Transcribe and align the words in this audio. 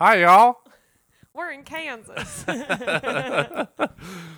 Hi, 0.00 0.20
y'all. 0.20 0.60
We're 1.34 1.50
in 1.50 1.64
Kansas. 1.64 2.44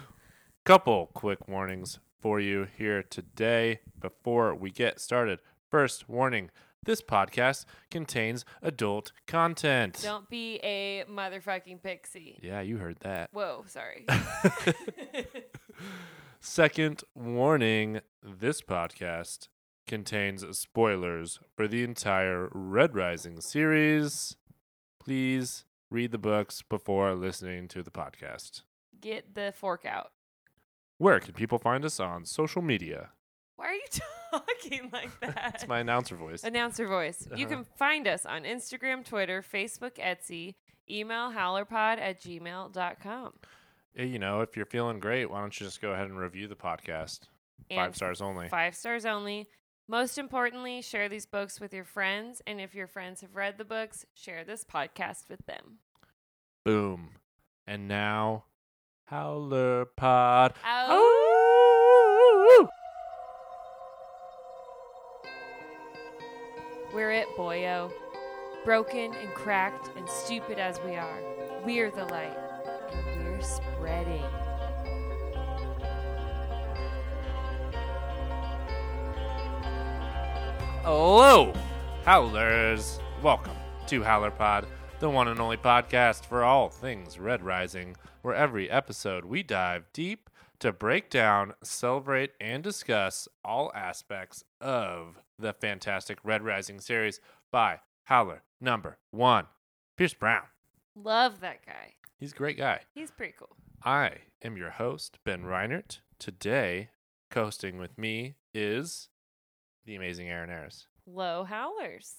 Couple 0.64 1.10
quick 1.12 1.48
warnings 1.48 1.98
for 2.18 2.40
you 2.40 2.66
here 2.78 3.02
today 3.02 3.80
before 4.00 4.54
we 4.54 4.70
get 4.70 5.00
started. 5.00 5.38
First 5.70 6.08
warning 6.08 6.50
this 6.82 7.02
podcast 7.02 7.66
contains 7.90 8.46
adult 8.62 9.12
content. 9.26 10.00
Don't 10.02 10.30
be 10.30 10.60
a 10.62 11.04
motherfucking 11.10 11.82
pixie. 11.82 12.38
Yeah, 12.40 12.62
you 12.62 12.78
heard 12.78 12.96
that. 13.00 13.28
Whoa, 13.30 13.64
sorry. 13.66 14.06
Second 16.40 17.02
warning 17.14 18.00
this 18.22 18.62
podcast 18.62 19.48
contains 19.86 20.42
spoilers 20.56 21.38
for 21.54 21.68
the 21.68 21.84
entire 21.84 22.48
Red 22.50 22.94
Rising 22.94 23.42
series. 23.42 24.38
Please 25.02 25.64
read 25.90 26.12
the 26.12 26.18
books 26.18 26.62
before 26.62 27.14
listening 27.14 27.68
to 27.68 27.82
the 27.82 27.90
podcast. 27.90 28.62
Get 29.00 29.34
the 29.34 29.52
fork 29.56 29.84
out. 29.86 30.12
Where 30.98 31.18
can 31.20 31.32
people 31.32 31.58
find 31.58 31.84
us 31.84 31.98
on 31.98 32.26
social 32.26 32.60
media? 32.62 33.10
Why 33.56 33.66
are 33.68 33.74
you 33.74 33.82
talking 34.30 34.90
like 34.92 35.18
that? 35.20 35.52
It's 35.54 35.66
my 35.68 35.80
announcer 35.80 36.16
voice. 36.16 36.44
Announcer 36.44 36.86
voice. 36.86 37.26
You 37.34 37.46
Uh-huh. 37.46 37.56
can 37.56 37.64
find 37.76 38.06
us 38.06 38.26
on 38.26 38.42
Instagram, 38.44 39.04
Twitter, 39.04 39.42
Facebook, 39.42 39.96
Etsy, 39.96 40.54
email 40.90 41.30
howlerpod 41.30 41.98
at 41.98 42.20
gmail.com. 42.20 43.32
You 43.96 44.18
know, 44.18 44.40
if 44.42 44.56
you're 44.56 44.66
feeling 44.66 45.00
great, 45.00 45.30
why 45.30 45.40
don't 45.40 45.58
you 45.58 45.66
just 45.66 45.80
go 45.80 45.92
ahead 45.92 46.06
and 46.06 46.18
review 46.18 46.46
the 46.46 46.54
podcast? 46.56 47.20
Five 47.74 47.96
stars 47.96 48.20
only. 48.20 48.48
Five 48.48 48.74
stars 48.76 49.04
only. 49.06 49.48
Most 49.90 50.18
importantly, 50.18 50.80
share 50.82 51.08
these 51.08 51.26
books 51.26 51.58
with 51.58 51.74
your 51.74 51.82
friends. 51.82 52.40
And 52.46 52.60
if 52.60 52.76
your 52.76 52.86
friends 52.86 53.22
have 53.22 53.34
read 53.34 53.58
the 53.58 53.64
books, 53.64 54.06
share 54.14 54.44
this 54.44 54.62
podcast 54.62 55.28
with 55.28 55.44
them. 55.46 55.78
Boom. 56.64 57.16
And 57.66 57.88
now, 57.88 58.44
Howler 59.06 59.86
Pod. 59.96 60.54
Oh. 60.64 61.08
We're 66.94 67.10
it, 67.10 67.26
boyo. 67.36 67.90
Broken 68.64 69.12
and 69.12 69.34
cracked 69.34 69.90
and 69.96 70.08
stupid 70.08 70.60
as 70.60 70.78
we 70.84 70.94
are, 70.94 71.18
we're 71.64 71.90
the 71.90 72.04
light, 72.04 72.38
and 72.92 73.24
we're 73.24 73.42
spreading. 73.42 74.39
Hello, 80.82 81.52
Howlers. 82.06 83.00
Welcome 83.22 83.56
to 83.88 84.02
Howler 84.02 84.30
Pod, 84.30 84.66
the 84.98 85.10
one 85.10 85.28
and 85.28 85.38
only 85.38 85.58
podcast 85.58 86.24
for 86.24 86.42
all 86.42 86.70
things 86.70 87.18
Red 87.18 87.42
Rising, 87.44 87.96
where 88.22 88.34
every 88.34 88.70
episode 88.70 89.26
we 89.26 89.42
dive 89.42 89.84
deep 89.92 90.30
to 90.60 90.72
break 90.72 91.10
down, 91.10 91.52
celebrate, 91.62 92.30
and 92.40 92.62
discuss 92.62 93.28
all 93.44 93.70
aspects 93.74 94.42
of 94.58 95.20
the 95.38 95.52
fantastic 95.52 96.16
Red 96.24 96.42
Rising 96.42 96.80
series 96.80 97.20
by 97.52 97.80
Howler 98.04 98.42
number 98.58 98.96
one, 99.10 99.48
Pierce 99.98 100.14
Brown. 100.14 100.44
Love 100.96 101.40
that 101.40 101.64
guy. 101.66 101.92
He's 102.18 102.32
a 102.32 102.36
great 102.36 102.56
guy. 102.56 102.80
He's 102.94 103.10
pretty 103.10 103.34
cool. 103.38 103.54
I 103.84 104.12
am 104.42 104.56
your 104.56 104.70
host, 104.70 105.18
Ben 105.26 105.42
Reinert. 105.42 106.00
Today, 106.18 106.88
co 107.30 107.44
hosting 107.44 107.76
with 107.76 107.98
me 107.98 108.36
is 108.54 109.10
the 109.84 109.96
amazing 109.96 110.28
Aaron 110.28 110.50
Ayers. 110.50 110.86
Low 111.06 111.44
howlers. 111.44 112.14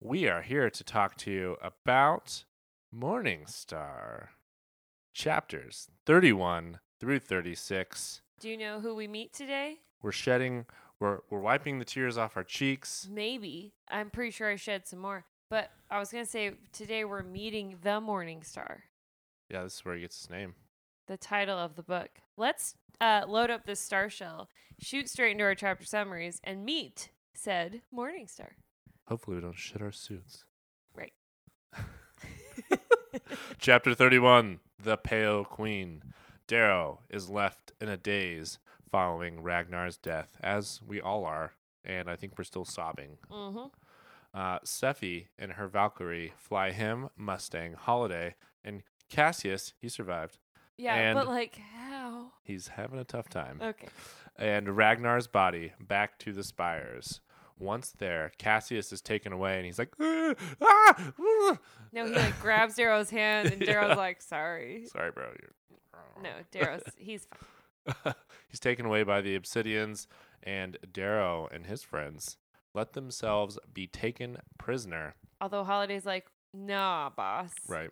We 0.00 0.28
are 0.28 0.42
here 0.42 0.70
to 0.70 0.84
talk 0.84 1.16
to 1.18 1.30
you 1.30 1.56
about 1.62 2.44
Morningstar, 2.94 4.28
chapters 5.12 5.88
31 6.06 6.80
through 6.98 7.20
36. 7.20 8.22
Do 8.40 8.48
you 8.48 8.56
know 8.56 8.80
who 8.80 8.94
we 8.94 9.06
meet 9.06 9.32
today? 9.32 9.78
We're 10.02 10.12
shedding, 10.12 10.64
we're, 10.98 11.18
we're 11.28 11.40
wiping 11.40 11.78
the 11.78 11.84
tears 11.84 12.16
off 12.16 12.36
our 12.36 12.44
cheeks. 12.44 13.06
Maybe. 13.10 13.74
I'm 13.88 14.10
pretty 14.10 14.30
sure 14.30 14.50
I 14.50 14.56
shed 14.56 14.86
some 14.86 14.98
more. 15.00 15.24
But 15.50 15.70
I 15.90 15.98
was 15.98 16.10
going 16.10 16.24
to 16.24 16.30
say 16.30 16.52
today 16.72 17.04
we're 17.04 17.22
meeting 17.22 17.76
the 17.82 18.00
Morning 18.00 18.42
Star, 18.42 18.84
Yeah, 19.50 19.64
this 19.64 19.74
is 19.76 19.84
where 19.84 19.94
he 19.96 20.00
gets 20.00 20.20
his 20.20 20.30
name. 20.30 20.54
the 21.08 21.16
title 21.16 21.58
of 21.58 21.74
the 21.76 21.82
book. 21.82 22.08
Let's 22.36 22.74
uh, 23.00 23.24
load 23.28 23.50
up 23.50 23.64
this 23.66 23.80
star 23.80 24.08
shell, 24.10 24.48
shoot 24.80 25.08
straight 25.08 25.32
into 25.32 25.44
our 25.44 25.54
chapter 25.54 25.84
summaries, 25.84 26.40
and 26.44 26.64
meet 26.64 27.10
said 27.34 27.82
Morning 27.92 28.26
Star. 28.26 28.56
Hopefully, 29.08 29.36
we 29.36 29.42
don't 29.42 29.56
shit 29.56 29.82
our 29.82 29.92
suits. 29.92 30.44
Right. 30.94 31.12
Chapter 33.58 33.94
31 33.94 34.60
The 34.82 34.96
Pale 34.96 35.44
Queen. 35.44 36.02
Darrow 36.46 37.00
is 37.08 37.30
left 37.30 37.72
in 37.80 37.88
a 37.88 37.96
daze 37.96 38.58
following 38.90 39.40
Ragnar's 39.42 39.96
death, 39.96 40.36
as 40.42 40.80
we 40.86 41.00
all 41.00 41.24
are, 41.24 41.52
and 41.84 42.10
I 42.10 42.16
think 42.16 42.36
we're 42.36 42.44
still 42.44 42.64
sobbing. 42.64 43.18
mm-hmm. 43.30 43.66
Uh, 44.32 44.58
Sephi 44.60 45.26
and 45.38 45.52
her 45.52 45.66
Valkyrie 45.66 46.32
fly 46.36 46.70
him, 46.70 47.08
Mustang, 47.16 47.72
Holiday, 47.74 48.36
and 48.64 48.82
Cassius, 49.08 49.74
he 49.80 49.88
survived. 49.88 50.38
Yeah, 50.76 50.94
And- 50.94 51.16
but 51.16 51.26
like? 51.28 51.60
He's 52.50 52.66
having 52.66 52.98
a 52.98 53.04
tough 53.04 53.28
time. 53.28 53.60
Okay. 53.62 53.86
And 54.36 54.76
Ragnar's 54.76 55.28
body 55.28 55.72
back 55.78 56.18
to 56.18 56.32
the 56.32 56.42
spires. 56.42 57.20
Once 57.60 57.90
there, 57.98 58.32
Cassius 58.38 58.92
is 58.92 59.00
taken 59.00 59.32
away, 59.32 59.56
and 59.56 59.64
he's 59.66 59.78
like, 59.78 59.92
"Ah, 60.00 60.34
ah, 60.60 61.12
ah." 61.20 61.58
No, 61.92 62.06
he 62.06 62.12
like 62.14 62.40
grabs 62.40 62.74
Darrow's 62.74 63.10
hand, 63.10 63.52
and 63.52 63.60
Darrow's 63.60 63.88
Yeah. 63.90 63.94
like, 63.94 64.20
"Sorry." 64.20 64.86
Sorry, 64.86 65.12
bro. 65.12 65.26
You're... 65.40 66.22
No, 66.22 66.30
Darrow's 66.50 66.82
he's 66.96 67.26
fine. 67.26 68.14
He's 68.48 68.60
taken 68.60 68.84
away 68.86 69.04
by 69.04 69.20
the 69.20 69.38
Obsidians, 69.38 70.06
and 70.42 70.76
Darrow 70.92 71.48
and 71.52 71.66
his 71.66 71.82
friends 71.84 72.36
let 72.74 72.94
themselves 72.94 73.58
be 73.72 73.86
taken 73.86 74.38
prisoner. 74.58 75.14
Although 75.40 75.62
Holiday's 75.64 76.04
like, 76.06 76.26
"Nah, 76.52 77.10
boss." 77.10 77.52
Right. 77.68 77.90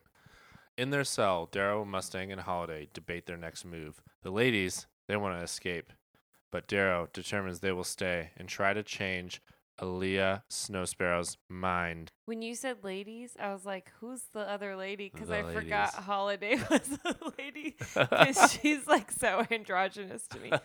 In 0.78 0.90
their 0.90 1.02
cell, 1.02 1.48
Darrow, 1.50 1.84
Mustang, 1.84 2.30
and 2.30 2.40
Holiday 2.42 2.86
debate 2.94 3.26
their 3.26 3.36
next 3.36 3.64
move. 3.64 4.00
The 4.22 4.30
ladies, 4.30 4.86
they 5.08 5.16
want 5.16 5.36
to 5.36 5.42
escape, 5.42 5.92
but 6.52 6.68
Darrow 6.68 7.08
determines 7.12 7.58
they 7.58 7.72
will 7.72 7.82
stay 7.82 8.30
and 8.36 8.48
try 8.48 8.72
to 8.74 8.84
change 8.84 9.42
Aaliyah 9.80 10.42
Snow 10.48 10.84
Sparrow's 10.84 11.36
mind. 11.48 12.12
When 12.26 12.42
you 12.42 12.54
said 12.54 12.84
ladies, 12.84 13.36
I 13.40 13.52
was 13.52 13.66
like, 13.66 13.90
"Who's 13.98 14.22
the 14.32 14.48
other 14.48 14.76
lady?" 14.76 15.10
Because 15.12 15.26
The 15.28 15.38
I 15.48 15.52
forgot. 15.52 15.94
Holiday 15.94 16.56
was 16.70 16.96
a 17.04 17.14
lady. 17.38 17.72
'Cause 17.94 18.52
she's 18.62 18.86
like 18.86 19.10
so 19.10 19.44
androgynous 19.50 20.28
to 20.28 20.38
me. 20.38 20.52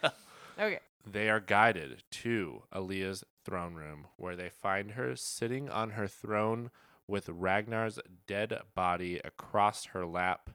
Okay. 0.59 0.77
They 1.11 1.31
are 1.31 1.39
guided 1.39 2.03
to 2.11 2.61
Aaliyah's 2.71 3.23
throne 3.43 3.73
room, 3.73 4.05
where 4.17 4.35
they 4.35 4.49
find 4.49 4.91
her 4.91 5.15
sitting 5.15 5.67
on 5.67 5.91
her 5.91 6.07
throne 6.07 6.69
with 7.07 7.29
Ragnar's 7.29 7.99
dead 8.27 8.57
body 8.75 9.19
across 9.23 9.85
her 9.85 10.05
lap. 10.05 10.49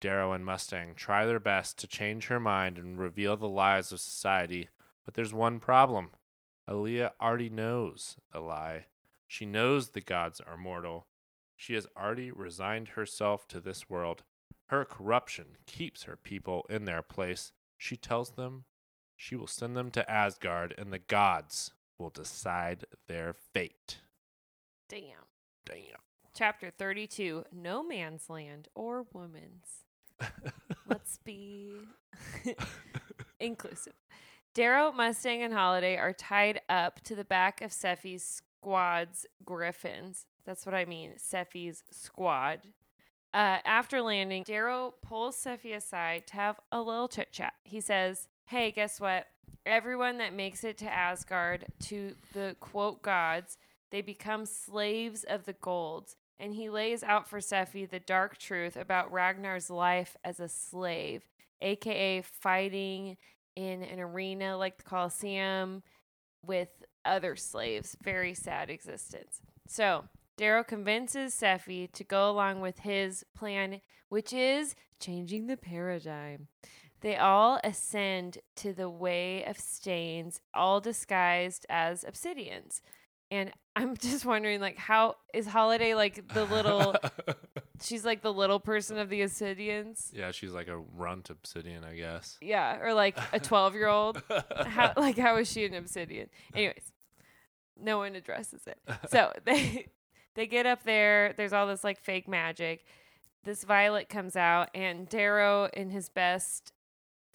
Darrow 0.00 0.32
and 0.32 0.44
Mustang 0.44 0.94
try 0.94 1.24
their 1.24 1.40
best 1.40 1.78
to 1.78 1.86
change 1.86 2.26
her 2.26 2.40
mind 2.40 2.76
and 2.78 2.98
reveal 2.98 3.36
the 3.36 3.48
lies 3.48 3.92
of 3.92 4.00
society, 4.00 4.68
but 5.04 5.14
there's 5.14 5.32
one 5.32 5.60
problem. 5.60 6.10
Aaliyah 6.68 7.12
already 7.20 7.48
knows 7.48 8.16
a 8.32 8.40
lie. 8.40 8.86
She 9.26 9.46
knows 9.46 9.90
the 9.90 10.00
gods 10.00 10.40
are 10.40 10.56
mortal. 10.56 11.06
She 11.56 11.74
has 11.74 11.86
already 11.96 12.30
resigned 12.30 12.88
herself 12.88 13.46
to 13.48 13.60
this 13.60 13.88
world. 13.88 14.24
Her 14.66 14.84
corruption 14.84 15.56
keeps 15.66 16.04
her 16.04 16.16
people 16.16 16.66
in 16.68 16.84
their 16.84 17.02
place. 17.02 17.52
She 17.78 17.96
tells 17.96 18.32
them 18.32 18.64
she 19.16 19.36
will 19.36 19.46
send 19.46 19.76
them 19.76 19.90
to 19.92 20.10
Asgard, 20.10 20.74
and 20.76 20.92
the 20.92 20.98
gods 20.98 21.72
will 21.98 22.10
decide 22.10 22.86
their 23.06 23.32
fate. 23.32 23.98
Damn. 24.88 25.31
Damn. 25.64 25.76
Chapter 26.34 26.70
32 26.70 27.44
No 27.52 27.82
Man's 27.82 28.28
Land 28.30 28.68
or 28.74 29.06
Woman's. 29.12 29.84
Let's 30.88 31.18
be 31.24 31.72
inclusive. 33.40 33.94
Darrow, 34.54 34.92
Mustang, 34.92 35.42
and 35.42 35.54
Holiday 35.54 35.96
are 35.96 36.12
tied 36.12 36.60
up 36.68 37.00
to 37.04 37.14
the 37.14 37.24
back 37.24 37.62
of 37.62 37.70
Sephi's 37.70 38.22
squad's 38.22 39.26
griffins. 39.44 40.26
That's 40.44 40.66
what 40.66 40.74
I 40.74 40.84
mean, 40.84 41.12
Sephi's 41.16 41.84
squad. 41.90 42.60
Uh, 43.32 43.58
after 43.64 44.02
landing, 44.02 44.42
Darrow 44.42 44.94
pulls 45.02 45.36
Sephi 45.42 45.74
aside 45.74 46.26
to 46.28 46.34
have 46.34 46.60
a 46.70 46.82
little 46.82 47.08
chit 47.08 47.32
chat. 47.32 47.54
He 47.64 47.80
says, 47.80 48.28
Hey, 48.44 48.70
guess 48.70 49.00
what? 49.00 49.26
Everyone 49.64 50.18
that 50.18 50.34
makes 50.34 50.64
it 50.64 50.76
to 50.78 50.92
Asgard, 50.92 51.66
to 51.84 52.14
the 52.34 52.56
quote 52.60 53.00
gods, 53.02 53.56
they 53.92 54.00
become 54.00 54.46
slaves 54.46 55.22
of 55.22 55.44
the 55.44 55.52
gold. 55.52 56.16
And 56.40 56.54
he 56.54 56.68
lays 56.68 57.04
out 57.04 57.28
for 57.28 57.38
Sephi 57.38 57.88
the 57.88 58.00
dark 58.00 58.36
truth 58.38 58.76
about 58.76 59.12
Ragnar's 59.12 59.70
life 59.70 60.16
as 60.24 60.40
a 60.40 60.48
slave, 60.48 61.22
aka 61.60 62.22
fighting 62.22 63.16
in 63.54 63.82
an 63.84 64.00
arena 64.00 64.56
like 64.56 64.78
the 64.78 64.82
Colosseum 64.82 65.84
with 66.44 66.70
other 67.04 67.36
slaves. 67.36 67.96
Very 68.02 68.34
sad 68.34 68.70
existence. 68.70 69.40
So 69.68 70.06
Darrow 70.36 70.64
convinces 70.64 71.34
Sephi 71.34 71.92
to 71.92 72.02
go 72.02 72.28
along 72.28 72.60
with 72.60 72.80
his 72.80 73.24
plan, 73.36 73.80
which 74.08 74.32
is 74.32 74.74
changing 74.98 75.46
the 75.46 75.56
paradigm. 75.56 76.48
They 77.02 77.16
all 77.16 77.60
ascend 77.62 78.38
to 78.56 78.72
the 78.72 78.88
way 78.88 79.44
of 79.44 79.58
stains, 79.58 80.40
all 80.54 80.80
disguised 80.80 81.66
as 81.68 82.04
obsidians. 82.04 82.80
And 83.32 83.50
I'm 83.74 83.96
just 84.00 84.26
wondering, 84.26 84.60
like, 84.60 84.76
how 84.76 85.16
is 85.32 85.46
Holiday 85.46 85.94
like 85.94 86.28
the 86.34 86.44
little? 86.44 86.94
she's 87.82 88.04
like 88.04 88.20
the 88.22 88.32
little 88.32 88.60
person 88.60 88.98
of 88.98 89.08
the 89.08 89.22
obsidians. 89.22 90.10
yeah, 90.12 90.30
she's 90.30 90.52
like 90.52 90.68
a 90.68 90.76
runt 90.76 91.30
obsidian, 91.30 91.82
I 91.82 91.96
guess. 91.96 92.36
Yeah, 92.42 92.78
or 92.80 92.92
like 92.92 93.18
a 93.32 93.40
12 93.40 93.74
year 93.74 93.88
old. 93.88 94.22
How 94.66 94.92
like 94.96 95.16
how 95.16 95.36
is 95.38 95.50
she 95.50 95.64
an 95.64 95.74
obsidian? 95.74 96.28
Anyways, 96.54 96.92
no 97.80 97.96
one 97.98 98.14
addresses 98.14 98.60
it. 98.66 98.78
So 99.08 99.32
they 99.44 99.86
they 100.34 100.46
get 100.46 100.66
up 100.66 100.82
there. 100.84 101.32
There's 101.36 101.54
all 101.54 101.66
this 101.66 101.82
like 101.82 101.98
fake 102.00 102.28
magic. 102.28 102.84
This 103.44 103.64
violet 103.64 104.08
comes 104.08 104.36
out, 104.36 104.68
and 104.74 105.08
Darrow, 105.08 105.68
in 105.72 105.90
his 105.90 106.08
best 106.10 106.72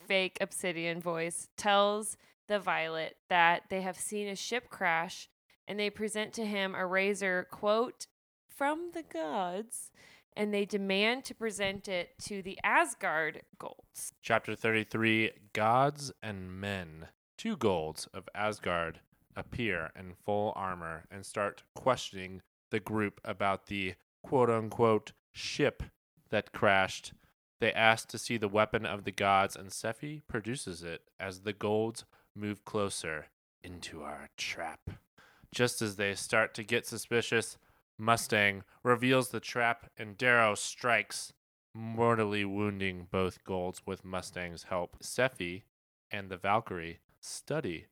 fake 0.07 0.37
obsidian 0.39 1.01
voice, 1.01 1.49
tells 1.57 2.15
the 2.47 2.59
violet 2.59 3.17
that 3.29 3.63
they 3.69 3.81
have 3.81 3.97
seen 3.97 4.29
a 4.29 4.35
ship 4.35 4.69
crash, 4.69 5.27
and 5.67 5.79
they 5.79 5.89
present 5.89 6.33
to 6.33 6.45
him 6.45 6.73
a 6.75 6.85
razor 6.85 7.47
quote 7.51 8.07
from 8.47 8.91
the 8.93 9.03
gods, 9.03 9.91
and 10.35 10.53
they 10.53 10.65
demand 10.65 11.25
to 11.25 11.35
present 11.35 11.87
it 11.87 12.17
to 12.23 12.41
the 12.41 12.57
Asgard 12.63 13.41
golds. 13.59 14.13
Chapter 14.21 14.55
33 14.55 15.31
Gods 15.53 16.11
and 16.21 16.59
Men. 16.59 17.07
Two 17.37 17.57
golds 17.57 18.07
of 18.13 18.27
Asgard 18.33 18.99
appear 19.35 19.91
in 19.97 20.13
full 20.25 20.53
armor 20.55 21.05
and 21.11 21.25
start 21.25 21.63
questioning 21.75 22.41
the 22.71 22.79
group 22.79 23.21
about 23.23 23.67
the 23.67 23.93
quote 24.23 24.49
unquote 24.49 25.11
ship 25.31 25.83
that 26.29 26.51
crashed. 26.51 27.13
They 27.59 27.73
ask 27.73 28.07
to 28.09 28.17
see 28.17 28.37
the 28.37 28.47
weapon 28.47 28.85
of 28.85 29.03
the 29.03 29.11
gods, 29.11 29.55
and 29.55 29.69
Sephi 29.69 30.21
produces 30.27 30.83
it 30.83 31.01
as 31.19 31.41
the 31.41 31.53
golds 31.53 32.05
move 32.35 32.65
closer 32.65 33.27
into 33.63 34.03
our 34.03 34.29
trap. 34.37 34.91
Just 35.53 35.81
as 35.81 35.95
they 35.95 36.13
start 36.13 36.53
to 36.55 36.63
get 36.63 36.85
suspicious, 36.85 37.57
Mustang 37.97 38.63
reveals 38.83 39.29
the 39.29 39.39
trap 39.39 39.89
and 39.97 40.17
Darrow 40.17 40.55
strikes, 40.55 41.33
mortally 41.73 42.45
wounding 42.45 43.07
both 43.09 43.43
golds 43.43 43.81
with 43.85 44.05
Mustang's 44.05 44.63
help. 44.63 44.97
Sephi 45.01 45.63
and 46.11 46.29
the 46.29 46.37
Valkyrie 46.37 46.99
study 47.19 47.87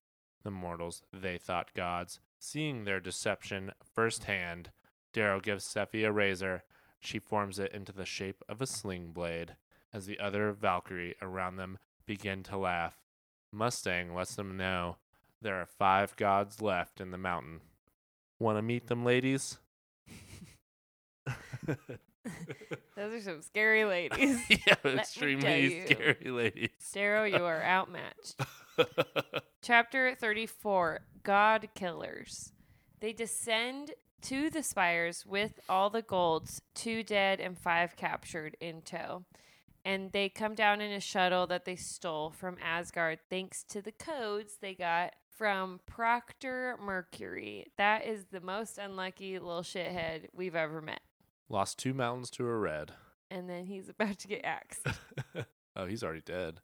the 0.46 0.52
mortals 0.52 1.02
they 1.12 1.38
thought 1.38 1.74
gods. 1.74 2.19
Seeing 2.40 2.86
their 2.86 3.00
deception 3.00 3.72
firsthand, 3.84 4.72
Darrow 5.12 5.42
gives 5.42 5.66
Sephi 5.66 6.06
a 6.06 6.12
razor. 6.12 6.63
She 7.00 7.19
forms 7.19 7.60
it 7.60 7.74
into 7.74 7.92
the 7.92 8.06
shape 8.06 8.44
of 8.48 8.62
a 8.62 8.68
sling 8.68 9.12
blade. 9.12 9.56
As 9.92 10.06
the 10.06 10.19
other 10.19 10.52
Valkyrie 10.52 11.16
around 11.22 11.56
them 11.56 11.80
begin 12.06 12.44
to 12.44 12.57
laugh, 12.57 13.00
Mustang 13.52 14.13
lets 14.13 14.36
them 14.36 14.56
know 14.56 14.98
there 15.45 15.62
are 15.62 15.68
five 15.68 16.15
gods 16.15 16.59
left 16.59 17.00
in 17.00 17.12
the 17.12 17.19
mountain. 17.19 17.62
Want 18.39 18.57
to 18.57 18.63
meet 18.63 18.88
them, 18.88 19.06
ladies? 19.06 19.59
Those 22.95 23.13
are 23.13 23.21
some 23.21 23.42
scary 23.44 23.86
ladies. 23.86 24.39
yeah, 24.50 24.74
extremely 24.83 25.86
scary 25.86 26.31
ladies. 26.31 26.71
Darrow, 26.92 27.25
you 27.25 27.44
are 27.44 27.62
outmatched. 27.62 28.42
Chapter 29.62 30.15
34 30.15 31.01
God 31.21 31.69
Killers. 31.75 32.51
They 33.00 33.13
descend 33.13 33.92
to 34.24 34.50
the 34.50 34.63
spires 34.63 35.27
with 35.27 35.59
all 35.69 35.92
the 35.92 36.01
golds, 36.01 36.63
two 36.74 37.03
dead 37.03 37.39
and 37.39 37.56
five 37.56 37.95
captured 37.95 38.57
in 38.59 38.81
tow. 38.81 39.25
And 39.83 40.12
they 40.12 40.27
come 40.27 40.56
down 40.56 40.81
in 40.81 40.92
a 40.92 41.00
shuttle 41.00 41.45
that 41.45 41.65
they 41.65 41.75
stole 41.75 42.31
from 42.31 42.57
Asgard 42.63 43.19
thanks 43.30 43.63
to 43.65 43.83
the 43.83 43.92
codes 43.92 44.57
they 44.59 44.74
got 44.74 45.13
from 45.37 45.79
Proctor 45.85 46.77
Mercury. 46.81 47.67
That 47.77 48.05
is 48.05 48.25
the 48.31 48.41
most 48.41 48.77
unlucky 48.77 49.37
little 49.39 49.61
shithead 49.61 50.27
we've 50.33 50.55
ever 50.55 50.81
met. 50.81 51.01
Lost 51.49 51.77
two 51.77 51.93
mountains 51.93 52.29
to 52.31 52.45
a 52.45 52.55
red. 52.57 52.91
And 53.29 53.49
then 53.49 53.65
he's 53.65 53.89
about 53.89 54.19
to 54.19 54.27
get 54.27 54.41
axed. 54.43 54.85
oh, 55.75 55.85
he's 55.85 56.03
already 56.03 56.21
dead. 56.21 56.61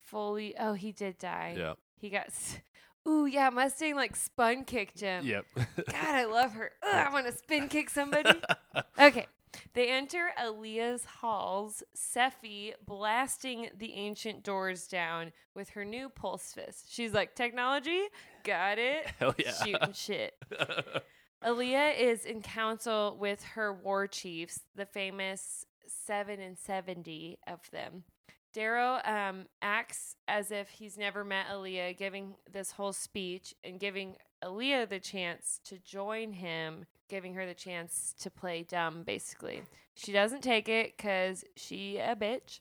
Fully. 0.00 0.54
Oh, 0.58 0.72
he 0.74 0.92
did 0.92 1.18
die. 1.18 1.54
Yep. 1.56 1.78
He 1.98 2.10
got. 2.10 2.26
s- 2.26 2.58
Ooh, 3.06 3.26
yeah, 3.26 3.50
Mustang 3.50 3.96
like 3.96 4.14
spun 4.14 4.64
kicked 4.64 5.00
him. 5.00 5.24
Yep. 5.26 5.44
God, 5.56 5.94
I 6.14 6.24
love 6.24 6.52
her. 6.52 6.70
Ugh, 6.84 6.94
I 7.08 7.12
want 7.12 7.26
to 7.26 7.32
spin 7.32 7.68
kick 7.68 7.90
somebody. 7.90 8.30
okay. 9.00 9.26
They 9.74 9.88
enter 9.88 10.30
Aaliyah's 10.40 11.04
halls, 11.04 11.82
Sephi 11.96 12.72
blasting 12.84 13.68
the 13.76 13.94
ancient 13.94 14.42
doors 14.42 14.86
down 14.86 15.32
with 15.54 15.70
her 15.70 15.84
new 15.84 16.08
pulse 16.08 16.52
fist. 16.52 16.86
She's 16.88 17.12
like, 17.12 17.34
technology? 17.34 18.02
Got 18.44 18.78
it. 18.78 19.06
Hell 19.18 19.34
yeah. 19.38 19.52
Shooting 19.52 19.92
shit. 19.92 20.34
Aaliyah 21.44 21.98
is 21.98 22.24
in 22.24 22.40
council 22.40 23.16
with 23.18 23.42
her 23.54 23.72
war 23.72 24.06
chiefs, 24.06 24.60
the 24.76 24.86
famous 24.86 25.66
seven 25.86 26.40
and 26.40 26.58
seventy 26.58 27.38
of 27.46 27.68
them. 27.72 28.04
Darrow 28.52 29.00
um, 29.04 29.46
acts 29.62 30.16
as 30.28 30.50
if 30.50 30.68
he's 30.68 30.98
never 30.98 31.24
met 31.24 31.46
Aaliyah, 31.52 31.96
giving 31.96 32.34
this 32.52 32.72
whole 32.72 32.92
speech 32.92 33.54
and 33.64 33.80
giving 33.80 34.16
Aaliyah 34.44 34.88
the 34.88 35.00
chance 35.00 35.60
to 35.64 35.78
join 35.78 36.32
him, 36.32 36.84
giving 37.08 37.34
her 37.34 37.46
the 37.46 37.54
chance 37.54 38.14
to 38.20 38.30
play 38.30 38.62
dumb, 38.62 39.02
basically. 39.04 39.62
She 39.94 40.12
doesn't 40.12 40.42
take 40.42 40.68
it 40.68 40.96
because 40.96 41.44
she 41.56 41.98
a 41.98 42.14
bitch, 42.16 42.60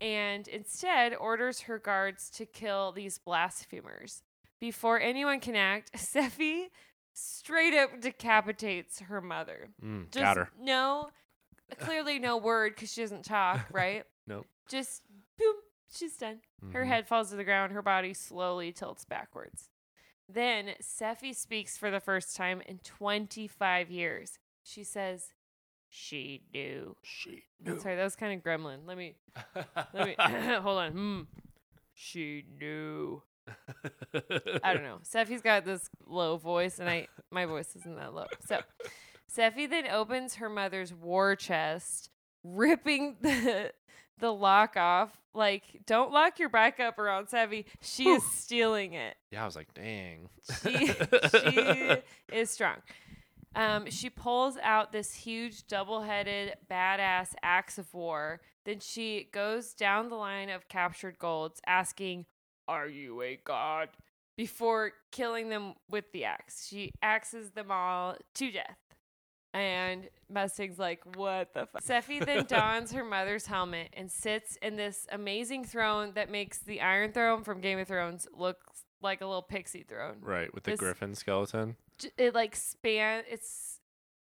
and 0.00 0.46
instead 0.48 1.14
orders 1.14 1.60
her 1.62 1.78
guards 1.78 2.30
to 2.30 2.46
kill 2.46 2.92
these 2.92 3.18
blasphemers. 3.18 4.22
Before 4.60 5.00
anyone 5.00 5.40
can 5.40 5.56
act, 5.56 5.92
Sephi 5.96 6.66
straight 7.12 7.74
up 7.74 8.00
decapitates 8.00 9.00
her 9.00 9.20
mother. 9.20 9.68
Mm, 9.84 10.10
Just 10.10 10.22
got 10.22 10.36
her. 10.36 10.50
no, 10.60 11.08
clearly 11.78 12.18
no 12.18 12.36
word 12.36 12.74
because 12.74 12.92
she 12.92 13.00
doesn't 13.02 13.24
talk, 13.24 13.66
right? 13.72 14.04
Nope. 14.26 14.46
Just 14.68 15.02
boom, 15.38 15.56
she's 15.94 16.16
done. 16.16 16.40
Her 16.72 16.84
Mhm. 16.84 16.86
head 16.88 17.08
falls 17.08 17.30
to 17.30 17.36
the 17.36 17.44
ground. 17.44 17.72
Her 17.72 17.82
body 17.82 18.14
slowly 18.14 18.72
tilts 18.72 19.04
backwards. 19.04 19.70
Then 20.28 20.74
Sephi 20.80 21.34
speaks 21.34 21.76
for 21.78 21.90
the 21.90 22.00
first 22.00 22.34
time 22.36 22.60
in 22.62 22.78
25 22.80 23.90
years. 23.90 24.38
She 24.64 24.82
says, 24.82 25.32
"She 25.88 26.42
knew." 26.52 26.96
She 27.04 27.44
knew. 27.60 27.78
Sorry, 27.78 27.94
that 27.96 28.02
was 28.04 28.16
kind 28.16 28.36
of 28.36 28.42
gremlin. 28.44 28.86
Let 28.86 28.96
me 28.98 29.16
let 29.94 30.06
me 30.06 30.14
hold 30.60 30.78
on. 30.78 30.92
Hmm. 30.92 31.22
She 31.94 32.44
knew. 32.58 33.22
I 34.64 34.74
don't 34.74 34.82
know. 34.82 34.98
Sephi's 35.04 35.40
got 35.42 35.64
this 35.64 35.88
low 36.04 36.36
voice, 36.36 36.80
and 36.80 36.90
I 36.90 37.06
my 37.30 37.46
voice 37.46 37.76
isn't 37.76 37.96
that 37.96 38.12
low. 38.12 38.26
So 38.44 38.60
Sephi 39.32 39.68
then 39.70 39.86
opens 39.86 40.34
her 40.36 40.48
mother's 40.48 40.92
war 40.92 41.36
chest, 41.36 42.10
ripping 42.42 43.18
the 43.20 43.72
the 44.18 44.32
lock 44.32 44.76
off. 44.76 45.18
Like, 45.34 45.82
don't 45.86 46.12
lock 46.12 46.38
your 46.38 46.48
back 46.48 46.80
up 46.80 46.98
around 46.98 47.26
Sephi. 47.28 47.66
She 47.82 48.08
is 48.08 48.22
stealing 48.32 48.94
it. 48.94 49.16
yeah, 49.30 49.42
I 49.42 49.44
was 49.44 49.56
like, 49.56 49.72
dang. 49.74 50.30
She 50.62 50.86
she 51.50 51.96
is 52.32 52.50
strong. 52.50 52.76
Um, 53.54 53.90
she 53.90 54.10
pulls 54.10 54.58
out 54.62 54.92
this 54.92 55.14
huge 55.14 55.66
double-headed 55.66 56.56
badass 56.70 57.28
axe 57.42 57.78
of 57.78 57.92
war. 57.94 58.40
Then 58.66 58.80
she 58.80 59.28
goes 59.32 59.72
down 59.72 60.10
the 60.10 60.16
line 60.16 60.50
of 60.50 60.68
captured 60.68 61.18
golds, 61.18 61.60
asking, 61.66 62.26
"Are 62.68 62.86
you 62.86 63.22
a 63.22 63.38
god?" 63.42 63.88
Before 64.36 64.92
killing 65.10 65.48
them 65.48 65.74
with 65.88 66.12
the 66.12 66.24
axe, 66.24 66.66
she 66.68 66.92
axes 67.00 67.52
them 67.52 67.70
all 67.70 68.16
to 68.34 68.50
death. 68.50 68.76
And 69.56 70.08
Mustang's 70.32 70.78
like, 70.78 71.02
"What 71.16 71.54
the 71.54 71.66
fuck?" 71.66 71.82
Sephi 71.82 72.24
then 72.24 72.44
dons 72.48 72.92
her 72.92 73.04
mother's 73.04 73.46
helmet 73.46 73.88
and 73.94 74.10
sits 74.10 74.56
in 74.62 74.76
this 74.76 75.06
amazing 75.10 75.64
throne 75.64 76.12
that 76.14 76.30
makes 76.30 76.58
the 76.58 76.80
Iron 76.80 77.12
Throne 77.12 77.42
from 77.42 77.60
Game 77.60 77.78
of 77.78 77.88
Thrones 77.88 78.26
look 78.32 78.58
like 79.02 79.20
a 79.20 79.26
little 79.26 79.42
pixie 79.42 79.82
throne 79.88 80.16
right, 80.20 80.52
with 80.54 80.64
the 80.64 80.72
This- 80.72 80.80
griffin 80.80 81.14
skeleton. 81.14 81.76
it 82.18 82.34
like 82.34 82.56
span 82.56 83.24
it's 83.30 83.80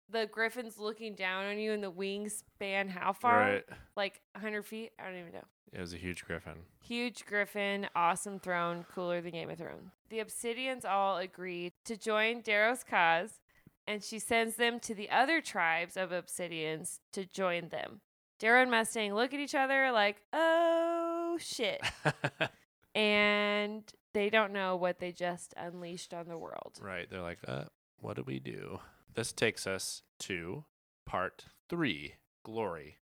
the 0.09 0.25
griffin's 0.31 0.77
looking 0.77 1.13
down 1.13 1.45
on 1.45 1.59
you 1.59 1.71
and 1.73 1.83
the 1.83 1.89
wings 1.91 2.43
span 2.55 2.87
how 2.89 3.13
far 3.13 3.39
Right. 3.39 3.65
like 3.95 4.21
100 4.33 4.63
feet 4.65 4.91
i 4.99 5.05
don't 5.05 5.17
even 5.19 5.33
know 5.33 5.43
It 5.73 5.79
was 5.81 5.93
a 5.93 5.97
huge 5.97 6.23
griffin. 6.25 6.53
huge 6.83 7.25
griffin 7.25 7.87
awesome 7.95 8.39
throne 8.39 8.85
cooler 8.93 9.21
than 9.21 9.31
game 9.31 9.49
of 9.49 9.57
thrones 9.57 9.91
the 10.09 10.19
obsidians 10.19 10.83
all 10.85 11.17
agreed 11.17 11.71
to 11.85 11.95
join 11.97 12.41
darrow's 12.41 12.83
cause 12.83 13.39
and 13.87 14.03
she 14.03 14.19
sends 14.19 14.55
them 14.55 14.79
to 14.79 14.93
the 14.93 15.09
other 15.09 15.41
tribes 15.41 15.97
of 15.97 16.11
obsidians 16.11 16.99
to 17.11 17.25
join 17.25 17.69
them 17.69 18.01
darrow 18.39 18.61
and 18.61 18.71
mustang 18.71 19.13
look 19.13 19.33
at 19.33 19.39
each 19.39 19.55
other 19.55 19.91
like 19.91 20.21
oh 20.33 21.37
shit 21.39 21.81
and 22.95 23.83
they 24.13 24.29
don't 24.29 24.51
know 24.51 24.75
what 24.75 24.99
they 24.99 25.11
just 25.11 25.53
unleashed 25.57 26.13
on 26.13 26.27
the 26.27 26.37
world 26.37 26.77
right. 26.81 27.09
They're 27.09 27.21
like, 27.21 27.39
uh, 27.47 27.65
what 27.99 28.15
do 28.15 28.23
we 28.23 28.39
do? 28.39 28.79
this 29.13 29.33
takes 29.33 29.67
us 29.67 30.03
to 30.19 30.63
part 31.05 31.45
three 31.69 32.15
Glory. 32.43 32.97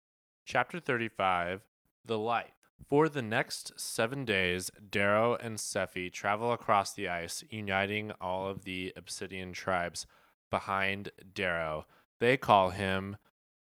Chapter 0.45 0.79
35 0.79 1.61
The 2.05 2.17
Light. 2.17 2.51
For 2.89 3.07
the 3.07 3.21
next 3.21 3.79
seven 3.79 4.25
days, 4.25 4.71
Darrow 4.89 5.35
and 5.35 5.57
Sephi 5.57 6.11
travel 6.11 6.51
across 6.51 6.93
the 6.93 7.07
ice, 7.07 7.43
uniting 7.49 8.11
all 8.19 8.47
of 8.47 8.63
the 8.63 8.93
Obsidian 8.97 9.53
tribes 9.53 10.05
behind 10.49 11.11
Darrow. 11.33 11.85
They 12.19 12.37
call 12.37 12.71
him 12.71 13.17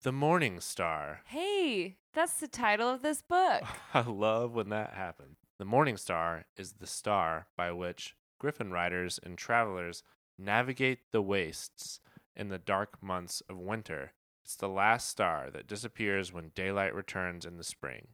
the 0.03 0.11
Morning 0.11 0.59
Star. 0.59 1.21
Hey, 1.25 1.97
that's 2.13 2.39
the 2.39 2.47
title 2.47 2.89
of 2.89 3.01
this 3.01 3.21
book. 3.21 3.63
I 3.93 4.01
love 4.01 4.53
when 4.53 4.69
that 4.69 4.93
happens. 4.93 5.37
The 5.57 5.65
Morning 5.65 5.97
Star 5.97 6.45
is 6.57 6.73
the 6.73 6.87
star 6.87 7.47
by 7.55 7.71
which 7.71 8.15
Griffin 8.39 8.71
riders 8.71 9.19
and 9.23 9.37
travelers 9.37 10.03
navigate 10.37 11.11
the 11.11 11.21
wastes 11.21 11.99
in 12.35 12.49
the 12.49 12.57
dark 12.57 13.01
months 13.01 13.41
of 13.49 13.57
winter. 13.57 14.13
It's 14.43 14.55
the 14.55 14.67
last 14.67 15.07
star 15.09 15.49
that 15.51 15.67
disappears 15.67 16.33
when 16.33 16.51
daylight 16.53 16.93
returns 16.93 17.45
in 17.45 17.57
the 17.57 17.63
spring. 17.63 18.07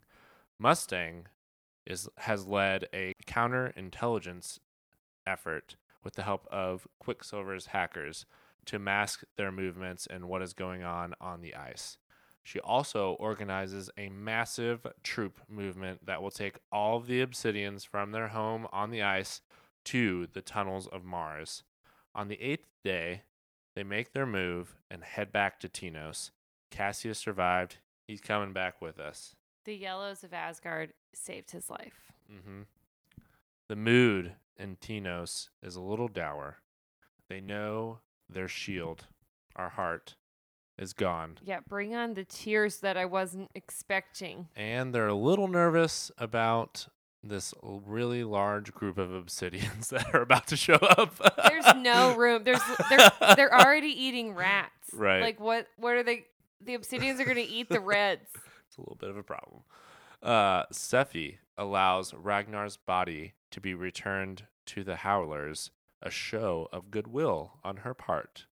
Mustang 0.59 1.27
is 1.85 2.07
has 2.17 2.45
led 2.45 2.87
a 2.93 3.15
counterintelligence 3.25 4.59
effort 5.25 5.75
with 6.03 6.15
the 6.15 6.23
help 6.23 6.47
of 6.51 6.87
Quicksilver's 6.99 7.67
hackers 7.67 8.25
to 8.69 8.77
mask 8.77 9.23
their 9.35 9.51
movements 9.51 10.07
and 10.07 10.29
what 10.29 10.43
is 10.43 10.53
going 10.53 10.83
on 10.83 11.15
on 11.19 11.41
the 11.41 11.55
ice. 11.55 11.97
She 12.43 12.59
also 12.59 13.13
organizes 13.13 13.89
a 13.97 14.09
massive 14.09 14.85
troop 15.01 15.39
movement 15.49 16.05
that 16.05 16.21
will 16.21 16.29
take 16.29 16.59
all 16.71 16.97
of 16.97 17.07
the 17.07 17.25
Obsidians 17.25 17.85
from 17.85 18.11
their 18.11 18.27
home 18.27 18.67
on 18.71 18.91
the 18.91 19.01
ice 19.01 19.41
to 19.85 20.27
the 20.33 20.41
tunnels 20.41 20.85
of 20.87 21.03
Mars. 21.03 21.63
On 22.13 22.27
the 22.27 22.39
eighth 22.39 22.67
day, 22.83 23.23
they 23.75 23.83
make 23.83 24.13
their 24.13 24.27
move 24.27 24.75
and 24.91 25.03
head 25.03 25.31
back 25.31 25.59
to 25.61 25.69
Tinos. 25.69 26.29
Cassius 26.69 27.17
survived. 27.17 27.77
He's 28.07 28.21
coming 28.21 28.53
back 28.53 28.83
with 28.83 28.99
us. 28.99 29.35
The 29.65 29.75
Yellows 29.75 30.23
of 30.23 30.31
Asgard 30.31 30.93
saved 31.13 31.51
his 31.51 31.71
life. 31.71 32.11
hmm 32.27 32.61
The 33.67 33.75
mood 33.75 34.33
in 34.57 34.75
Tinos 34.75 35.49
is 35.63 35.75
a 35.75 35.81
little 35.81 36.07
dour. 36.07 36.57
They 37.29 37.41
know 37.41 37.99
their 38.29 38.47
shield, 38.47 39.07
our 39.55 39.69
heart, 39.69 40.15
is 40.77 40.93
gone. 40.93 41.37
Yeah, 41.43 41.59
bring 41.67 41.95
on 41.95 42.13
the 42.13 42.23
tears 42.23 42.77
that 42.77 42.97
I 42.97 43.05
wasn't 43.05 43.51
expecting. 43.53 44.47
And 44.55 44.93
they're 44.93 45.07
a 45.07 45.13
little 45.13 45.47
nervous 45.47 46.11
about 46.17 46.87
this 47.21 47.53
really 47.61 48.23
large 48.23 48.73
group 48.73 48.97
of 48.97 49.09
obsidians 49.09 49.89
that 49.89 50.13
are 50.13 50.21
about 50.21 50.47
to 50.47 50.55
show 50.57 50.75
up. 50.75 51.15
There's 51.47 51.75
no 51.75 52.15
room. 52.15 52.43
There's 52.43 52.61
they're 52.89 53.11
they're 53.35 53.53
already 53.59 53.87
eating 53.87 54.35
rats. 54.35 54.93
Right. 54.93 55.21
Like 55.21 55.39
what 55.39 55.67
what 55.77 55.95
are 55.95 56.03
they 56.03 56.25
the 56.61 56.77
obsidians 56.77 57.19
are 57.19 57.25
gonna 57.25 57.41
eat 57.41 57.69
the 57.69 57.79
reds. 57.79 58.29
It's 58.67 58.77
a 58.77 58.81
little 58.81 58.97
bit 58.97 59.09
of 59.09 59.17
a 59.17 59.23
problem. 59.23 59.63
Uh, 60.21 60.63
Sephi 60.71 61.37
allows 61.57 62.13
Ragnar's 62.13 62.77
body 62.77 63.33
to 63.49 63.59
be 63.59 63.73
returned 63.73 64.43
to 64.67 64.83
the 64.83 64.97
Howlers, 64.97 65.71
a 66.01 66.09
show 66.09 66.67
of 66.71 66.91
goodwill 66.91 67.59
on 67.63 67.77
her 67.77 67.93
part. 67.93 68.45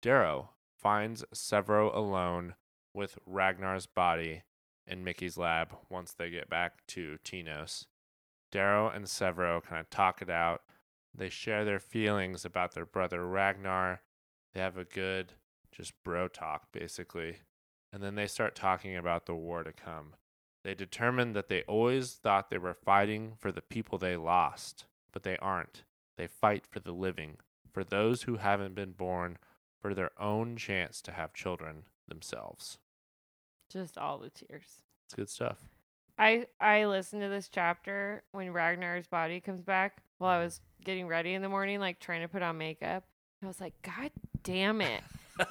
Darrow 0.00 0.50
finds 0.78 1.24
Sevro 1.34 1.94
alone 1.94 2.54
with 2.94 3.18
Ragnar's 3.26 3.86
body 3.86 4.42
in 4.86 5.04
Mickey's 5.04 5.38
lab 5.38 5.74
once 5.88 6.12
they 6.12 6.30
get 6.30 6.50
back 6.50 6.86
to 6.88 7.18
Tinos. 7.24 7.86
Darrow 8.50 8.88
and 8.88 9.04
Sevro 9.04 9.62
kind 9.62 9.80
of 9.80 9.90
talk 9.90 10.20
it 10.20 10.30
out. 10.30 10.62
They 11.14 11.28
share 11.28 11.64
their 11.64 11.78
feelings 11.78 12.44
about 12.44 12.74
their 12.74 12.86
brother 12.86 13.26
Ragnar. 13.26 14.02
They 14.54 14.60
have 14.60 14.76
a 14.76 14.84
good, 14.84 15.34
just 15.70 15.92
bro 16.04 16.28
talk, 16.28 16.72
basically 16.72 17.36
and 17.92 18.02
then 18.02 18.14
they 18.14 18.26
start 18.26 18.54
talking 18.54 18.96
about 18.96 19.26
the 19.26 19.34
war 19.34 19.62
to 19.62 19.72
come. 19.72 20.14
They 20.64 20.74
determine 20.74 21.34
that 21.34 21.48
they 21.48 21.62
always 21.62 22.12
thought 22.12 22.50
they 22.50 22.58
were 22.58 22.74
fighting 22.74 23.34
for 23.38 23.52
the 23.52 23.60
people 23.60 23.98
they 23.98 24.16
lost, 24.16 24.86
but 25.12 25.24
they 25.24 25.36
aren't. 25.38 25.84
They 26.16 26.26
fight 26.26 26.64
for 26.66 26.80
the 26.80 26.92
living, 26.92 27.38
for 27.72 27.84
those 27.84 28.22
who 28.22 28.36
haven't 28.36 28.74
been 28.74 28.92
born, 28.92 29.38
for 29.80 29.94
their 29.94 30.10
own 30.20 30.56
chance 30.56 31.00
to 31.02 31.12
have 31.12 31.34
children 31.34 31.84
themselves. 32.08 32.78
Just 33.70 33.98
all 33.98 34.18
the 34.18 34.30
tears. 34.30 34.82
It's 35.06 35.14
good 35.14 35.30
stuff. 35.30 35.58
I 36.18 36.46
I 36.60 36.84
listened 36.84 37.22
to 37.22 37.28
this 37.28 37.48
chapter 37.48 38.22
when 38.32 38.52
Ragnar's 38.52 39.06
body 39.06 39.40
comes 39.40 39.62
back 39.62 40.02
while 40.18 40.30
I 40.30 40.34
mm-hmm. 40.34 40.44
was 40.44 40.60
getting 40.84 41.06
ready 41.06 41.34
in 41.34 41.42
the 41.42 41.48
morning, 41.48 41.80
like 41.80 41.98
trying 41.98 42.22
to 42.22 42.28
put 42.28 42.42
on 42.42 42.58
makeup. 42.58 43.04
I 43.42 43.46
was 43.46 43.60
like, 43.60 43.74
God 43.82 44.10
damn 44.44 44.80
it. 44.80 45.02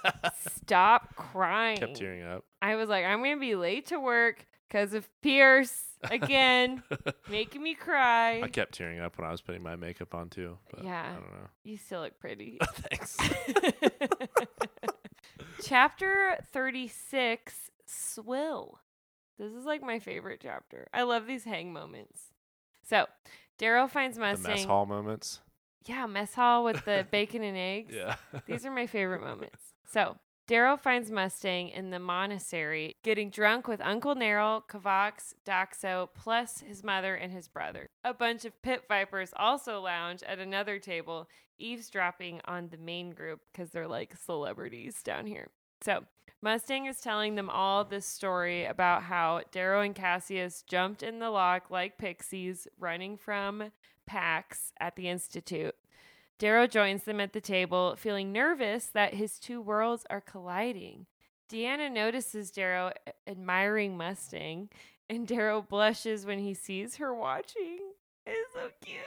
Stop 0.56 1.16
crying. 1.16 1.78
Kept 1.78 1.96
tearing 1.96 2.24
up. 2.24 2.46
I 2.62 2.76
was 2.76 2.90
like, 2.90 3.06
I'm 3.06 3.24
gonna 3.24 3.38
be 3.38 3.56
late 3.56 3.88
to 3.88 4.00
work 4.00 4.46
because 4.72 4.94
of 4.94 5.08
Pierce 5.22 5.84
again, 6.04 6.82
making 7.30 7.62
me 7.62 7.74
cry. 7.74 8.42
I 8.42 8.48
kept 8.48 8.74
tearing 8.74 9.00
up 9.00 9.18
when 9.18 9.28
I 9.28 9.32
was 9.32 9.42
putting 9.42 9.62
my 9.62 9.76
makeup 9.76 10.16
on 10.16 10.30
too. 10.30 10.58
But 10.74 10.86
Yeah. 10.86 11.06
I 11.10 11.14
don't 11.14 11.32
know. 11.32 11.48
You 11.64 11.78
still 11.78 12.02
look 12.02 12.20
pretty. 12.20 12.58
Thanks. 12.74 13.18
chapter 15.64 16.38
36 16.54 17.54
Swill. 17.86 18.80
This 19.38 19.52
is 19.54 19.66
like 19.66 19.82
my 19.82 20.00
favorite 20.00 20.40
chapter. 20.42 20.88
I 20.94 21.04
love 21.04 21.28
these 21.28 21.44
hang 21.44 21.74
moments. 21.74 22.22
So, 22.88 23.08
Darrow 23.58 23.88
finds 23.88 24.18
the 24.18 24.22
Mustang. 24.22 24.52
mess 24.54 24.64
hall 24.66 24.86
moments. 24.86 25.40
Yeah, 25.86 26.06
mess 26.06 26.34
hall 26.34 26.64
with 26.64 26.84
the 26.86 27.06
bacon 27.12 27.44
and 27.44 27.58
eggs. 27.58 27.94
Yeah. 27.96 28.16
These 28.46 28.66
are 28.66 28.72
my 28.72 28.88
favorite 28.88 29.22
moments. 29.22 29.62
So, 29.92 30.16
Darrow 30.52 30.76
finds 30.76 31.10
Mustang 31.10 31.70
in 31.70 31.92
the 31.92 32.00
monastery, 32.00 32.98
getting 33.04 33.30
drunk 33.30 33.70
with 33.70 33.80
Uncle 33.80 34.16
Narol, 34.16 34.62
Kavax, 34.68 35.34
Daxo, 35.46 36.10
plus 36.14 36.60
his 36.60 36.84
mother 36.84 37.16
and 37.16 37.32
his 37.32 37.48
brother. 37.48 37.90
A 38.04 38.14
bunch 38.14 38.44
of 38.44 38.62
pit 38.62 38.84
vipers 38.90 39.32
also 39.38 39.80
lounge 39.80 40.24
at 40.24 40.40
another 40.40 40.78
table, 40.78 41.30
eavesdropping 41.58 42.42
on 42.44 42.68
the 42.68 42.76
main 42.76 43.12
group 43.12 43.40
because 43.50 43.70
they're 43.70 43.88
like 43.88 44.18
celebrities 44.18 45.02
down 45.02 45.26
here. 45.26 45.48
So, 45.80 46.04
Mustang 46.42 46.86
is 46.86 47.00
telling 47.00 47.36
them 47.36 47.50
all 47.50 47.86
this 47.86 48.06
story 48.06 48.66
about 48.66 49.04
how 49.04 49.44
Darrow 49.54 49.80
and 49.80 49.96
Cassius 49.96 50.64
jumped 50.64 51.02
in 51.02 51.20
the 51.20 51.30
lock 51.30 51.72
like 51.72 51.98
pixies, 51.98 52.68
running 52.78 53.16
from 53.16 53.72
Pax 54.06 54.74
at 54.82 54.98
the 54.98 55.08
Institute. 55.08 55.76
Darrow 56.42 56.66
joins 56.66 57.04
them 57.04 57.20
at 57.20 57.34
the 57.34 57.40
table, 57.40 57.96
feeling 57.96 58.32
nervous 58.32 58.88
that 58.88 59.14
his 59.14 59.38
two 59.38 59.62
worlds 59.62 60.08
are 60.10 60.20
colliding. 60.20 61.06
Deanna 61.48 61.92
notices 61.92 62.50
Darrow 62.50 62.94
admiring 63.28 63.96
Mustang, 63.96 64.70
and 65.08 65.28
Darrow 65.28 65.62
blushes 65.62 66.26
when 66.26 66.40
he 66.40 66.56
sees 66.56 66.96
her 66.96 67.14
watching. 67.14 67.92
It's 68.26 68.54
so 68.56 68.70
cute. 68.84 69.02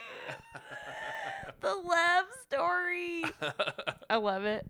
the 1.59 1.75
love 1.85 2.25
story. 2.47 3.25
I 4.09 4.15
love 4.15 4.45
it. 4.45 4.65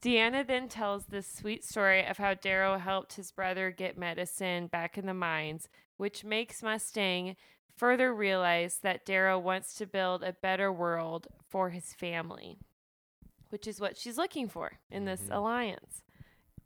Deanna 0.00 0.46
then 0.46 0.68
tells 0.68 1.06
this 1.06 1.26
sweet 1.26 1.64
story 1.64 2.06
of 2.06 2.18
how 2.18 2.34
Darrow 2.34 2.78
helped 2.78 3.14
his 3.14 3.32
brother 3.32 3.72
get 3.72 3.98
medicine 3.98 4.68
back 4.68 4.96
in 4.96 5.06
the 5.06 5.12
mines, 5.12 5.68
which 5.96 6.22
makes 6.22 6.62
Mustang 6.62 7.34
further 7.76 8.14
realize 8.14 8.78
that 8.78 9.04
Darrow 9.04 9.40
wants 9.40 9.74
to 9.74 9.86
build 9.86 10.22
a 10.22 10.32
better 10.32 10.72
world 10.72 11.26
for 11.56 11.70
his 11.70 11.94
family, 11.94 12.58
which 13.48 13.66
is 13.66 13.80
what 13.80 13.96
she's 13.96 14.18
looking 14.18 14.46
for 14.46 14.72
in 14.90 15.06
this 15.06 15.22
Mhm. 15.22 15.36
alliance. 15.36 16.02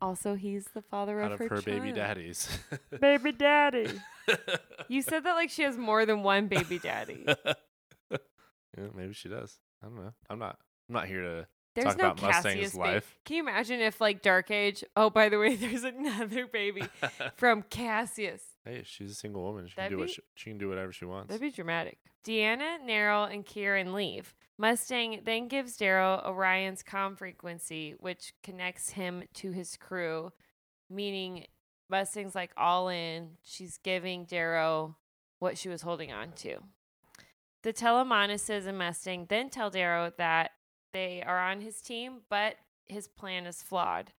Also, 0.01 0.35
he's 0.35 0.65
the 0.73 0.81
father 0.81 1.21
Out 1.21 1.31
of 1.31 1.39
her, 1.39 1.47
her 1.47 1.61
baby 1.61 1.93
daddies. 1.93 2.49
Baby 2.99 3.31
daddy. 3.31 4.01
You 4.89 5.01
said 5.01 5.23
that 5.23 5.35
like 5.35 5.49
she 5.49 5.61
has 5.63 5.77
more 5.77 6.05
than 6.05 6.23
one 6.23 6.47
baby 6.47 6.77
daddy. 6.77 7.23
yeah, 8.11 8.17
maybe 8.93 9.13
she 9.13 9.29
does. 9.29 9.59
I 9.81 9.85
don't 9.87 9.95
know. 9.95 10.13
I'm 10.29 10.39
not. 10.39 10.57
I'm 10.89 10.95
not 10.95 11.07
here 11.07 11.21
to 11.21 11.47
There's 11.75 11.85
talk 11.85 11.97
no 11.97 12.03
about 12.11 12.21
Mustang's 12.21 12.43
Cassius 12.43 12.73
ba- 12.73 12.79
life. 12.79 13.15
Can 13.23 13.35
you 13.37 13.43
imagine 13.43 13.79
if 13.79 14.01
like 14.01 14.21
Dark 14.21 14.51
Age? 14.51 14.83
Oh, 14.97 15.09
by 15.09 15.29
the 15.29 15.39
way, 15.39 15.55
there's 15.55 15.85
another 15.85 16.47
baby 16.47 16.83
from 17.37 17.61
Cassius. 17.63 18.43
Hey, 18.65 18.83
she's 18.85 19.11
a 19.11 19.15
single 19.15 19.41
woman. 19.43 19.65
She 19.67 19.73
can 19.75 19.83
That'd 19.85 19.97
do 19.97 19.99
what 19.99 20.07
be- 20.07 20.13
she, 20.13 20.21
she 20.35 20.49
can 20.51 20.57
do 20.57 20.69
whatever 20.69 20.91
she 20.91 21.05
wants. 21.05 21.29
That'd 21.29 21.41
be 21.41 21.51
dramatic. 21.51 21.97
Deanna, 22.23 22.77
Narol, 22.87 23.33
and 23.33 23.45
Kieran 23.45 23.93
leave. 23.93 24.35
Mustang 24.57 25.21
then 25.25 25.47
gives 25.47 25.77
Darrow 25.77 26.21
Orion's 26.25 26.83
com 26.83 27.15
frequency, 27.15 27.95
which 27.99 28.33
connects 28.43 28.91
him 28.91 29.23
to 29.35 29.51
his 29.51 29.75
crew, 29.77 30.31
meaning 30.89 31.47
Mustang's 31.89 32.35
like 32.35 32.51
all 32.55 32.87
in. 32.89 33.31
She's 33.43 33.79
giving 33.79 34.25
Darrow 34.25 34.97
what 35.39 35.57
she 35.57 35.67
was 35.69 35.81
holding 35.81 36.11
on 36.11 36.33
to. 36.33 36.57
The 37.63 37.73
Telemanuses 37.73 38.67
and 38.67 38.77
Mustang 38.77 39.25
then 39.29 39.49
tell 39.49 39.71
Darrow 39.71 40.11
that 40.17 40.51
they 40.93 41.23
are 41.25 41.39
on 41.39 41.61
his 41.61 41.81
team, 41.81 42.19
but 42.29 42.55
his 42.87 43.07
plan 43.07 43.47
is 43.47 43.63
flawed. 43.63 44.11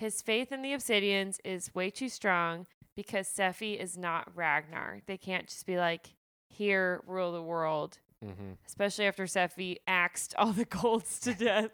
His 0.00 0.22
faith 0.22 0.50
in 0.50 0.62
the 0.62 0.72
Obsidians 0.72 1.40
is 1.44 1.74
way 1.74 1.90
too 1.90 2.08
strong 2.08 2.64
because 2.96 3.28
Sephi 3.28 3.78
is 3.78 3.98
not 3.98 4.34
Ragnar. 4.34 5.02
They 5.04 5.18
can't 5.18 5.46
just 5.46 5.66
be 5.66 5.76
like, 5.76 6.14
here, 6.48 7.02
rule 7.06 7.32
the 7.32 7.42
world, 7.42 7.98
mm-hmm. 8.24 8.52
especially 8.66 9.04
after 9.04 9.24
Sephi 9.24 9.76
axed 9.86 10.34
all 10.38 10.52
the 10.52 10.64
golds 10.64 11.20
to 11.20 11.34
death. 11.38 11.72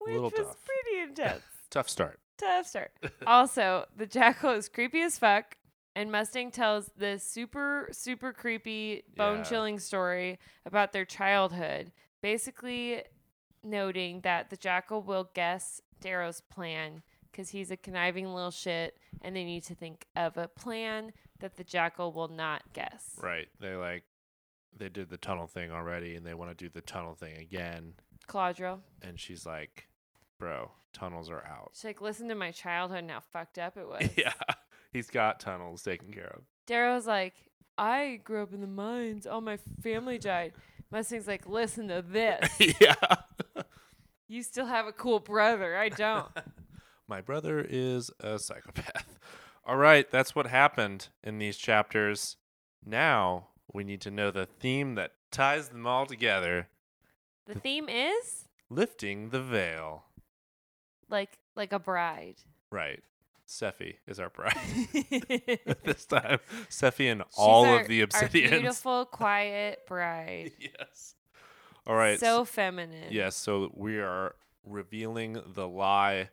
which 0.00 0.16
was 0.16 0.32
tough. 0.32 0.56
pretty 0.64 1.00
intense. 1.08 1.44
Tough 1.70 1.88
start. 1.88 2.18
Tough 2.38 2.66
start. 2.66 2.90
also, 3.26 3.84
the 3.96 4.06
jackal 4.06 4.50
is 4.50 4.68
creepy 4.68 5.02
as 5.02 5.16
fuck, 5.16 5.56
and 5.94 6.10
Mustang 6.10 6.50
tells 6.50 6.90
this 6.96 7.22
super, 7.22 7.88
super 7.92 8.32
creepy, 8.32 9.04
bone 9.16 9.44
chilling 9.44 9.78
story 9.78 10.40
about 10.66 10.92
their 10.92 11.04
childhood, 11.04 11.92
basically 12.20 13.04
noting 13.62 14.22
that 14.22 14.50
the 14.50 14.56
jackal 14.56 15.02
will 15.02 15.30
guess 15.34 15.80
Darrow's 16.00 16.40
plan 16.40 17.04
because 17.34 17.50
he's 17.50 17.70
a 17.72 17.76
conniving 17.76 18.32
little 18.32 18.52
shit, 18.52 18.96
and 19.22 19.34
they 19.34 19.44
need 19.44 19.64
to 19.64 19.74
think 19.74 20.06
of 20.14 20.36
a 20.36 20.46
plan 20.46 21.12
that 21.40 21.56
the 21.56 21.64
jackal 21.64 22.12
will 22.12 22.28
not 22.28 22.62
guess. 22.72 23.10
Right. 23.20 23.48
They 23.60 23.74
like 23.74 24.04
they 24.76 24.88
did 24.88 25.10
the 25.10 25.16
tunnel 25.16 25.46
thing 25.46 25.70
already 25.70 26.16
and 26.16 26.26
they 26.26 26.34
want 26.34 26.56
to 26.56 26.64
do 26.64 26.68
the 26.68 26.80
tunnel 26.80 27.14
thing 27.14 27.36
again. 27.36 27.94
Claudro. 28.28 28.80
And 29.02 29.18
she's 29.20 29.44
like, 29.46 29.88
Bro, 30.38 30.70
tunnels 30.92 31.30
are 31.30 31.44
out. 31.46 31.72
She's 31.74 31.84
like, 31.84 32.00
listen 32.00 32.28
to 32.28 32.34
my 32.34 32.50
childhood 32.50 33.00
and 33.00 33.10
how 33.10 33.20
fucked 33.20 33.58
up 33.58 33.76
it 33.76 33.88
was. 33.88 34.08
yeah. 34.16 34.32
He's 34.92 35.10
got 35.10 35.40
tunnels 35.40 35.82
taken 35.82 36.12
care 36.12 36.32
of. 36.36 36.42
Darrow's 36.66 37.06
like, 37.06 37.34
I 37.76 38.20
grew 38.24 38.42
up 38.42 38.52
in 38.52 38.60
the 38.60 38.66
mines. 38.66 39.26
All 39.26 39.40
my 39.40 39.58
family 39.82 40.18
died. 40.18 40.52
Mustang's 40.90 41.26
like, 41.26 41.48
listen 41.48 41.88
to 41.88 42.02
this. 42.02 42.48
yeah. 42.80 42.94
You 44.28 44.42
still 44.42 44.66
have 44.66 44.86
a 44.86 44.92
cool 44.92 45.20
brother. 45.20 45.76
I 45.76 45.88
don't. 45.88 46.28
My 47.08 47.20
brother 47.20 47.64
is 47.68 48.10
a 48.20 48.38
psychopath. 48.38 49.18
All 49.66 49.76
right, 49.76 50.10
that's 50.10 50.34
what 50.34 50.46
happened 50.46 51.08
in 51.22 51.38
these 51.38 51.56
chapters. 51.56 52.36
Now 52.84 53.48
we 53.72 53.84
need 53.84 54.00
to 54.02 54.10
know 54.10 54.30
the 54.30 54.46
theme 54.46 54.94
that 54.96 55.12
ties 55.30 55.68
them 55.70 55.86
all 55.86 56.06
together 56.06 56.68
The 57.46 57.58
theme 57.58 57.88
is 57.88 58.48
lifting 58.70 59.30
the 59.30 59.40
veil. 59.42 60.04
like 61.08 61.38
like 61.56 61.72
a 61.72 61.78
bride. 61.78 62.36
Right. 62.70 63.02
Sephi 63.48 63.96
is 64.06 64.18
our 64.20 64.30
bride 64.30 64.54
this 65.84 66.04
time. 66.06 66.38
Sephi 66.70 67.10
and 67.12 67.22
She's 67.28 67.34
all 67.38 67.64
our- 67.66 67.80
of 67.82 67.88
the 67.88 68.02
Our 68.02 68.28
beautiful, 68.28 69.04
quiet 69.06 69.86
bride. 69.86 70.52
yes. 70.58 71.14
All 71.86 71.94
right. 71.96 72.18
So 72.20 72.44
feminine. 72.44 73.08
Yes, 73.10 73.36
so 73.36 73.70
we 73.74 73.98
are 73.98 74.34
revealing 74.64 75.42
the 75.54 75.68
lie 75.68 76.30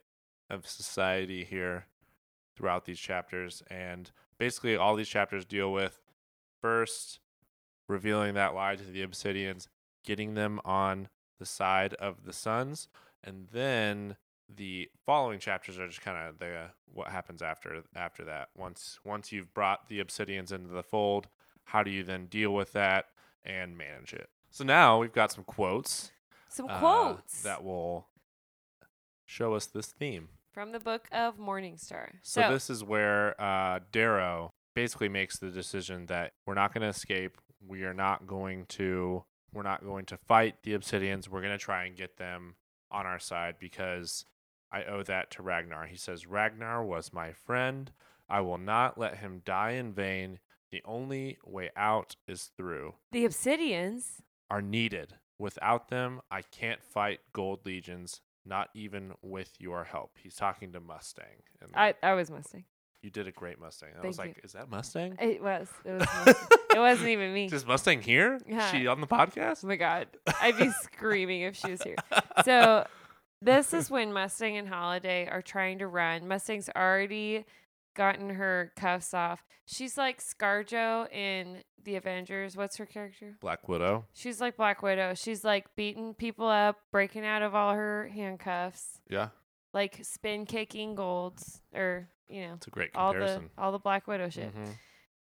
of 0.51 0.67
society 0.67 1.43
here 1.43 1.88
throughout 2.55 2.86
these 2.86 3.00
chapters. 3.00 3.63
And 3.70 4.12
basically, 4.38 4.75
all 4.75 4.96
these 4.96 5.10
chapters 5.10 5.46
deal 5.46 5.72
with 5.72 6.00
first 6.62 7.20
revealing 7.88 8.36
that 8.36 8.53
lie 8.53 8.75
to 8.75 8.84
the 8.84 9.05
Obsidians, 9.05 9.67
getting 10.03 10.34
them 10.34 10.60
on 10.63 11.10
the 11.39 11.46
side 11.46 11.93
of 11.96 12.24
the 12.24 12.34
Suns, 12.34 12.88
and 13.24 13.48
then 13.51 14.15
the 14.53 14.89
following 15.05 15.39
chapters 15.39 15.79
are 15.79 15.88
just 15.88 16.01
kind 16.01 16.17
of 16.17 16.39
the 16.39 16.72
what 16.93 17.08
happens 17.08 17.41
after 17.41 17.84
after 17.96 18.24
that. 18.25 18.50
Once 18.55 19.00
once 19.03 19.31
you've 19.31 19.53
brought 19.53 19.88
the 19.88 20.03
Obsidians 20.03 20.51
into 20.51 20.74
the 20.74 20.84
fold, 20.84 21.27
how 21.65 21.84
do 21.84 21.91
you 21.91 22.03
then 22.03 22.25
deal 22.25 22.53
with 22.53 22.74
that 22.74 23.05
and 23.43 23.77
manage 23.77 24.13
it? 24.13 24.29
So 24.50 24.63
now 24.63 25.00
we've 25.00 25.13
got 25.13 25.31
some 25.31 25.43
quotes 25.43 26.12
Some 26.50 26.70
uh, 26.70 26.79
quotes 26.79 27.43
that 27.43 27.63
will 27.63 28.08
show 29.25 29.53
us 29.53 29.65
this 29.65 29.88
theme. 29.88 30.29
From 30.53 30.72
the 30.72 30.79
book 30.79 31.08
of 31.12 31.38
Morningstar. 31.38 32.10
So, 32.22 32.41
So, 32.41 32.51
this 32.53 32.70
is 32.70 32.84
where 32.84 33.39
uh, 33.41 33.79
Darrow 33.91 34.51
basically 34.75 35.10
makes 35.10 35.38
the 35.39 35.50
decision 35.50 36.05
that 36.08 36.34
we're 36.46 36.53
not 36.53 36.74
going 36.74 36.81
to 36.81 36.88
escape. 36.88 37.38
We 37.65 37.84
are 37.84 37.93
not 37.93 38.27
going 38.27 38.65
to. 38.70 39.24
We're 39.53 39.63
not 39.63 39.84
going 39.84 40.05
to 40.05 40.17
fight 40.17 40.55
the 40.63 40.74
Obsidians. 40.74 41.27
We're 41.27 41.41
going 41.41 41.51
to 41.51 41.58
try 41.58 41.84
and 41.84 41.96
get 41.96 42.17
them 42.17 42.55
on 42.89 43.05
our 43.05 43.20
side 43.20 43.55
because 43.60 44.25
I 44.72 44.84
owe 44.86 45.03
that 45.03 45.29
to 45.31 45.41
Ragnar. 45.43 45.88
He 45.88 45.98
says 45.98 46.25
Ragnar 46.25 46.84
was 46.86 47.12
my 47.12 47.34
friend. 47.34 47.91
I 48.29 48.39
will 48.41 48.58
not 48.58 48.98
let 48.98 49.17
him 49.17 49.41
die 49.43 49.72
in 49.72 49.91
vain. 49.91 50.39
The 50.72 50.81
only 50.86 51.38
way 51.46 51.70
out 51.75 52.15
is 52.29 52.49
through. 52.56 52.93
the 53.12 53.25
Obsidians. 53.25 54.21
Are 54.49 54.62
needed. 54.62 55.15
Without 55.38 55.89
them, 55.89 56.21
I 56.32 56.41
can't 56.43 56.82
fight 56.84 57.19
Gold 57.34 57.65
Legions. 57.65 58.21
Not 58.45 58.69
even 58.73 59.13
with 59.21 59.51
your 59.60 59.84
help. 59.84 60.12
He's 60.21 60.36
talking 60.36 60.71
to 60.73 60.80
Mustang. 60.80 61.25
And 61.62 61.71
I 61.75 61.93
I 62.01 62.13
was 62.13 62.32
Mustang. 62.32 62.63
you 63.01 63.10
did 63.12 63.27
a 63.27 63.32
great 63.32 63.60
Mustang. 63.60 63.89
I 63.91 64.01
Thank 64.01 64.06
was 64.08 64.17
you. 64.17 64.23
like, 64.23 64.41
is 64.43 64.54
that 64.54 64.69
Mustang? 64.69 65.15
It 65.19 65.41
was. 65.43 65.67
It 65.86 65.91
was. 65.93 66.08
Mustang. 66.25 66.58
it 66.75 66.80
wasn't 66.80 67.10
even 67.10 67.34
me. 67.34 67.45
Is 67.51 67.65
Mustang 67.65 68.01
here? 68.01 68.39
Yeah. 68.47 68.71
She 68.71 68.88
on 68.88 68.99
the 69.01 69.08
podcast? 69.08 69.63
Oh 69.63 69.67
my 69.67 69.75
god, 69.75 70.08
I'd 70.41 70.58
be 70.58 70.69
screaming 70.84 71.41
if 71.41 71.56
she 71.56 71.71
was 71.71 71.82
here. 71.84 71.95
So 72.45 72.88
this 73.43 73.73
is 73.73 73.89
when 73.91 74.13
Mustang 74.13 74.58
and 74.58 74.67
Holiday 74.67 75.27
are 75.27 75.41
trying 75.41 75.80
to 75.80 75.88
run. 75.88 76.27
Mustang's 76.27 76.69
already 76.75 77.45
gotten 77.95 78.30
her 78.32 78.71
cuffs 78.75 79.13
off. 79.13 79.43
She's 79.65 79.97
like 79.97 80.21
ScarJo 80.21 81.12
in 81.13 81.63
the 81.84 81.95
Avengers. 81.95 82.56
What's 82.58 82.77
her 82.77 82.86
character? 82.86 83.38
Black 83.41 83.67
Widow. 83.67 84.06
She's 84.13 84.39
like 84.41 84.58
Black 84.58 84.82
Widow. 84.82 85.13
She's 85.15 85.43
like 85.43 85.75
beating 85.75 86.13
people 86.13 86.47
up, 86.47 86.77
breaking 86.91 87.25
out 87.25 87.41
of 87.41 87.56
all 87.56 87.73
her 87.73 88.10
handcuffs, 88.13 88.99
Yeah, 89.10 89.30
like 89.73 89.99
spin 90.04 90.45
kicking 90.45 90.95
golds 90.95 91.62
or 91.73 92.10
you 92.27 92.41
know 92.47 92.54
it's 92.56 92.67
a 92.67 92.71
great 92.71 92.91
all 92.95 93.13
the 93.13 93.19
comparison. 93.19 93.49
all 93.58 93.71
the 93.71 93.80
Black 93.80 94.08
Widow 94.08 94.30
shit. 94.30 94.54
Mhm. 94.56 94.75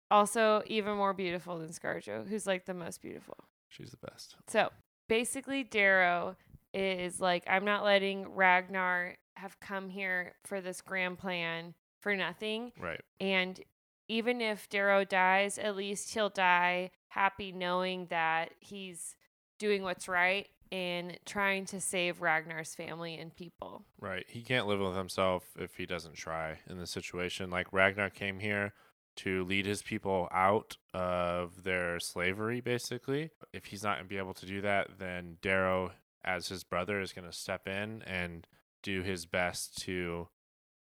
Also, 0.10 0.64
even 0.68 0.96
more 0.96 1.14
beautiful 1.14 1.60
than 1.60 1.70
ScarJo, 1.70 2.28
who's 2.28 2.48
like 2.48 2.66
the 2.66 2.74
most 2.74 3.02
beautiful. 3.02 3.36
She's 3.68 3.92
the 3.92 3.98
best. 4.10 4.38
So 4.48 4.70
basically, 5.10 5.64
Darrow 5.66 6.38
is 6.74 7.20
like, 7.20 7.44
I'm 7.48 7.66
not 7.66 7.84
letting 7.84 8.28
Ragnar 8.34 9.18
have 9.36 9.60
come 9.60 9.90
here 9.90 10.36
for 10.46 10.62
this 10.62 10.82
grand 10.82 11.18
plan 11.20 11.74
for 12.00 12.16
nothing. 12.16 12.72
Right. 12.80 13.02
And 13.20 13.60
even 14.08 14.42
if 14.42 14.70
Darrow 14.70 15.04
dies, 15.04 15.58
at 15.58 15.76
least 15.76 16.14
he'll 16.14 16.30
die 16.30 16.92
happy 17.10 17.52
knowing 17.52 18.08
that 18.08 18.52
he's 18.60 19.16
doing 19.60 19.84
what's 19.84 20.08
right 20.08 20.48
and 20.72 21.18
trying 21.26 21.66
to 21.66 21.80
save 21.80 22.22
Ragnar's 22.22 22.76
family 22.76 23.18
and 23.18 23.36
people. 23.36 23.86
Right. 24.00 24.26
He 24.28 24.42
can't 24.42 24.68
live 24.68 24.80
with 24.80 24.96
himself 24.96 25.44
if 25.58 25.76
he 25.76 25.86
doesn't 25.86 26.16
try 26.16 26.60
in 26.70 26.78
this 26.78 26.92
situation. 26.92 27.50
Like 27.50 27.72
Ragnar 27.72 28.10
came 28.10 28.40
here 28.40 28.74
to 29.18 29.44
lead 29.46 29.66
his 29.66 29.82
people 29.82 30.28
out 30.32 30.78
of 30.94 31.64
their 31.64 32.00
slavery, 32.00 32.62
basically. 32.62 33.32
If 33.52 33.66
he's 33.66 33.84
not 33.84 33.98
going 33.98 34.06
to 34.06 34.10
be 34.10 34.20
able 34.20 34.36
to 34.36 34.46
do 34.46 34.62
that, 34.62 35.00
then 35.00 35.38
Darrow, 35.42 35.94
as 36.24 36.50
his 36.50 36.64
brother, 36.64 37.02
is 37.02 37.14
going 37.14 37.26
to 37.26 37.36
step 37.36 37.68
in 37.68 38.04
and 38.04 38.46
do 38.84 39.02
his 39.02 39.26
best 39.26 39.78
to 39.84 40.28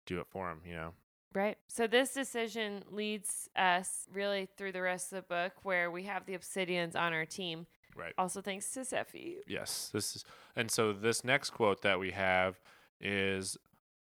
do 0.05 0.19
it 0.19 0.27
for 0.29 0.49
him, 0.49 0.61
you 0.65 0.73
know? 0.73 0.93
Right. 1.33 1.57
So 1.67 1.87
this 1.87 2.13
decision 2.13 2.83
leads 2.91 3.49
us 3.55 4.07
really 4.13 4.47
through 4.57 4.73
the 4.73 4.81
rest 4.81 5.11
of 5.11 5.17
the 5.17 5.33
book 5.33 5.53
where 5.63 5.89
we 5.89 6.03
have 6.03 6.25
the 6.25 6.37
Obsidians 6.37 6.95
on 6.95 7.13
our 7.13 7.25
team. 7.25 7.65
Right. 7.95 8.13
Also 8.17 8.41
thanks 8.41 8.71
to 8.71 8.81
Sephi. 8.81 9.37
Yes. 9.47 9.89
This 9.93 10.15
is, 10.15 10.25
and 10.55 10.69
so 10.69 10.93
this 10.93 11.23
next 11.23 11.51
quote 11.51 11.81
that 11.81 11.99
we 11.99 12.11
have 12.11 12.59
is 12.99 13.57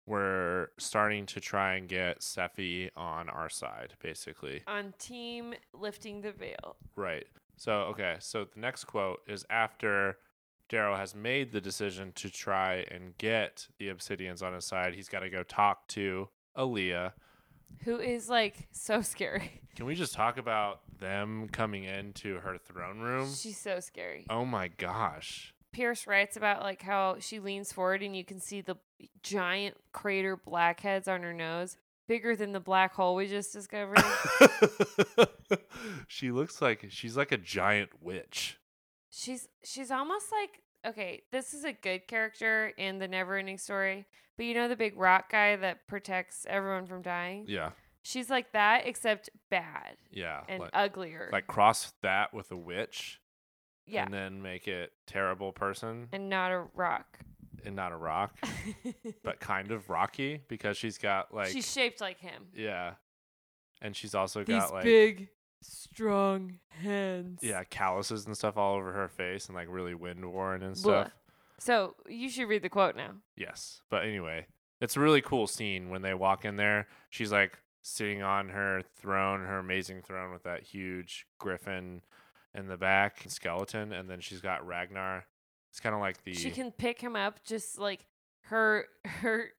we're 0.08 0.68
starting 0.78 1.26
to 1.26 1.40
try 1.40 1.76
and 1.76 1.88
get 1.88 2.20
Sephi 2.20 2.90
on 2.96 3.28
our 3.30 3.50
side, 3.50 3.94
basically. 4.02 4.62
On 4.68 4.94
team 5.00 5.56
lifting 5.74 6.22
the 6.22 6.32
veil. 6.32 6.76
Right. 6.96 7.26
So, 7.58 7.74
okay. 7.90 8.18
So 8.20 8.46
the 8.46 8.60
next 8.60 8.86
quote 8.86 9.22
is 9.28 9.46
after 9.50 10.18
Darrow 10.70 10.96
has 10.96 11.16
made 11.16 11.52
the 11.52 11.62
decision 11.62 12.12
to 12.16 12.30
try 12.30 12.86
and 12.92 13.18
get 13.18 13.68
the 13.80 13.90
Obsidians 13.90 14.44
on 14.44 14.54
his 14.54 14.66
side, 14.66 14.94
he's 14.94 15.10
got 15.10 15.20
to 15.20 15.30
go 15.30 15.44
talk 15.44 15.88
to 15.90 16.30
Aaliyah. 16.58 17.14
Who 17.84 18.00
is 18.00 18.30
like 18.30 18.68
so 18.72 19.02
scary. 19.14 19.62
Can 19.76 19.86
we 19.86 19.96
just 19.96 20.14
talk 20.14 20.38
about 20.38 20.82
them 21.00 21.50
coming 21.50 21.84
into 21.84 22.36
her 22.40 22.58
throne 22.58 23.00
room? 23.00 23.34
She's 23.34 23.58
so 23.58 23.80
scary. 23.80 24.26
Oh 24.30 24.46
my 24.46 24.70
gosh. 24.70 25.54
Pierce 25.74 26.08
writes 26.08 26.38
about 26.38 26.62
like 26.62 26.82
how 26.82 27.18
she 27.20 27.40
leans 27.40 27.74
forward 27.74 28.02
and 28.02 28.16
you 28.16 28.24
can 28.24 28.40
see 28.40 28.62
the 28.62 28.78
giant 29.22 29.76
crater 29.92 30.38
blackheads 30.38 31.10
on 31.10 31.22
her 31.24 31.34
nose, 31.34 31.76
bigger 32.08 32.34
than 32.38 32.54
the 32.54 32.62
black 32.62 32.94
hole 32.94 33.16
we 33.16 33.28
just 33.28 33.52
discovered. 33.52 34.02
she 36.08 36.32
looks 36.32 36.62
like 36.62 36.86
she's 36.90 37.18
like 37.18 37.34
a 37.34 37.38
giant 37.38 37.90
witch. 38.02 38.58
she's 39.10 39.50
she's 39.64 39.92
almost 39.92 40.28
like 40.32 40.62
okay, 40.88 41.24
this 41.32 41.54
is 41.54 41.66
a 41.66 41.74
good 41.74 42.08
character 42.08 42.72
in 42.78 43.00
the 43.00 43.08
never 43.08 43.38
ending 43.38 43.58
story, 43.58 44.06
but 44.38 44.46
you 44.46 44.54
know 44.54 44.68
the 44.68 44.76
big 44.76 44.98
rock 44.98 45.32
guy 45.32 45.56
that 45.56 45.88
protects 45.88 46.46
everyone 46.50 46.86
from 46.88 47.02
dying? 47.02 47.46
Yeah. 47.48 47.72
She's 48.04 48.30
like 48.30 48.52
that 48.54 48.86
except 48.88 49.30
bad 49.50 49.98
Yeah. 50.12 50.42
and 50.48 50.62
like, 50.62 50.70
uglier. 50.74 51.30
like 51.34 51.48
cross 51.48 51.94
that 52.04 52.34
with 52.34 52.52
a 52.52 52.58
witch 52.58 53.20
yeah. 53.88 54.04
and 54.04 54.14
then 54.14 54.42
make 54.42 54.68
it 54.68 54.92
terrible 55.08 55.52
person 55.52 56.10
and 56.12 56.30
not 56.30 56.52
a 56.52 56.66
rock. 56.76 57.20
and 57.66 57.76
not 57.76 57.92
a 57.92 57.96
rock. 57.98 58.38
but 59.24 59.40
kind 59.40 59.72
of 59.72 59.90
rocky 59.90 60.42
because 60.48 60.78
she's 60.78 60.98
got 61.00 61.34
like 61.34 61.48
she's 61.48 61.72
shaped 61.72 62.00
like 62.02 62.20
him. 62.20 62.44
yeah, 62.54 62.94
and 63.82 63.96
she's 63.96 64.14
also 64.14 64.44
These 64.44 64.56
got 64.62 64.74
like 64.74 64.84
big, 64.84 65.30
strong 65.64 66.60
hands. 66.82 67.40
yeah 67.42 67.64
calluses 67.64 68.26
and 68.28 68.36
stuff 68.38 68.56
all 68.58 68.76
over 68.76 68.92
her 68.92 69.08
face 69.08 69.48
and 69.48 69.56
like 69.56 69.68
really 69.70 69.96
wind 69.96 70.24
worn 70.32 70.62
and 70.62 70.78
stuff. 70.78 71.10
So 71.60 71.96
you 72.08 72.30
should 72.30 72.48
read 72.48 72.64
the 72.64 72.70
quote 72.70 72.96
now. 72.96 73.12
Yes. 73.36 73.82
But 73.90 74.04
anyway, 74.04 74.48
it's 74.82 74.98
a 74.98 75.00
really 75.00 75.22
cool 75.22 75.48
scene 75.48 75.90
when 75.90 76.02
they 76.02 76.14
walk 76.14 76.46
in 76.46 76.58
there. 76.58 76.88
She's 77.10 77.32
like 77.32 77.60
sitting 77.82 78.22
on 78.22 78.50
her 78.50 78.82
throne, 78.98 79.42
her 79.42 79.60
amazing 79.60 80.02
throne 80.02 80.34
with 80.34 80.44
that 80.44 80.64
huge 80.64 81.28
griffin 81.40 82.02
in 82.54 82.68
the 82.68 82.78
back, 82.78 83.24
skeleton, 83.28 83.92
and 83.94 84.10
then 84.10 84.20
she's 84.20 84.42
got 84.42 84.66
Ragnar. 84.66 85.26
It's 85.70 85.80
kind 85.80 85.94
of 85.94 86.02
like 86.02 86.24
the 86.24 86.34
She 86.34 86.52
can 86.52 86.72
pick 86.72 87.02
him 87.02 87.16
up 87.16 87.44
just 87.44 87.78
like 87.78 88.06
her 88.44 88.86
her 89.04 89.50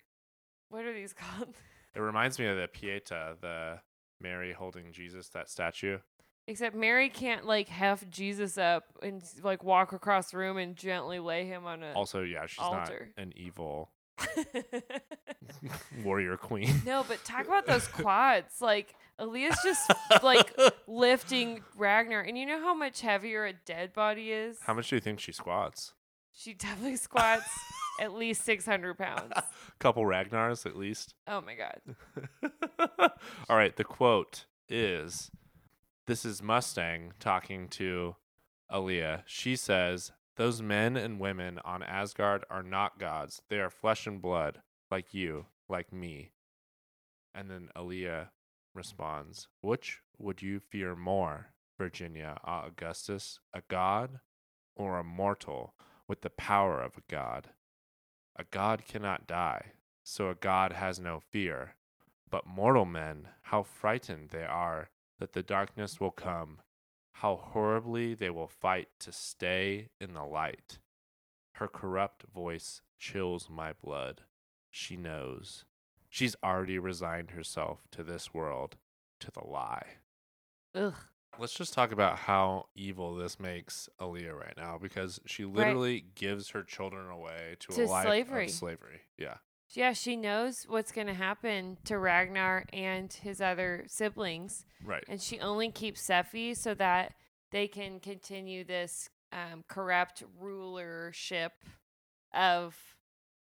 what 0.68 0.84
are 0.84 0.94
these 0.94 1.12
called? 1.38 1.54
It 1.94 2.00
reminds 2.00 2.38
me 2.38 2.46
of 2.46 2.56
the 2.56 2.68
Pieta, 2.68 3.36
the 3.40 3.80
Mary 4.20 4.52
holding 4.52 4.92
Jesus, 4.92 5.28
that 5.30 5.48
statue. 5.48 5.98
Except 6.48 6.76
Mary 6.76 7.08
can't 7.08 7.44
like 7.44 7.68
heft 7.68 8.08
Jesus 8.10 8.56
up 8.56 8.84
and 9.02 9.22
like 9.42 9.64
walk 9.64 9.92
across 9.92 10.30
the 10.30 10.38
room 10.38 10.56
and 10.58 10.76
gently 10.76 11.18
lay 11.18 11.44
him 11.44 11.66
on 11.66 11.82
a 11.82 11.92
Also, 11.92 12.22
yeah, 12.22 12.46
she's 12.46 12.58
Altar. 12.60 13.10
not 13.16 13.22
an 13.22 13.32
evil 13.36 13.90
warrior 16.04 16.36
queen. 16.36 16.82
No, 16.84 17.04
but 17.06 17.24
talk 17.24 17.46
about 17.46 17.66
those 17.66 17.86
quads. 17.88 18.60
Like 18.60 18.94
Aaliyah's 19.18 19.58
just 19.64 19.92
like 20.22 20.56
lifting 20.86 21.62
Ragnar, 21.76 22.20
and 22.20 22.36
you 22.38 22.46
know 22.46 22.60
how 22.60 22.74
much 22.74 23.00
heavier 23.00 23.44
a 23.44 23.52
dead 23.52 23.92
body 23.92 24.30
is. 24.30 24.58
How 24.64 24.74
much 24.74 24.88
do 24.90 24.96
you 24.96 25.00
think 25.00 25.20
she 25.20 25.32
squats? 25.32 25.94
She 26.32 26.52
definitely 26.54 26.96
squats 26.96 27.48
at 28.00 28.12
least 28.14 28.44
six 28.44 28.64
hundred 28.66 28.98
pounds. 28.98 29.32
Couple 29.78 30.04
Ragnars 30.04 30.66
at 30.66 30.76
least. 30.76 31.14
Oh 31.26 31.40
my 31.40 31.54
god. 31.54 32.50
All 33.48 33.56
right, 33.56 33.74
the 33.74 33.84
quote 33.84 34.44
is 34.68 35.30
this 36.06 36.24
is 36.24 36.40
Mustang 36.40 37.12
talking 37.18 37.68
to 37.68 38.14
Aaliyah. 38.70 39.22
She 39.26 39.56
says, 39.56 40.12
Those 40.36 40.62
men 40.62 40.96
and 40.96 41.18
women 41.18 41.58
on 41.64 41.82
Asgard 41.82 42.44
are 42.48 42.62
not 42.62 43.00
gods. 43.00 43.42
They 43.48 43.58
are 43.58 43.70
flesh 43.70 44.06
and 44.06 44.22
blood, 44.22 44.62
like 44.88 45.12
you, 45.12 45.46
like 45.68 45.92
me. 45.92 46.30
And 47.34 47.50
then 47.50 47.70
Aaliyah 47.74 48.28
responds, 48.72 49.48
Which 49.60 50.00
would 50.16 50.42
you 50.42 50.60
fear 50.60 50.94
more, 50.94 51.48
Virginia 51.76 52.38
Augustus, 52.44 53.40
a 53.52 53.62
god 53.68 54.20
or 54.76 54.98
a 54.98 55.04
mortal 55.04 55.74
with 56.06 56.20
the 56.20 56.30
power 56.30 56.80
of 56.80 56.96
a 56.96 57.02
god? 57.10 57.48
A 58.36 58.44
god 58.44 58.84
cannot 58.86 59.26
die, 59.26 59.72
so 60.04 60.30
a 60.30 60.36
god 60.36 60.72
has 60.72 61.00
no 61.00 61.18
fear. 61.18 61.74
But 62.30 62.46
mortal 62.46 62.84
men, 62.84 63.28
how 63.42 63.64
frightened 63.64 64.30
they 64.30 64.44
are 64.44 64.90
that 65.18 65.32
the 65.32 65.42
darkness 65.42 66.00
will 66.00 66.10
come, 66.10 66.58
how 67.12 67.36
horribly 67.36 68.14
they 68.14 68.30
will 68.30 68.48
fight 68.48 68.88
to 69.00 69.12
stay 69.12 69.88
in 70.00 70.14
the 70.14 70.24
light. 70.24 70.78
Her 71.52 71.68
corrupt 71.68 72.24
voice 72.34 72.82
chills 72.98 73.48
my 73.50 73.72
blood. 73.72 74.22
She 74.70 74.96
knows. 74.96 75.64
She's 76.10 76.36
already 76.44 76.78
resigned 76.78 77.30
herself 77.30 77.80
to 77.92 78.02
this 78.02 78.34
world, 78.34 78.76
to 79.20 79.30
the 79.30 79.46
lie. 79.46 79.86
Ugh. 80.74 80.94
Let's 81.38 81.54
just 81.54 81.74
talk 81.74 81.92
about 81.92 82.18
how 82.18 82.66
evil 82.74 83.14
this 83.14 83.38
makes 83.38 83.88
Aaliyah 84.00 84.34
right 84.38 84.54
now 84.56 84.78
because 84.80 85.20
she 85.26 85.44
literally 85.44 86.04
gives 86.14 86.50
her 86.50 86.62
children 86.62 87.10
away 87.10 87.56
to, 87.60 87.72
To 87.74 87.84
a 87.84 87.86
life 87.86 88.06
slavery. 88.06 88.44
of 88.46 88.50
slavery. 88.50 89.00
Yeah. 89.18 89.34
Yeah, 89.74 89.92
she 89.92 90.16
knows 90.16 90.64
what's 90.68 90.92
going 90.92 91.08
to 91.08 91.14
happen 91.14 91.76
to 91.84 91.98
Ragnar 91.98 92.64
and 92.72 93.12
his 93.12 93.40
other 93.40 93.84
siblings, 93.88 94.64
Right. 94.84 95.04
and 95.08 95.20
she 95.20 95.40
only 95.40 95.70
keeps 95.70 96.06
Sephi 96.06 96.56
so 96.56 96.72
that 96.74 97.14
they 97.50 97.66
can 97.68 97.98
continue 98.00 98.64
this 98.64 99.08
um, 99.32 99.64
corrupt 99.68 100.22
rulership 100.38 101.52
of 102.32 102.76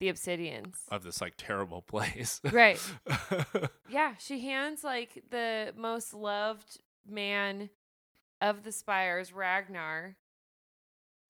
the 0.01 0.09
Obsidians. 0.13 0.77
Of 0.91 1.03
this 1.03 1.21
like 1.21 1.35
terrible 1.37 1.83
place. 1.83 2.41
Right. 2.53 2.81
Yeah, 3.89 4.15
she 4.19 4.41
hands 4.41 4.83
like 4.83 5.23
the 5.31 5.75
most 5.77 6.15
loved 6.15 6.79
man 7.07 7.69
of 8.41 8.63
the 8.65 8.73
Spires, 8.73 9.33
Ragnar, 9.35 10.17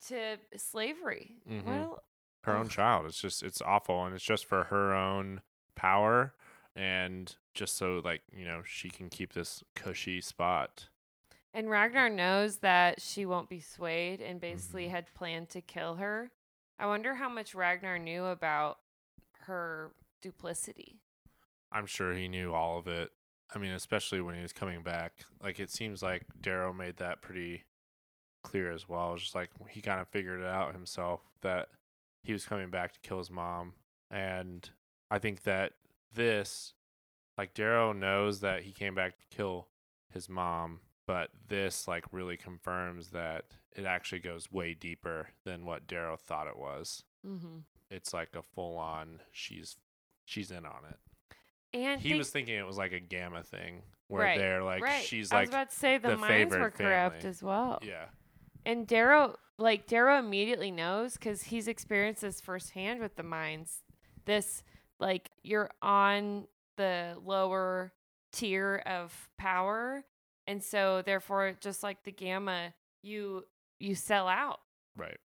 to 0.09 0.37
slavery. 0.57 1.37
Mhm. 1.49 1.65
Well, 1.65 2.03
her 2.43 2.57
own 2.57 2.69
child. 2.69 3.07
It's 3.07 3.21
just 3.21 3.43
it's 3.43 3.61
awful 3.63 4.05
and 4.05 4.15
it's 4.15 4.25
just 4.25 4.45
for 4.47 4.65
her 4.65 4.93
own 4.95 5.41
power 5.75 6.35
and 6.77 7.35
just 7.55 7.77
so 7.77 8.01
like, 8.05 8.23
you 8.33 8.45
know, 8.45 8.63
she 8.65 8.89
can 8.91 9.09
keep 9.11 9.33
this 9.35 9.63
cushy 9.75 10.21
spot. 10.21 10.89
and 11.55 11.69
Ragnar 11.69 12.09
knows 12.09 12.59
that 12.59 13.01
she 13.03 13.27
won't 13.27 13.51
be 13.51 13.61
swayed 13.61 14.23
and 14.23 14.41
basically 14.41 14.87
Mhm. 14.87 14.91
had 14.91 15.13
planned 15.15 15.51
to 15.51 15.61
kill 15.61 15.97
her. 15.97 16.31
I 16.79 16.87
wonder 16.87 17.17
how 17.17 17.29
much 17.29 17.55
Ragnar 17.55 17.99
knew 17.99 18.25
about 18.25 18.79
her 19.41 19.93
duplicity. 20.23 21.01
I'm 21.71 21.85
sure 21.87 22.15
he 22.15 22.27
knew 22.27 22.55
all 22.55 22.79
of 22.79 22.87
it. 22.89 23.13
I 23.55 23.59
mean, 23.59 23.73
especially 23.73 24.23
when 24.23 24.35
he 24.35 24.41
was 24.41 24.55
coming 24.55 24.83
back. 24.83 25.27
Like 25.43 25.61
it 25.61 25.71
seems 25.71 26.03
like 26.03 26.23
Darrow 26.41 26.73
made 26.73 26.97
that 26.97 27.21
pretty 27.21 27.65
clear 28.43 28.73
as 28.73 28.89
well. 28.89 29.17
Just 29.17 29.35
like 29.35 29.51
he 29.69 29.83
kind 29.83 30.01
of 30.01 30.09
figured 30.09 30.41
it 30.41 30.47
out 30.47 30.73
himself 30.73 31.21
that 31.43 31.69
he 32.23 32.33
was 32.33 32.45
coming 32.45 32.71
back 32.71 32.93
to 32.93 33.01
kill 33.01 33.19
his 33.19 33.31
mom. 33.31 33.75
And 34.11 34.69
I 35.11 35.19
think 35.19 35.43
that 35.45 35.73
this 36.15 36.75
like 37.39 37.55
Darrow 37.55 37.93
knows 37.93 38.41
that 38.41 38.63
he 38.63 38.73
came 38.73 38.95
back 38.95 39.17
to 39.19 39.37
kill 39.37 39.69
his 40.13 40.29
mom, 40.29 40.81
but 41.07 41.31
this 41.49 41.89
like 41.89 42.05
really 42.13 42.37
confirms 42.37 43.09
that 43.09 43.45
it 43.75 43.85
actually 43.87 44.19
goes 44.21 44.53
way 44.53 44.75
deeper 44.75 45.29
than 45.45 45.65
what 45.65 45.87
Darrow 45.87 46.17
thought 46.17 46.47
it 46.47 46.59
was. 46.59 47.05
Mm-hmm. 47.27 47.59
It's 47.91 48.13
like 48.13 48.35
a 48.37 48.43
full 48.43 48.77
on 48.79 49.21
she's 49.33 49.77
she's 50.25 50.51
in 50.51 50.65
on 50.67 50.83
it 50.89 50.99
And 51.73 52.01
he 52.01 52.11
think- 52.11 52.19
was 52.19 52.31
thinking 52.31 52.55
it 52.57 52.67
was 52.67 52.79
like 52.79 52.93
a 52.93 53.01
gamma 53.01 53.43
thing 53.43 53.83
where 54.09 54.23
Right, 54.23 54.39
they're 54.39 54.63
like 54.63 54.83
right. 54.83 55.03
she's 55.03 55.33
like 55.33 55.39
I 55.39 55.41
was 55.43 55.49
about 55.51 55.71
to 55.71 55.77
say 55.77 55.99
the, 55.99 56.09
the 56.11 56.17
minds 56.19 56.55
were 56.55 56.71
corrupt 56.71 57.17
family. 57.17 57.29
as 57.31 57.43
well. 57.43 57.79
yeah 57.83 58.05
And 58.65 58.87
Darrow, 58.87 59.37
like 59.59 59.87
Darrow, 59.87 60.19
immediately 60.19 60.71
knows 60.71 61.15
because 61.15 61.43
he's 61.45 61.69
experienced 61.69 62.23
this 62.23 62.41
firsthand 62.41 63.01
with 63.01 63.17
the 63.17 63.23
mines. 63.23 63.83
This, 64.25 64.63
like, 65.01 65.31
you're 65.43 65.71
on 65.83 66.47
the 66.77 67.17
lower 67.25 67.93
tier 68.33 68.83
of 68.87 69.29
power, 69.39 70.05
and 70.47 70.63
so 70.63 71.03
therefore, 71.03 71.55
just 71.61 71.83
like 71.83 72.05
the 72.05 72.13
gamma, 72.13 72.73
you 73.03 73.45
you 73.79 73.95
sell 73.97 74.29
out. 74.29 74.61
right 74.97 75.19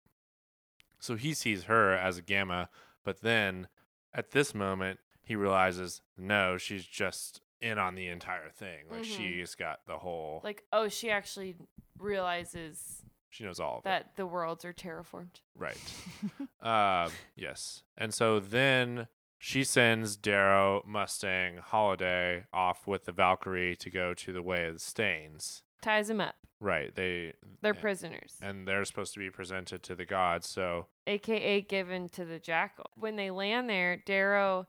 so 0.99 1.15
he 1.15 1.31
sees 1.31 1.65
her 1.65 1.93
as 1.93 2.17
a 2.17 2.21
gamma 2.23 2.69
but 3.03 3.21
then 3.21 3.67
at 4.15 4.31
this 4.31 4.55
moment 4.55 4.99
he 5.21 5.35
realizes 5.35 6.01
no 6.17 6.57
she's 6.57 6.83
just 6.85 7.39
in 7.61 7.77
on 7.77 7.93
the 7.93 8.07
entire 8.07 8.49
thing 8.49 8.85
like 8.89 9.01
Mhm. 9.03 9.05
she's 9.05 9.53
got 9.53 9.85
the 9.85 9.99
whole 9.99 10.41
Like, 10.43 10.63
oh, 10.73 10.87
she 10.87 11.11
actually 11.11 11.55
realizes 11.99 13.03
she 13.37 13.43
knows 13.43 13.59
all 13.59 13.73
of 13.75 13.79
it 13.81 13.83
that 13.85 14.15
the 14.15 14.25
worlds 14.25 14.65
are 14.65 14.73
terraformed. 14.73 15.41
right 15.55 15.77
um 16.61 17.11
yes 17.35 17.83
and 17.97 18.13
so 18.13 18.39
then 18.39 19.07
she 19.37 19.63
sends 19.63 20.15
darrow 20.17 20.81
mustang 20.87 21.57
holiday 21.57 22.43
off 22.51 22.87
with 22.87 23.05
the 23.05 23.11
valkyrie 23.11 23.75
to 23.75 23.89
go 23.91 24.13
to 24.15 24.33
the 24.33 24.41
way 24.41 24.65
of 24.65 24.73
the 24.73 24.79
stains 24.79 25.61
Ties 25.81 26.07
them 26.07 26.19
up. 26.19 26.33
right 26.59 26.95
they 26.95 27.33
They're 27.61 27.75
Yeah. 27.75 27.81
prisoners. 27.81 28.35
and 28.41 28.67
they're 28.67 28.83
supposed 28.85 29.13
to 29.13 29.19
be 29.19 29.29
presented 29.29 29.83
to 29.83 29.93
the 29.95 30.05
gods. 30.05 30.49
So 30.49 30.87
aka 31.05 31.61
given 31.61 32.09
to 32.09 32.25
the 32.25 32.39
jackal. 32.39 32.89
When 32.95 33.15
they 33.15 33.29
land 33.29 33.69
there, 33.69 33.95
Darrow 33.95 34.65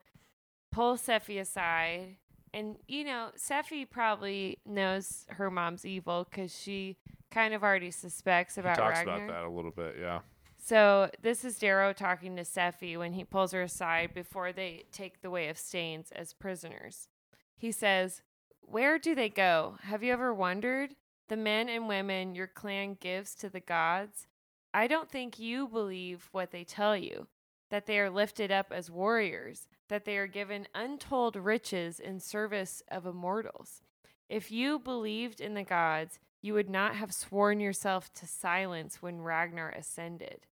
pulls 0.71 1.01
Sephi 1.07 1.41
aside, 1.41 2.17
and 2.53 2.77
you 2.87 3.05
know, 3.05 3.31
Sephi 3.39 3.89
probably 3.89 4.59
knows 4.67 5.25
her 5.31 5.51
mom's 5.51 5.87
evil 5.87 6.27
because 6.31 6.55
she 6.55 6.99
kind 7.31 7.55
of 7.55 7.63
already 7.63 7.91
suspects 7.91 8.59
about 8.59 8.77
he 8.77 8.83
talks 8.83 8.99
Ragnar. 8.99 9.25
about 9.25 9.29
that 9.29 9.45
a 9.45 9.51
little 9.51 9.71
bit. 9.71 9.97
Yeah. 10.01 10.21
So 10.57 11.11
this 11.23 11.45
is 11.45 11.59
Darrow 11.59 11.93
talking 11.93 12.37
to 12.37 12.43
Sephi 12.43 12.99
when 12.99 13.13
he 13.13 13.25
pulls 13.25 13.53
her 13.53 13.63
aside 13.63 14.13
before 14.13 14.53
they 14.53 14.85
take 14.93 15.23
the 15.23 15.31
way 15.31 15.49
of 15.49 15.57
Stains 15.57 16.11
as 16.13 16.33
prisoners. 16.33 17.09
He 17.57 17.73
says, 17.73 18.23
Where 18.61 18.99
do 18.99 19.15
they 19.15 19.29
go? 19.29 19.77
Have 19.83 20.03
you 20.03 20.13
ever 20.13 20.35
wondered? 20.35 20.95
The 21.29 21.37
men 21.37 21.69
and 21.69 21.89
women 21.89 22.35
your 22.35 22.47
clan 22.47 22.97
gives 23.01 23.35
to 23.37 23.49
the 23.49 23.61
gods? 23.61 24.27
I 24.73 24.87
don't 24.87 25.11
think 25.11 25.39
you 25.39 25.69
believe 25.69 26.29
what 26.33 26.51
they 26.51 26.65
tell 26.65 26.97
you 26.97 27.29
that 27.71 27.87
they 27.87 27.99
are 27.99 28.11
lifted 28.11 28.51
up 28.51 28.73
as 28.73 28.91
warriors, 28.91 29.69
that 29.89 30.05
they 30.05 30.17
are 30.17 30.27
given 30.27 30.67
untold 30.75 31.37
riches 31.37 32.01
in 32.01 32.19
service 32.21 32.83
of 32.91 33.07
immortals. 33.07 33.83
If 34.29 34.51
you 34.51 34.79
believed 34.79 35.41
in 35.41 35.55
the 35.55 35.65
gods, 35.65 36.19
you 36.49 36.55
would 36.55 36.71
not 36.71 36.95
have 36.97 37.13
sworn 37.13 37.61
yourself 37.61 38.11
to 38.15 38.27
silence 38.27 39.03
when 39.03 39.21
Ragnar 39.21 39.69
ascended. 39.69 40.47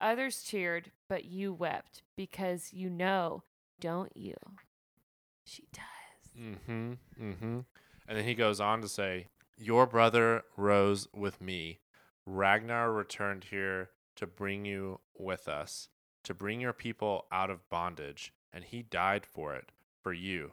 Others 0.00 0.44
cheered, 0.44 0.92
but 1.08 1.24
you 1.24 1.52
wept 1.52 2.04
because 2.16 2.72
you 2.72 2.88
know, 2.88 3.42
don't 3.80 4.16
you? 4.16 4.36
She 5.44 5.64
does. 5.72 6.40
Mm-hmm. 6.40 6.92
Mm-hmm. 7.20 7.58
And 8.06 8.18
then 8.18 8.24
he 8.24 8.34
goes 8.34 8.60
on 8.60 8.80
to 8.82 8.88
say, 8.88 9.26
Your 9.58 9.86
brother 9.88 10.44
rose 10.56 11.08
with 11.12 11.40
me. 11.40 11.80
Ragnar 12.24 12.92
returned 12.92 13.46
here 13.50 13.90
to 14.14 14.26
bring 14.28 14.64
you 14.64 15.00
with 15.18 15.48
us. 15.48 15.88
to 16.22 16.34
bring 16.34 16.60
your 16.60 16.74
people 16.74 17.26
out 17.32 17.50
of 17.50 17.68
bondage, 17.70 18.32
and 18.52 18.62
he 18.62 18.82
died 18.82 19.26
for 19.26 19.56
it, 19.56 19.72
for 20.00 20.12
you. 20.12 20.52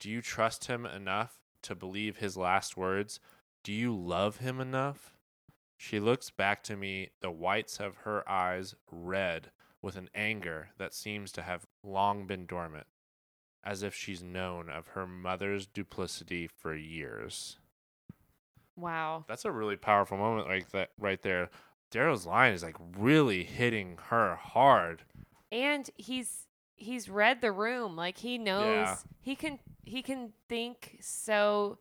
Do 0.00 0.08
you 0.08 0.22
trust 0.22 0.68
him 0.68 0.86
enough 0.86 1.40
to 1.62 1.74
believe 1.74 2.16
his 2.16 2.36
last 2.36 2.76
words? 2.76 3.18
Do 3.62 3.72
you 3.72 3.94
love 3.94 4.38
him 4.38 4.60
enough? 4.60 5.12
She 5.76 6.00
looks 6.00 6.30
back 6.30 6.62
to 6.64 6.76
me, 6.76 7.10
the 7.20 7.30
whites 7.30 7.78
of 7.78 7.98
her 7.98 8.28
eyes 8.28 8.74
red 8.90 9.50
with 9.80 9.96
an 9.96 10.08
anger 10.14 10.70
that 10.78 10.92
seems 10.94 11.30
to 11.32 11.42
have 11.42 11.66
long 11.84 12.26
been 12.26 12.46
dormant, 12.46 12.86
as 13.64 13.82
if 13.82 13.94
she's 13.94 14.22
known 14.22 14.68
of 14.68 14.88
her 14.88 15.06
mother's 15.06 15.66
duplicity 15.66 16.48
for 16.48 16.74
years. 16.74 17.58
Wow. 18.76 19.24
That's 19.28 19.44
a 19.44 19.52
really 19.52 19.76
powerful 19.76 20.16
moment 20.16 20.48
like 20.48 20.70
that 20.70 20.90
right 20.98 21.20
there. 21.22 21.50
Darrow's 21.90 22.26
line 22.26 22.52
is 22.52 22.62
like 22.62 22.76
really 22.96 23.44
hitting 23.44 23.98
her 24.08 24.36
hard. 24.36 25.02
And 25.50 25.88
he's 25.96 26.46
he's 26.76 27.08
read 27.08 27.40
the 27.40 27.50
room. 27.52 27.96
Like 27.96 28.18
he 28.18 28.38
knows 28.38 28.64
Yeah. 28.64 28.96
he 29.20 29.34
can 29.36 29.58
he 29.84 30.02
can 30.02 30.32
think 30.48 30.98
so 31.00 31.78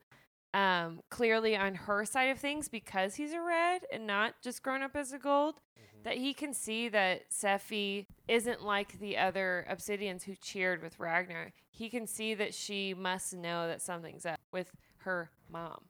um 0.54 1.02
clearly 1.10 1.56
on 1.56 1.76
her 1.76 2.06
side 2.06 2.30
of 2.30 2.40
things 2.40 2.70
because 2.70 3.16
he's 3.16 3.34
a 3.34 3.42
red 3.42 3.82
and 3.92 4.08
not 4.08 4.36
just 4.42 4.64
grown 4.64 4.82
up 4.82 4.96
as 4.96 5.14
a 5.14 5.20
gold. 5.20 5.56
That 6.04 6.18
he 6.18 6.34
can 6.34 6.54
see 6.54 6.88
that 6.90 7.32
Sephi 7.32 8.06
isn't 8.30 8.64
like 8.64 9.00
the 9.00 9.18
other 9.18 9.66
Obsidians 9.70 10.24
who 10.24 10.36
cheered 10.36 10.82
with 10.82 11.00
Ragnar. 11.00 11.52
He 11.70 11.90
can 11.90 12.08
see 12.08 12.34
that 12.36 12.54
she 12.54 12.94
must 12.94 13.34
know 13.34 13.68
that 13.68 13.82
something's 13.82 14.26
up 14.26 14.40
with 14.54 14.72
her 15.00 15.32
mom. 15.52 15.86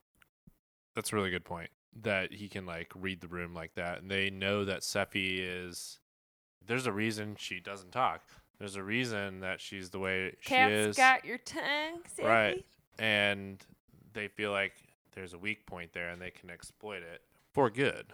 That's 0.95 1.13
a 1.13 1.15
really 1.15 1.29
good 1.29 1.45
point. 1.45 1.69
That 2.01 2.33
he 2.33 2.47
can 2.47 2.65
like 2.65 2.91
read 2.95 3.21
the 3.21 3.27
room 3.27 3.53
like 3.53 3.75
that, 3.75 4.01
and 4.01 4.09
they 4.09 4.29
know 4.31 4.65
that 4.65 4.81
Sephi 4.81 5.39
is. 5.39 5.99
There's 6.65 6.87
a 6.87 6.91
reason 6.91 7.35
she 7.37 7.59
doesn't 7.59 7.91
talk. 7.91 8.21
There's 8.57 8.75
a 8.75 8.83
reason 8.83 9.41
that 9.41 9.61
she's 9.61 9.91
the 9.91 9.99
way 9.99 10.35
she 10.39 10.49
Cat's 10.49 10.73
is, 10.73 10.97
got 10.97 11.25
your 11.25 11.37
tongue, 11.37 12.01
Sephi. 12.17 12.25
Right. 12.25 12.65
and 12.97 13.63
they 14.17 14.27
feel 14.27 14.51
like 14.51 14.73
there's 15.13 15.33
a 15.33 15.37
weak 15.37 15.65
point 15.65 15.93
there, 15.93 16.09
and 16.09 16.21
they 16.21 16.31
can 16.31 16.49
exploit 16.49 17.03
it 17.03 17.21
for 17.53 17.69
good. 17.69 18.07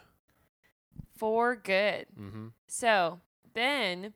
For 1.18 1.56
good. 1.56 2.06
Mm-hmm. 2.20 2.48
So 2.68 3.20
then, 3.54 4.14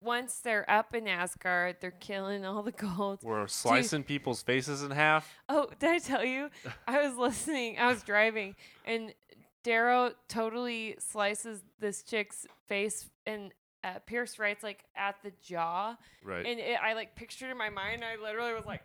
once 0.00 0.38
they're 0.38 0.68
up 0.70 0.94
in 0.94 1.08
Asgard, 1.08 1.76
they're 1.80 1.90
killing 1.90 2.44
all 2.44 2.62
the 2.62 2.72
gold. 2.96 3.20
We're 3.22 3.46
slicing 3.48 4.04
people's 4.04 4.42
faces 4.42 4.82
in 4.82 4.90
half. 4.90 5.32
Oh, 5.48 5.68
did 5.78 5.90
I 5.90 5.98
tell 5.98 6.24
you? 6.24 6.50
I 6.86 7.06
was 7.06 7.16
listening. 7.16 7.78
I 7.78 7.88
was 7.88 8.02
driving, 8.02 8.54
and 8.84 9.12
Darrow 9.64 10.12
totally 10.28 10.96
slices 10.98 11.62
this 11.80 12.02
chick's 12.02 12.46
face, 12.66 13.08
and 13.26 13.52
uh, 13.84 13.94
Pierce 14.06 14.38
writes 14.38 14.62
like 14.62 14.84
at 14.96 15.16
the 15.22 15.32
jaw, 15.42 15.96
Right. 16.24 16.44
and 16.46 16.58
it, 16.60 16.78
I 16.82 16.94
like 16.94 17.14
pictured 17.16 17.50
in 17.50 17.58
my 17.58 17.70
mind. 17.70 18.02
I 18.04 18.20
literally 18.22 18.54
was 18.54 18.64
like! 18.66 18.82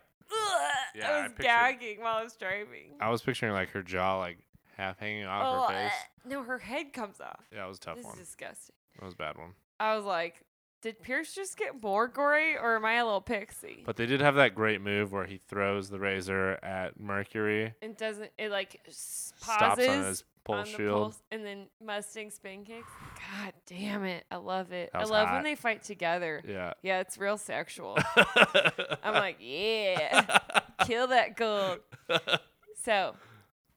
Yeah, 0.94 1.08
I 1.10 1.12
I 1.18 1.22
was 1.22 1.30
pictured- 1.32 1.42
gagging 1.44 2.00
while 2.00 2.16
I 2.16 2.22
was 2.24 2.36
driving. 2.36 2.92
I 3.00 3.10
was 3.10 3.20
picturing 3.22 3.52
like 3.52 3.70
her 3.70 3.82
jaw 3.82 4.18
like 4.18 4.38
half 4.76 4.98
hanging 4.98 5.24
off 5.24 5.70
Oh, 5.70 5.72
her 5.72 5.80
face. 5.82 5.92
uh, 5.92 6.28
no, 6.28 6.42
her 6.44 6.58
head 6.58 6.92
comes 6.92 7.20
off. 7.20 7.40
Yeah, 7.52 7.64
it 7.64 7.68
was 7.68 7.78
a 7.78 7.80
tough 7.80 7.96
this 7.96 8.04
one. 8.04 8.14
is 8.18 8.26
disgusting. 8.26 8.74
That 8.98 9.04
was 9.04 9.14
a 9.14 9.16
bad 9.16 9.36
one. 9.38 9.54
I 9.80 9.96
was 9.96 10.04
like, 10.04 10.42
did 10.82 11.00
Pierce 11.02 11.34
just 11.34 11.56
get 11.56 11.82
more 11.82 12.06
gory, 12.08 12.56
or 12.56 12.76
am 12.76 12.84
I 12.84 12.94
a 12.94 13.04
little 13.04 13.20
pixie? 13.20 13.82
But 13.86 13.96
they 13.96 14.06
did 14.06 14.20
have 14.20 14.34
that 14.36 14.54
great 14.54 14.80
move 14.80 15.12
where 15.12 15.24
he 15.26 15.38
throws 15.38 15.88
the 15.90 15.98
razor 15.98 16.58
at 16.62 17.00
Mercury, 17.00 17.74
It 17.82 17.98
doesn't 17.98 18.30
it 18.38 18.50
like 18.50 18.80
s- 18.86 19.32
stops 19.36 19.58
pauses 19.76 19.88
on 19.88 20.04
his 20.04 20.24
pole 20.44 20.56
on 20.56 20.64
the 20.64 20.70
shield. 20.70 21.02
pulse, 21.02 21.22
and 21.30 21.44
then 21.44 21.66
Mustang 21.82 22.30
spin 22.30 22.64
kicks. 22.64 22.88
God 23.16 23.52
damn 23.66 24.04
it, 24.04 24.24
I 24.30 24.36
love 24.36 24.72
it. 24.72 24.90
I 24.94 25.04
love 25.04 25.28
hot. 25.28 25.34
when 25.36 25.44
they 25.44 25.54
fight 25.54 25.82
together. 25.82 26.42
Yeah. 26.46 26.74
Yeah, 26.82 27.00
it's 27.00 27.18
real 27.18 27.38
sexual. 27.38 27.96
I'm 29.02 29.14
like, 29.14 29.36
yeah, 29.40 30.38
kill 30.84 31.08
that 31.08 31.36
gold. 31.36 31.78
So, 32.82 33.14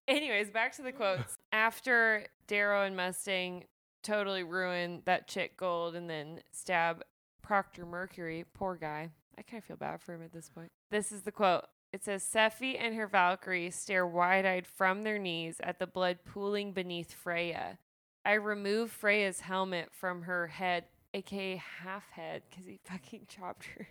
anyways, 0.09 0.49
back 0.51 0.75
to 0.75 0.81
the 0.81 0.91
quotes. 0.91 1.37
After 1.53 2.25
Darrow 2.45 2.83
and 2.83 2.93
Mustang 2.97 3.63
totally 4.03 4.43
ruin 4.43 5.01
that 5.05 5.29
chick 5.29 5.55
gold 5.55 5.95
and 5.95 6.09
then 6.09 6.41
stab 6.51 7.03
Proctor 7.41 7.85
Mercury, 7.85 8.43
poor 8.53 8.75
guy. 8.75 9.09
I 9.37 9.41
kind 9.43 9.59
of 9.61 9.65
feel 9.65 9.77
bad 9.77 10.01
for 10.01 10.13
him 10.13 10.23
at 10.23 10.33
this 10.33 10.49
point. 10.49 10.73
This 10.91 11.13
is 11.13 11.21
the 11.21 11.31
quote. 11.31 11.67
It 11.93 12.03
says 12.03 12.23
Sephi 12.23 12.77
and 12.79 12.95
her 12.95 13.07
Valkyrie 13.07 13.71
stare 13.71 14.05
wide 14.05 14.45
eyed 14.45 14.67
from 14.67 15.03
their 15.03 15.17
knees 15.17 15.57
at 15.61 15.79
the 15.79 15.87
blood 15.87 16.19
pooling 16.25 16.73
beneath 16.73 17.13
Freya. 17.13 17.79
I 18.25 18.33
remove 18.33 18.91
Freya's 18.91 19.39
helmet 19.39 19.89
from 19.91 20.23
her 20.23 20.47
head, 20.47 20.85
aka 21.13 21.55
half 21.55 22.09
head, 22.09 22.43
because 22.49 22.65
he 22.65 22.79
fucking 22.83 23.21
chopped 23.27 23.65
her 23.67 23.87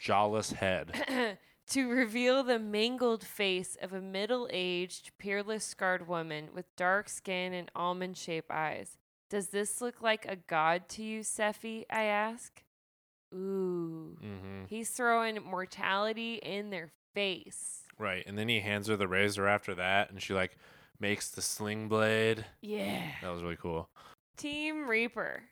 Jawless 0.00 0.52
head. 0.52 1.38
to 1.68 1.88
reveal 1.88 2.42
the 2.42 2.58
mangled 2.58 3.24
face 3.24 3.76
of 3.80 3.92
a 3.92 4.00
middle 4.00 4.48
aged, 4.50 5.10
peerless 5.18 5.64
scarred 5.64 6.08
woman 6.08 6.48
with 6.54 6.74
dark 6.76 7.08
skin 7.08 7.52
and 7.52 7.70
almond 7.76 8.16
shaped 8.16 8.50
eyes. 8.50 8.98
Does 9.30 9.48
this 9.48 9.80
look 9.80 10.02
like 10.02 10.26
a 10.26 10.36
god 10.36 10.88
to 10.90 11.02
you, 11.02 11.20
Sephi? 11.20 11.84
I 11.90 12.02
ask. 12.04 12.62
Ooh. 13.34 14.16
hmm 14.20 14.64
He's 14.68 14.90
throwing 14.90 15.38
mortality 15.44 16.34
in 16.42 16.70
their 16.70 16.90
face. 17.14 17.80
Right. 17.98 18.24
And 18.26 18.38
then 18.38 18.48
he 18.48 18.60
hands 18.60 18.88
her 18.88 18.96
the 18.96 19.08
razor 19.08 19.46
after 19.46 19.74
that, 19.74 20.10
and 20.10 20.20
she 20.22 20.34
like 20.34 20.56
makes 20.98 21.30
the 21.30 21.42
sling 21.42 21.88
blade. 21.88 22.44
Yeah. 22.60 23.02
That 23.22 23.32
was 23.32 23.42
really 23.42 23.56
cool. 23.56 23.88
Team 24.36 24.88
Reaper. 24.88 25.42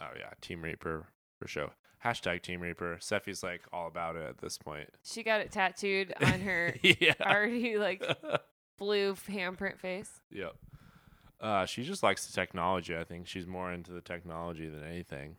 Oh 0.00 0.10
yeah, 0.18 0.30
Team 0.40 0.62
Reaper 0.62 1.06
for 1.38 1.48
sure. 1.48 1.70
Hashtag 2.04 2.42
Team 2.42 2.60
Reaper. 2.60 2.98
Sephi's 3.00 3.42
like 3.42 3.62
all 3.72 3.88
about 3.88 4.14
it 4.16 4.28
at 4.28 4.38
this 4.38 4.58
point. 4.58 4.88
She 5.04 5.22
got 5.24 5.40
it 5.40 5.50
tattooed 5.50 6.14
on 6.20 6.40
her 6.40 6.74
yeah. 6.82 7.14
already 7.20 7.76
like 7.78 8.02
blue 8.78 9.14
handprint 9.14 9.78
face. 9.78 10.10
yep. 10.30 10.54
Uh, 11.40 11.64
she 11.66 11.84
just 11.84 12.02
likes 12.02 12.26
the 12.26 12.32
technology. 12.32 12.96
I 12.96 13.04
think 13.04 13.28
she's 13.28 13.46
more 13.46 13.72
into 13.72 13.92
the 13.92 14.00
technology 14.00 14.68
than 14.68 14.82
anything. 14.82 15.36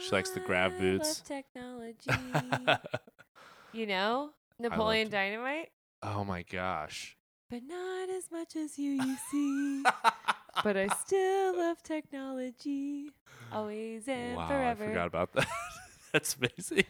She 0.00 0.10
likes 0.10 0.30
the 0.30 0.40
grab 0.40 0.72
I 0.76 0.80
boots. 0.80 1.08
love 1.08 1.24
technology. 1.24 2.78
you 3.72 3.86
know, 3.86 4.30
Napoleon 4.58 5.10
Dynamite, 5.10 5.70
oh 6.02 6.24
my 6.24 6.42
gosh. 6.42 7.16
but 7.50 7.62
not 7.66 8.08
as 8.10 8.30
much 8.30 8.56
as 8.56 8.78
you, 8.78 8.92
you 8.92 9.16
see. 9.30 9.82
but 10.64 10.76
I 10.76 10.88
still 10.88 11.56
love 11.56 11.82
technology, 11.82 13.10
always 13.52 14.06
and 14.08 14.36
wow, 14.36 14.48
forever. 14.48 14.84
I 14.84 14.88
forgot 14.88 15.06
about 15.06 15.32
that. 15.32 15.48
That's 16.12 16.36
amazing. 16.36 16.84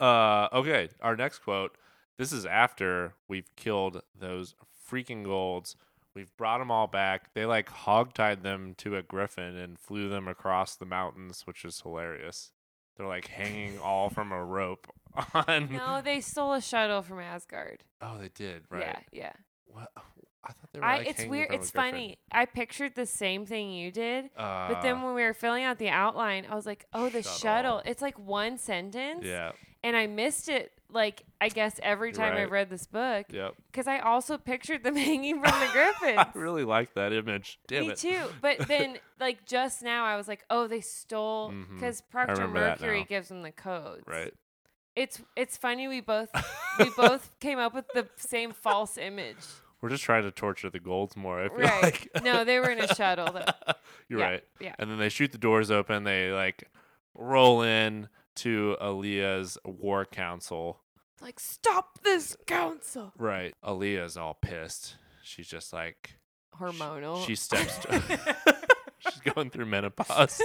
uh, 0.00 0.48
okay, 0.52 0.88
our 1.00 1.16
next 1.16 1.40
quote. 1.40 1.76
This 2.16 2.32
is 2.32 2.46
after 2.46 3.14
we've 3.28 3.54
killed 3.56 4.02
those 4.18 4.54
freaking 4.88 5.24
golds. 5.24 5.76
We've 6.14 6.34
brought 6.36 6.58
them 6.58 6.70
all 6.70 6.86
back. 6.86 7.34
They 7.34 7.44
like 7.46 7.68
hogtied 7.70 8.42
them 8.42 8.74
to 8.78 8.96
a 8.96 9.02
griffin 9.02 9.56
and 9.56 9.78
flew 9.78 10.08
them 10.08 10.28
across 10.28 10.76
the 10.76 10.86
mountains, 10.86 11.42
which 11.44 11.64
is 11.64 11.80
hilarious. 11.80 12.52
They're 12.96 13.06
like 13.06 13.26
hanging 13.26 13.78
all 13.82 14.10
from 14.10 14.30
a 14.32 14.44
rope 14.44 14.86
on. 15.34 15.68
No, 15.72 16.00
they 16.02 16.20
stole 16.20 16.52
a 16.54 16.60
shuttle 16.60 17.02
from 17.02 17.18
Asgard. 17.20 17.82
Oh, 18.00 18.18
they 18.20 18.28
did, 18.34 18.62
right? 18.70 18.80
Yeah, 18.82 18.98
yeah. 19.12 19.32
What? 19.66 19.88
I 20.46 20.52
thought 20.52 20.72
they 20.72 20.78
were. 20.78 20.84
I, 20.84 20.98
it's 20.98 21.24
weird. 21.24 21.52
It's 21.52 21.70
funny. 21.70 22.18
I 22.30 22.44
pictured 22.44 22.94
the 22.94 23.06
same 23.06 23.46
thing 23.46 23.72
you 23.72 23.90
did, 23.90 24.26
Uh, 24.36 24.68
but 24.68 24.82
then 24.82 25.02
when 25.02 25.14
we 25.14 25.22
were 25.22 25.32
filling 25.34 25.64
out 25.64 25.78
the 25.78 25.88
outline, 25.88 26.46
I 26.48 26.54
was 26.54 26.66
like, 26.66 26.84
"Oh, 26.92 27.08
the 27.08 27.22
Shuttle. 27.22 27.38
shuttle." 27.38 27.82
It's 27.86 28.02
like 28.02 28.18
one 28.18 28.58
sentence. 28.58 29.24
yeah, 29.24 29.52
and 29.84 29.94
I 29.96 30.08
missed 30.08 30.48
it 30.48 30.72
like 30.90 31.22
I 31.40 31.50
guess 31.50 31.78
every 31.82 32.12
time 32.12 32.32
right. 32.32 32.42
I've 32.42 32.50
read 32.50 32.70
this 32.70 32.86
book 32.86 33.26
yep. 33.30 33.54
because 33.70 33.86
I 33.86 33.98
also 33.98 34.38
pictured 34.38 34.82
them 34.82 34.96
hanging 35.10 35.40
from 35.40 35.60
the 35.60 35.66
griffins. 35.72 36.18
I 36.18 36.30
really 36.34 36.64
like 36.64 36.94
that 36.94 37.12
image. 37.12 37.60
Damn 37.68 37.82
Me 37.82 37.90
it. 37.90 37.98
too. 37.98 38.22
But 38.40 38.66
then 38.66 38.98
like 39.20 39.46
just 39.46 39.82
now 39.82 40.04
I 40.04 40.16
was 40.16 40.26
like, 40.26 40.44
oh, 40.50 40.66
they 40.66 40.80
stole 40.80 41.50
mm-hmm. 41.50 41.74
because 41.74 42.00
Proctor 42.00 42.34
remember 42.34 42.60
that 42.60 42.80
Mercury 42.80 43.04
gives 43.04 43.28
them 43.28 43.42
the 43.42 43.52
codes. 43.52 44.04
Right. 44.06 44.32
It's 44.96 45.20
it's 45.36 45.56
funny 45.56 45.86
we 45.86 46.00
both 46.00 46.30
we 46.78 46.90
both 46.96 47.38
came 47.40 47.58
up 47.58 47.74
with 47.74 47.86
the 47.94 48.08
same 48.16 48.52
false 48.52 48.96
image. 48.96 49.36
We're 49.82 49.90
just 49.90 50.04
trying 50.04 50.22
to 50.22 50.30
torture 50.30 50.70
the 50.70 50.80
golds 50.80 51.14
more. 51.14 51.42
I 51.44 51.48
feel 51.48 51.58
Right. 51.58 51.82
like. 51.82 52.08
no, 52.24 52.42
they 52.44 52.58
were 52.58 52.70
in 52.70 52.80
a 52.80 52.94
shuttle 52.94 53.30
though. 53.30 53.74
You're 54.08 54.20
Yeah, 54.20 54.28
right. 54.30 54.44
yeah. 54.60 54.74
And 54.78 54.90
then 54.90 54.98
they 54.98 55.10
shoot 55.10 55.32
the 55.32 55.36
doors 55.36 55.70
open. 55.70 56.04
They 56.04 56.30
like 56.30 56.70
roll 57.14 57.60
in 57.60 58.08
to 58.36 58.76
Aaliyah's 58.80 59.58
war 59.64 60.04
council. 60.04 60.80
Like 61.20 61.40
stop 61.40 62.00
this 62.02 62.36
council. 62.46 63.12
Right. 63.16 63.54
Aaliyah's 63.64 64.16
all 64.16 64.34
pissed. 64.34 64.96
She's 65.22 65.48
just 65.48 65.72
like 65.72 66.16
Hormonal. 66.58 67.24
she 67.26 67.34
steps. 67.34 67.78
she's 68.98 69.32
going 69.34 69.50
through 69.50 69.66
menopause. 69.66 70.40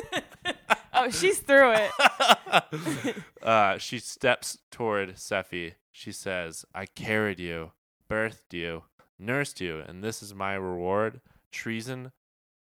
oh, 0.93 1.09
she's 1.09 1.39
through 1.39 1.73
it. 1.73 3.15
uh, 3.41 3.77
she 3.77 3.99
steps 3.99 4.59
toward 4.71 5.15
Sephi. 5.15 5.73
She 5.91 6.11
says, 6.11 6.65
I 6.73 6.85
carried 6.85 7.39
you, 7.39 7.71
birthed 8.09 8.53
you, 8.53 8.83
nursed 9.17 9.59
you, 9.59 9.79
and 9.85 10.03
this 10.03 10.23
is 10.23 10.33
my 10.33 10.53
reward. 10.53 11.21
Treason, 11.51 12.11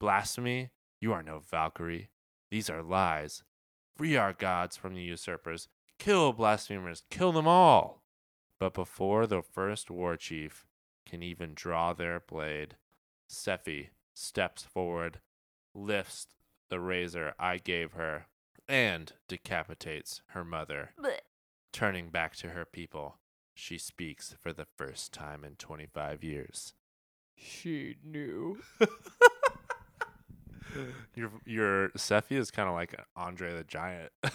blasphemy, 0.00 0.70
you 1.00 1.12
are 1.12 1.22
no 1.22 1.38
Valkyrie. 1.38 2.10
These 2.50 2.70
are 2.70 2.82
lies. 2.82 3.44
Free 3.98 4.16
our 4.16 4.32
gods 4.32 4.76
from 4.76 4.94
the 4.94 5.02
usurpers. 5.02 5.66
Kill 5.98 6.32
blasphemers. 6.32 7.02
Kill 7.10 7.32
them 7.32 7.48
all. 7.48 8.04
But 8.60 8.72
before 8.72 9.26
the 9.26 9.42
first 9.42 9.90
war 9.90 10.16
chief 10.16 10.66
can 11.04 11.20
even 11.22 11.52
draw 11.54 11.92
their 11.92 12.20
blade, 12.20 12.76
Sephi 13.28 13.88
steps 14.14 14.62
forward, 14.62 15.20
lifts 15.74 16.28
the 16.70 16.78
razor 16.78 17.34
I 17.40 17.58
gave 17.58 17.92
her, 17.92 18.26
and 18.68 19.12
decapitates 19.26 20.22
her 20.28 20.44
mother. 20.44 20.90
Blech. 21.00 21.20
Turning 21.72 22.10
back 22.10 22.36
to 22.36 22.50
her 22.50 22.64
people, 22.64 23.16
she 23.54 23.78
speaks 23.78 24.36
for 24.40 24.52
the 24.52 24.66
first 24.76 25.12
time 25.12 25.42
in 25.42 25.56
25 25.56 26.22
years. 26.22 26.72
She 27.34 27.96
knew. 28.04 28.58
Your 31.14 31.30
your 31.44 31.88
Sephi 31.90 32.32
is 32.38 32.50
kind 32.50 32.68
of 32.68 32.74
like 32.74 32.94
Andre 33.16 33.54
the 33.54 33.64
Giant. 33.64 34.12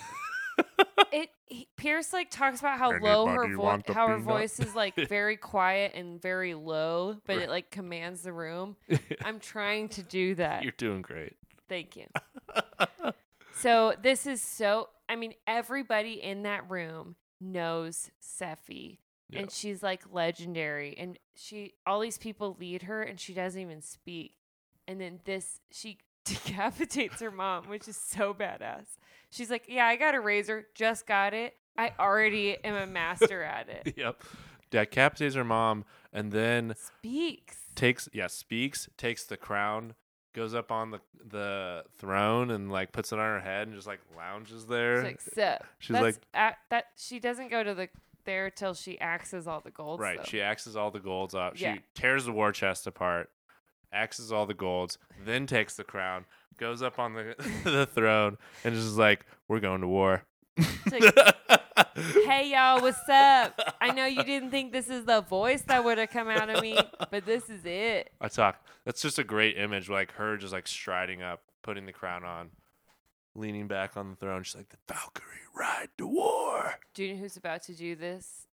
It 1.11 1.29
he, 1.45 1.67
Pierce 1.77 2.11
like 2.11 2.31
talks 2.31 2.59
about 2.59 2.79
how 2.79 2.97
low 2.97 3.27
her 3.27 3.43
Anybody 3.45 3.53
voice, 3.85 3.95
how 3.95 4.07
her 4.07 4.15
peanut? 4.17 4.27
voice 4.27 4.59
is 4.59 4.73
like 4.73 4.95
very 5.09 5.37
quiet 5.37 5.91
and 5.93 6.19
very 6.19 6.55
low, 6.55 7.17
but 7.27 7.37
it 7.37 7.49
like 7.49 7.69
commands 7.69 8.23
the 8.23 8.33
room. 8.33 8.75
I'm 9.23 9.39
trying 9.39 9.89
to 9.89 10.01
do 10.01 10.33
that. 10.35 10.63
You're 10.63 10.71
doing 10.75 11.03
great. 11.03 11.33
Thank 11.69 11.95
you. 11.95 12.05
So 13.55 13.93
this 14.01 14.25
is 14.25 14.41
so. 14.41 14.89
I 15.07 15.15
mean, 15.15 15.33
everybody 15.45 16.13
in 16.21 16.43
that 16.43 16.67
room 16.69 17.15
knows 17.39 18.09
Sephi, 18.21 18.97
Yeah. 19.29 19.41
and 19.41 19.51
she's 19.51 19.83
like 19.83 20.01
legendary. 20.11 20.95
And 20.97 21.19
she, 21.35 21.73
all 21.85 21.99
these 21.99 22.17
people 22.17 22.57
lead 22.59 22.83
her, 22.83 23.03
and 23.03 23.19
she 23.19 23.33
doesn't 23.33 23.59
even 23.61 23.81
speak. 23.81 24.37
And 24.87 24.99
then 24.99 25.19
this, 25.25 25.59
she 25.71 25.99
decapitates 26.45 27.21
her 27.21 27.31
mom, 27.31 27.67
which 27.67 27.87
is 27.87 27.97
so 27.97 28.33
badass. 28.33 28.85
She's 29.29 29.49
like, 29.49 29.65
"Yeah, 29.67 29.85
I 29.85 29.95
got 29.95 30.15
a 30.15 30.19
razor, 30.19 30.67
just 30.75 31.05
got 31.05 31.33
it. 31.33 31.55
I 31.77 31.91
already 31.99 32.57
am 32.63 32.75
a 32.75 32.87
master 32.87 33.43
at 33.43 33.69
it." 33.69 33.93
yep. 33.97 34.21
Decapitates 34.69 35.35
her 35.35 35.43
mom 35.43 35.85
and 36.11 36.31
then 36.31 36.73
Speaks. 36.77 37.57
takes 37.75 38.09
yeah 38.11 38.25
speaks 38.25 38.89
takes 38.97 39.23
the 39.23 39.37
crown 39.37 39.93
goes 40.33 40.55
up 40.55 40.71
on 40.71 40.89
the 40.91 40.99
the 41.25 41.83
throne 41.97 42.51
and 42.51 42.71
like 42.71 42.91
puts 42.91 43.11
it 43.11 43.19
on 43.19 43.25
her 43.25 43.39
head 43.39 43.67
and 43.67 43.75
just 43.75 43.87
like 43.87 43.99
lounges 44.17 44.65
there. 44.65 44.97
She's 44.97 45.37
like? 45.37 45.61
She's 45.79 45.93
That's 45.93 46.03
like 46.03 46.15
at, 46.33 46.57
that. 46.69 46.85
She 46.97 47.19
doesn't 47.19 47.49
go 47.49 47.63
to 47.63 47.73
the 47.73 47.89
there 48.25 48.49
till 48.49 48.73
she 48.73 48.99
axes 48.99 49.47
all 49.47 49.61
the 49.61 49.71
gold. 49.71 49.99
right. 49.99 50.17
though. 50.17 50.23
She 50.23 50.41
axes 50.41 50.75
all 50.75 50.91
the 50.91 50.99
golds 50.99 51.35
up. 51.35 51.59
Yeah. 51.59 51.75
She 51.75 51.81
tears 51.93 52.25
the 52.25 52.31
war 52.31 52.51
chest 52.51 52.87
apart, 52.87 53.29
axes 53.93 54.31
all 54.31 54.45
the 54.45 54.53
golds, 54.53 54.97
then 55.23 55.47
takes 55.47 55.75
the 55.75 55.83
crown, 55.83 56.25
goes 56.57 56.81
up 56.81 56.99
on 56.99 57.13
the 57.13 57.35
the 57.63 57.85
throne, 57.85 58.37
and 58.63 58.75
just 58.75 58.97
like, 58.97 59.25
"We're 59.47 59.59
going 59.59 59.81
to 59.81 59.87
war." 59.87 60.23
Hey 62.25 62.51
y'all, 62.51 62.81
what's 62.81 63.07
up? 63.09 63.59
I 63.81 63.91
know 63.91 64.05
you 64.05 64.23
didn't 64.23 64.51
think 64.51 64.71
this 64.71 64.89
is 64.89 65.05
the 65.05 65.21
voice 65.21 65.61
that 65.63 65.83
would 65.83 65.97
have 65.97 66.09
come 66.09 66.27
out 66.27 66.49
of 66.49 66.61
me, 66.61 66.77
but 67.11 67.25
this 67.25 67.49
is 67.49 67.65
it. 67.65 68.11
I 68.21 68.27
talk. 68.27 68.63
That's 68.85 69.01
just 69.01 69.19
a 69.19 69.23
great 69.23 69.57
image, 69.57 69.89
like 69.89 70.11
her 70.13 70.37
just 70.37 70.53
like 70.53 70.67
striding 70.67 71.21
up, 71.21 71.41
putting 71.61 71.85
the 71.85 71.93
crown 71.93 72.23
on, 72.23 72.49
leaning 73.35 73.67
back 73.67 73.97
on 73.97 74.09
the 74.09 74.15
throne. 74.15 74.43
She's 74.43 74.55
like, 74.55 74.69
"The 74.69 74.77
Valkyrie 74.87 75.47
ride 75.55 75.89
to 75.97 76.07
war." 76.07 76.75
Do 76.93 77.03
you 77.03 77.13
know 77.13 77.19
who's 77.21 77.37
about 77.37 77.63
to 77.63 77.73
do 77.73 77.95
this? 77.95 78.47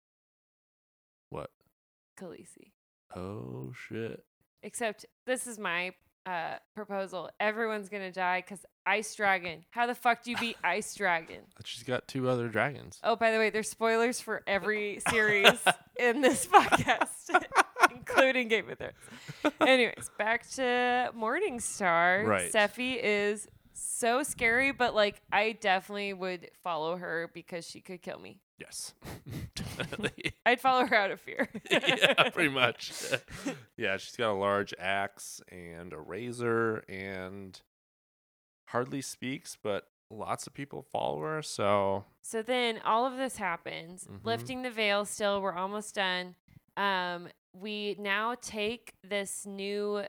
What? 1.31 1.50
Khaleesi. 2.18 2.72
Oh 3.14 3.72
shit! 3.88 4.24
Except 4.62 5.07
this 5.27 5.46
is 5.46 5.59
my 5.59 5.92
uh, 6.27 6.57
proposal. 6.75 7.31
Everyone's 7.40 7.88
gonna 7.88 8.12
die 8.12 8.42
because 8.42 8.64
Ice 8.87 9.14
Dragon. 9.14 9.64
How 9.70 9.87
the 9.87 9.94
fuck 9.94 10.23
do 10.23 10.31
you 10.31 10.37
beat 10.37 10.57
Ice 10.64 10.94
Dragon? 10.94 11.40
She's 11.64 11.83
got 11.83 12.07
two 12.09 12.29
other 12.29 12.49
dragons. 12.49 12.99
Oh, 13.03 13.16
by 13.16 13.33
the 13.33 13.38
way, 13.38 13.51
there's 13.51 13.70
spoilers 13.70 14.20
for 14.20 14.42
every 14.46 15.01
series 15.11 15.59
in 15.99 16.20
this 16.20 16.46
podcast, 16.46 17.44
including 17.90 18.49
Game 18.49 18.68
of 18.70 18.79
Thrones. 18.79 19.55
Anyways, 19.61 20.11
back 20.18 20.49
to 20.51 21.12
Morningstar. 21.16 22.27
Right. 22.27 22.53
Sephi 22.53 22.99
is 23.03 23.49
so 23.73 24.23
scary, 24.23 24.73
but 24.73 24.94
like 24.94 25.20
I 25.33 25.53
definitely 25.53 26.12
would 26.12 26.51
follow 26.62 26.96
her 26.96 27.31
because 27.33 27.66
she 27.66 27.81
could 27.81 28.03
kill 28.03 28.18
me. 28.18 28.40
Yes, 28.61 28.92
definitely. 29.55 30.35
I'd 30.44 30.61
follow 30.61 30.85
her 30.85 30.94
out 30.94 31.11
of 31.11 31.20
fear. 31.20 31.49
yeah, 31.70 32.29
pretty 32.29 32.51
much. 32.51 32.92
yeah, 33.79 33.96
she's 33.96 34.16
got 34.16 34.33
a 34.33 34.38
large 34.38 34.75
axe 34.79 35.40
and 35.51 35.94
a 35.94 35.99
razor, 35.99 36.85
and 36.87 37.59
hardly 38.66 39.01
speaks, 39.01 39.57
but 39.61 39.87
lots 40.11 40.46
of 40.46 40.53
people 40.53 40.83
follow 40.83 41.20
her. 41.20 41.40
So 41.40 42.05
So 42.20 42.42
then 42.42 42.81
all 42.85 43.07
of 43.07 43.16
this 43.16 43.38
happens. 43.38 44.07
Mhm. 44.07 44.25
Lifting 44.25 44.62
the 44.62 44.70
veil 44.70 45.07
still, 45.07 45.40
we're 45.40 45.55
almost 45.57 45.94
done. 45.94 46.35
Um, 46.77 47.29
we 47.55 47.96
now 47.99 48.37
take 48.40 48.92
this 49.03 49.46
new 49.46 50.05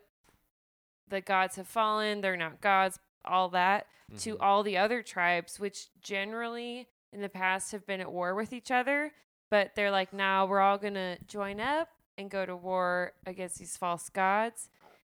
the 1.08 1.22
gods 1.22 1.58
have 1.58 1.68
fallen, 1.68 2.22
they're 2.22 2.38
not 2.38 2.62
gods, 2.62 2.98
all 3.26 3.50
that, 3.50 3.86
to 4.20 4.36
mhm. 4.36 4.38
all 4.40 4.64
the 4.64 4.78
other 4.78 5.04
tribes, 5.04 5.60
which 5.60 5.90
generally 6.02 6.88
in 7.14 7.22
the 7.22 7.30
past 7.30 7.72
have 7.72 7.86
been 7.86 8.02
at 8.02 8.12
war 8.12 8.36
with 8.36 8.54
each 8.54 8.72
other, 8.72 9.12
but 9.50 9.72
they're 9.76 9.92
like, 9.92 10.14
now 10.14 10.46
we're 10.46 10.62
all 10.62 10.78
gonna 10.78 11.18
join 11.28 11.60
up 11.60 11.90
and 12.18 12.30
go 12.30 12.46
to 12.46 12.56
war 12.56 13.14
against 13.26 13.60
these 13.60 13.78
false 13.78 14.10
gods. 14.10 14.70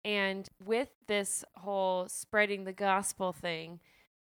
And 0.04 0.48
with 0.64 0.88
this 1.06 1.44
whole 1.54 2.08
spreading 2.08 2.64
the 2.64 2.72
gospel 2.72 3.32
thing, 3.32 3.80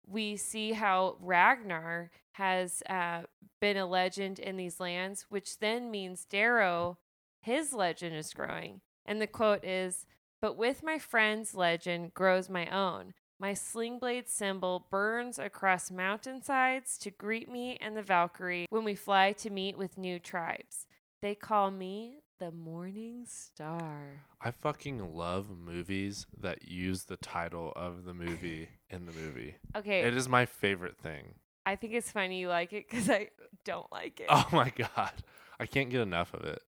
we 0.07 0.37
see 0.37 0.71
how 0.71 1.17
Ragnar 1.19 2.11
has 2.33 2.81
uh, 2.89 3.23
been 3.59 3.77
a 3.77 3.85
legend 3.85 4.39
in 4.39 4.57
these 4.57 4.79
lands, 4.79 5.25
which 5.29 5.59
then 5.59 5.91
means 5.91 6.25
Darrow, 6.25 6.97
his 7.41 7.73
legend 7.73 8.15
is 8.15 8.33
growing. 8.33 8.81
And 9.05 9.21
the 9.21 9.27
quote 9.27 9.63
is, 9.63 10.05
But 10.41 10.57
with 10.57 10.83
my 10.83 10.97
friend's 10.97 11.53
legend 11.53 12.13
grows 12.13 12.49
my 12.49 12.67
own. 12.67 13.13
My 13.39 13.53
sling 13.53 13.99
blade 13.99 14.27
symbol 14.27 14.87
burns 14.89 15.37
across 15.37 15.91
mountainsides 15.91 16.97
to 16.99 17.11
greet 17.11 17.47
me 17.51 17.77
and 17.79 17.95
the 17.95 18.01
Valkyrie 18.01 18.65
when 18.71 18.83
we 18.83 18.95
fly 18.95 19.31
to 19.33 19.51
meet 19.51 19.77
with 19.77 19.95
new 19.95 20.17
tribes. 20.17 20.87
They 21.21 21.35
call 21.35 21.69
me 21.69 22.15
the 22.39 22.49
Morning 22.51 23.25
Star. 23.27 24.23
I 24.41 24.49
fucking 24.49 25.15
love 25.15 25.51
movies 25.55 26.25
that 26.39 26.67
use 26.67 27.03
the 27.03 27.17
title 27.17 27.73
of 27.75 28.05
the 28.05 28.13
movie 28.15 28.69
in 28.89 29.05
the 29.05 29.11
movie. 29.11 29.55
Okay, 29.75 30.01
It 30.01 30.15
is 30.15 30.27
my 30.27 30.47
favorite 30.47 30.97
thing. 30.97 31.35
I 31.63 31.75
think 31.75 31.93
it's 31.93 32.11
funny 32.11 32.39
you 32.39 32.47
like 32.49 32.73
it 32.73 32.89
because 32.89 33.07
I 33.07 33.29
don't 33.65 33.91
like 33.91 34.19
it. 34.19 34.27
Oh 34.29 34.47
my 34.51 34.69
god, 34.95 35.11
I 35.59 35.67
can't 35.67 35.91
get 35.91 36.01
enough 36.01 36.33
of 36.33 36.43
it. 36.43 36.61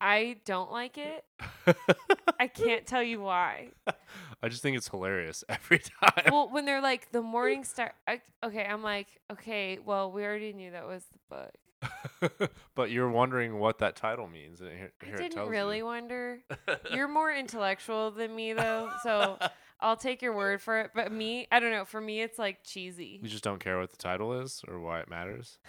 I 0.00 0.36
don't 0.44 0.70
like 0.70 0.98
it. 0.98 1.24
I 2.38 2.46
can't 2.46 2.86
tell 2.86 3.02
you 3.02 3.20
why. 3.20 3.68
I 4.42 4.48
just 4.48 4.62
think 4.62 4.76
it's 4.76 4.88
hilarious 4.88 5.42
every 5.48 5.80
time. 5.80 6.30
Well, 6.30 6.48
when 6.50 6.64
they're 6.64 6.80
like 6.80 7.10
the 7.10 7.22
Morning 7.22 7.64
Star, 7.64 7.92
I, 8.06 8.20
okay, 8.44 8.64
I'm 8.64 8.82
like, 8.82 9.08
okay, 9.32 9.78
well, 9.84 10.12
we 10.12 10.24
already 10.24 10.52
knew 10.52 10.70
that 10.70 10.86
was 10.86 11.04
the 11.12 11.36
book. 11.36 12.30
but 12.74 12.90
you're 12.90 13.10
wondering 13.10 13.58
what 13.58 13.78
that 13.78 13.96
title 13.96 14.28
means. 14.28 14.60
And 14.60 14.70
here, 14.70 14.92
I 15.02 15.06
here 15.06 15.14
it 15.14 15.18
didn't 15.18 15.34
tells 15.34 15.50
really 15.50 15.78
you. 15.78 15.84
wonder. 15.84 16.40
You're 16.92 17.08
more 17.08 17.32
intellectual 17.32 18.10
than 18.10 18.34
me, 18.34 18.52
though, 18.52 18.90
so 19.02 19.38
I'll 19.80 19.96
take 19.96 20.22
your 20.22 20.34
word 20.34 20.60
for 20.60 20.80
it. 20.80 20.90
But 20.94 21.12
me, 21.12 21.46
I 21.52 21.60
don't 21.60 21.70
know. 21.70 21.84
For 21.84 22.00
me, 22.00 22.20
it's 22.20 22.38
like 22.38 22.64
cheesy. 22.64 23.20
You 23.22 23.28
just 23.28 23.44
don't 23.44 23.60
care 23.60 23.78
what 23.78 23.90
the 23.90 23.96
title 23.96 24.40
is 24.40 24.62
or 24.66 24.80
why 24.80 25.00
it 25.00 25.08
matters. 25.10 25.58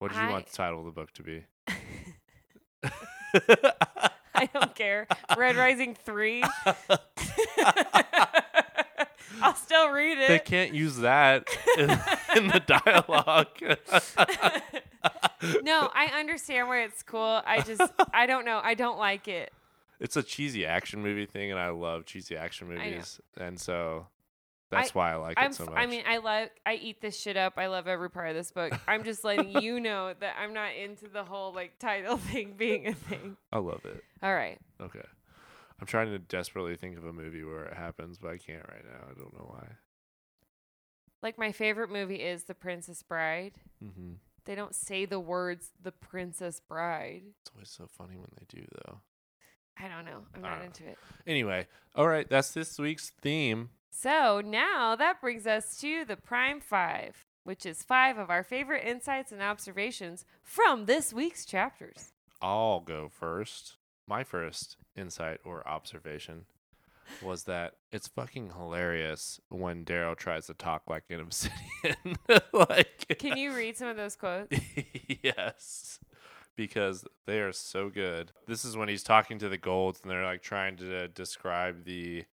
What 0.00 0.12
did 0.12 0.22
you 0.22 0.28
want 0.28 0.46
the 0.46 0.52
title 0.56 0.78
of 0.78 0.84
the 0.86 0.92
book 0.92 1.10
to 1.14 1.24
be? 1.24 1.44
I 4.34 4.46
don't 4.52 4.74
care. 4.74 5.06
Red 5.36 5.56
Rising 5.56 5.94
3. 5.94 6.44
I'll 9.40 9.54
still 9.54 9.90
read 9.90 10.18
it. 10.18 10.28
they 10.28 10.38
can't 10.38 10.74
use 10.74 10.96
that 10.98 11.48
in, 11.76 11.90
in 12.36 12.48
the 12.48 12.60
dialogue. 12.66 13.48
no, 15.62 15.90
I 15.94 16.06
understand 16.18 16.68
where 16.68 16.82
it's 16.82 17.02
cool. 17.02 17.42
I 17.46 17.60
just, 17.60 17.82
I 18.12 18.26
don't 18.26 18.44
know. 18.44 18.60
I 18.62 18.74
don't 18.74 18.98
like 18.98 19.28
it. 19.28 19.52
it's 20.00 20.16
a 20.16 20.22
cheesy 20.22 20.66
action 20.66 21.02
movie 21.02 21.26
thing, 21.26 21.50
and 21.50 21.60
I 21.60 21.68
love 21.70 22.04
cheesy 22.04 22.36
action 22.36 22.68
movies, 22.68 23.20
and 23.36 23.60
so 23.60 24.06
that's 24.70 24.94
why 24.94 25.12
I 25.12 25.16
like 25.16 25.34
I'm 25.38 25.50
it 25.50 25.54
so 25.54 25.64
much. 25.66 25.74
I 25.76 25.86
mean, 25.86 26.02
I 26.06 26.18
love, 26.18 26.48
I 26.66 26.74
eat 26.74 27.00
this 27.00 27.18
shit 27.18 27.36
up. 27.36 27.54
I 27.56 27.68
love 27.68 27.86
every 27.86 28.10
part 28.10 28.28
of 28.28 28.34
this 28.36 28.50
book. 28.50 28.72
I'm 28.86 29.02
just 29.04 29.24
letting 29.24 29.50
you 29.62 29.80
know 29.80 30.12
that 30.20 30.34
I'm 30.40 30.52
not 30.52 30.74
into 30.74 31.08
the 31.08 31.24
whole 31.24 31.52
like 31.52 31.78
title 31.78 32.16
thing 32.32 32.54
being 32.56 32.86
a 32.86 32.94
thing. 32.94 33.36
I 33.52 33.58
love 33.58 33.84
it. 33.84 34.02
All 34.22 34.34
right. 34.34 34.58
Okay. 34.80 35.04
I'm 35.80 35.86
trying 35.86 36.10
to 36.10 36.18
desperately 36.18 36.76
think 36.76 36.98
of 36.98 37.04
a 37.04 37.12
movie 37.12 37.44
where 37.44 37.64
it 37.64 37.74
happens, 37.74 38.18
but 38.18 38.28
I 38.28 38.38
can't 38.38 38.66
right 38.68 38.84
now. 38.84 39.06
I 39.10 39.14
don't 39.14 39.32
know 39.32 39.46
why. 39.48 39.66
Like 41.22 41.38
my 41.38 41.52
favorite 41.52 41.90
movie 41.90 42.16
is 42.16 42.44
The 42.44 42.54
Princess 42.54 43.02
Bride. 43.02 43.54
Mm-hmm. 43.82 44.14
They 44.44 44.54
don't 44.54 44.74
say 44.74 45.04
the 45.04 45.20
words 45.20 45.70
The 45.82 45.92
Princess 45.92 46.60
Bride. 46.60 47.22
It's 47.42 47.50
always 47.54 47.70
so 47.70 47.86
funny 47.86 48.16
when 48.16 48.30
they 48.38 48.46
do, 48.48 48.66
though. 48.84 49.00
I 49.78 49.88
don't 49.88 50.04
know. 50.04 50.22
I'm 50.34 50.44
I 50.44 50.48
not 50.50 50.58
know. 50.60 50.64
into 50.66 50.84
it. 50.84 50.98
Anyway, 51.26 51.66
all 51.94 52.08
right, 52.08 52.28
that's 52.28 52.50
this 52.52 52.78
week's 52.78 53.10
theme. 53.20 53.70
So 53.90 54.40
now 54.44 54.96
that 54.96 55.20
brings 55.20 55.46
us 55.46 55.78
to 55.80 56.04
the 56.04 56.16
prime 56.16 56.60
five, 56.60 57.24
which 57.44 57.66
is 57.66 57.82
five 57.82 58.18
of 58.18 58.30
our 58.30 58.42
favorite 58.42 58.84
insights 58.86 59.32
and 59.32 59.42
observations 59.42 60.24
from 60.42 60.86
this 60.86 61.12
week's 61.12 61.44
chapters. 61.44 62.12
I'll 62.40 62.80
go 62.80 63.08
first. 63.08 63.76
My 64.06 64.24
first 64.24 64.76
insight 64.96 65.40
or 65.44 65.66
observation 65.68 66.46
was 67.22 67.44
that 67.44 67.74
it's 67.92 68.08
fucking 68.08 68.52
hilarious 68.56 69.40
when 69.48 69.84
Darrow 69.84 70.14
tries 70.14 70.46
to 70.46 70.54
talk 70.54 70.82
like 70.88 71.04
an 71.10 71.20
obsidian. 71.20 72.16
like, 72.52 73.16
Can 73.18 73.36
you 73.36 73.54
read 73.54 73.76
some 73.76 73.88
of 73.88 73.96
those 73.96 74.16
quotes? 74.16 74.56
yes, 75.22 76.00
because 76.56 77.04
they 77.26 77.40
are 77.40 77.52
so 77.52 77.88
good. 77.88 78.32
This 78.46 78.64
is 78.64 78.76
when 78.76 78.88
he's 78.88 79.02
talking 79.02 79.38
to 79.38 79.48
the 79.48 79.58
golds 79.58 80.00
and 80.02 80.10
they're 80.10 80.24
like 80.24 80.42
trying 80.42 80.76
to 80.78 81.08
describe 81.08 81.84
the 81.84 82.24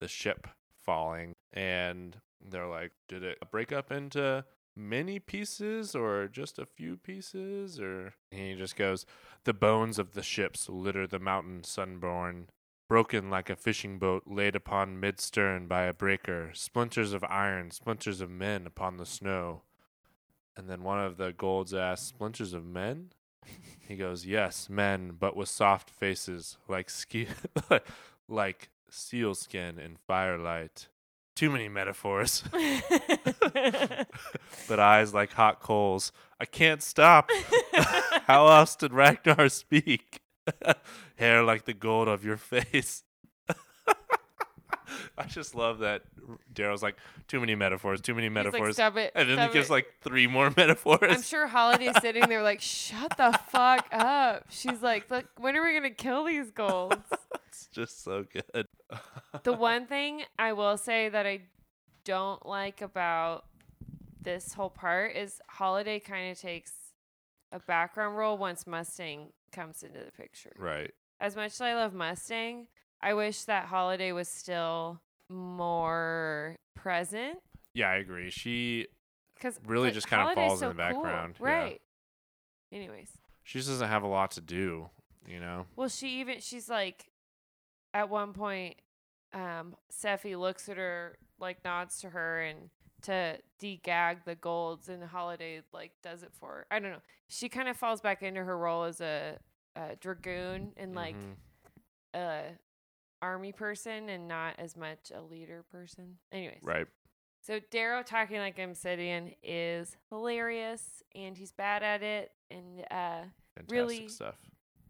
the 0.00 0.08
ship 0.08 0.48
falling, 0.84 1.34
and 1.52 2.20
they're 2.40 2.66
like, 2.66 2.92
"Did 3.08 3.22
it 3.22 3.38
break 3.50 3.72
up 3.72 3.90
into 3.90 4.44
many 4.76 5.18
pieces 5.18 5.94
or 5.94 6.28
just 6.28 6.58
a 6.58 6.66
few 6.66 6.96
pieces?" 6.96 7.80
Or 7.80 8.14
he 8.30 8.54
just 8.54 8.76
goes, 8.76 9.06
"The 9.44 9.54
bones 9.54 9.98
of 9.98 10.14
the 10.14 10.22
ships 10.22 10.68
litter 10.68 11.06
the 11.06 11.18
mountain 11.18 11.64
sunborn." 11.64 12.48
Broken 12.86 13.30
like 13.30 13.48
a 13.48 13.56
fishing 13.56 13.98
boat 13.98 14.24
laid 14.26 14.54
upon 14.54 15.00
mid 15.00 15.18
stern 15.18 15.66
by 15.66 15.84
a 15.84 15.94
breaker, 15.94 16.50
splinters 16.52 17.14
of 17.14 17.24
iron, 17.24 17.70
splinters 17.70 18.20
of 18.20 18.30
men 18.30 18.66
upon 18.66 18.98
the 18.98 19.06
snow. 19.06 19.62
And 20.56 20.68
then 20.68 20.82
one 20.82 21.00
of 21.00 21.16
the 21.16 21.32
golds 21.32 21.74
asks, 21.74 22.08
Splinters 22.08 22.52
of 22.52 22.64
men? 22.64 23.10
He 23.86 23.96
goes, 23.96 24.24
Yes, 24.24 24.68
men, 24.70 25.16
but 25.18 25.36
with 25.36 25.48
soft 25.48 25.90
faces, 25.90 26.56
like 26.68 26.88
ski- 26.88 27.28
like 28.28 28.70
sealskin 28.94 29.78
and 29.78 29.98
firelight. 30.06 30.88
Too 31.36 31.50
many 31.50 31.68
metaphors. 31.68 32.44
but 34.68 34.78
eyes 34.78 35.12
like 35.12 35.32
hot 35.32 35.60
coals. 35.60 36.12
I 36.38 36.44
can't 36.44 36.82
stop. 36.82 37.28
How 38.26 38.46
else 38.46 38.76
did 38.76 38.92
Ragnar 38.92 39.48
speak? 39.48 40.20
Hair 41.16 41.42
like 41.42 41.64
the 41.64 41.74
gold 41.74 42.06
of 42.08 42.24
your 42.24 42.36
face. 42.36 43.02
I 45.18 45.24
just 45.24 45.54
love 45.54 45.80
that 45.80 46.02
Darrow's 46.52 46.82
like 46.82 46.96
too 47.28 47.40
many 47.40 47.54
metaphors, 47.54 48.00
too 48.00 48.14
many 48.14 48.28
He's 48.28 48.36
like, 48.36 48.44
metaphors, 48.46 48.74
"Stop 48.76 48.96
it, 48.96 49.12
and 49.14 49.28
then 49.28 49.48
he 49.48 49.52
gives 49.52 49.68
it." 49.68 49.72
like 49.72 49.86
three 50.02 50.26
more 50.26 50.50
metaphors. 50.56 51.00
I'm 51.16 51.22
sure 51.22 51.46
Holiday's 51.46 52.00
sitting 52.00 52.28
there 52.28 52.42
like, 52.42 52.60
shut 52.60 53.16
the 53.16 53.38
fuck 53.48 53.86
up. 53.92 54.46
She's 54.50 54.82
like, 54.82 55.10
look, 55.10 55.26
when 55.38 55.56
are 55.56 55.64
we 55.64 55.74
gonna 55.74 55.90
kill 55.90 56.24
these 56.24 56.50
golds? 56.50 56.96
it's 57.48 57.68
just 57.72 58.02
so 58.04 58.24
good. 58.32 58.66
the 59.42 59.52
one 59.52 59.86
thing 59.86 60.22
I 60.38 60.52
will 60.52 60.76
say 60.76 61.08
that 61.08 61.26
I 61.26 61.40
don't 62.04 62.44
like 62.46 62.82
about 62.82 63.44
this 64.20 64.54
whole 64.54 64.70
part 64.70 65.16
is 65.16 65.40
Holiday 65.48 65.98
kind 66.00 66.30
of 66.30 66.40
takes 66.40 66.72
a 67.52 67.58
background 67.60 68.16
role 68.16 68.36
once 68.36 68.66
Mustang 68.66 69.28
comes 69.52 69.82
into 69.82 69.98
the 69.98 70.10
picture. 70.12 70.52
right. 70.58 70.90
As 71.20 71.36
much 71.36 71.52
as 71.52 71.60
I 71.60 71.74
love 71.74 71.94
Mustang, 71.94 72.66
I 73.04 73.14
wish 73.14 73.44
that 73.44 73.66
Holiday 73.66 74.12
was 74.12 74.28
still 74.28 75.00
more 75.30 76.56
present 76.74 77.38
Yeah, 77.74 77.90
I 77.90 77.96
agree. 77.96 78.30
She 78.30 78.86
because 79.36 79.60
Really 79.66 79.90
just 79.90 80.08
kinda 80.08 80.32
falls 80.34 80.62
in 80.62 80.68
the 80.68 80.74
background, 80.74 81.36
yeah. 81.40 81.44
right? 81.46 81.82
Anyways, 82.72 83.10
she 83.42 83.58
just 83.58 83.68
doesn't 83.68 83.88
have 83.88 84.02
a 84.02 84.08
lot 84.08 84.32
to 84.32 84.40
do, 84.40 84.88
you 85.26 85.38
know. 85.40 85.66
well, 85.76 85.88
she 85.88 86.20
even 86.20 86.40
she's 86.40 86.68
like, 86.68 87.06
at 87.92 88.08
one 88.08 88.32
point, 88.32 88.76
um, 89.32 89.76
Sephi 89.92 90.38
looks 90.38 90.68
at 90.68 90.76
her, 90.76 91.16
like 91.38 91.64
nods 91.64 92.00
to 92.00 92.10
her, 92.10 92.40
and 92.42 92.70
to 93.02 93.38
degag 93.60 94.24
the 94.24 94.34
golds, 94.34 94.88
and 94.88 95.02
Holiday 95.04 95.60
like 95.72 95.92
does 96.02 96.22
it 96.22 96.32
for 96.32 96.48
her. 96.48 96.66
I 96.70 96.78
don't 96.80 96.90
know. 96.92 97.02
She 97.28 97.48
kind 97.48 97.68
of 97.68 97.76
falls 97.76 98.00
back 98.00 98.22
into 98.22 98.42
her 98.42 98.56
role 98.56 98.84
as 98.84 99.00
a, 99.00 99.38
a 99.76 99.96
dragoon 99.96 100.72
and 100.76 100.94
like 100.94 101.16
Mhm. 101.16 101.36
a 102.14 102.42
army 103.24 103.52
person, 103.52 104.08
and 104.10 104.28
not 104.28 104.54
as 104.58 104.76
much 104.76 105.10
a 105.14 105.20
leader 105.22 105.64
person. 105.72 106.18
Anyways, 106.30 106.60
right. 106.62 106.86
So 107.40 107.60
Darrow 107.70 108.02
talking 108.02 108.38
like 108.38 108.58
Obsidian 108.58 109.32
is 109.42 109.96
hilarious, 110.10 111.02
and 111.14 111.36
he's 111.36 111.52
bad 111.52 111.82
at 111.82 112.02
it. 112.02 112.32
And 112.50 112.80
uh, 112.90 113.24
Fantastic 113.56 113.70
really- 113.70 114.08
stuff. 114.08 114.36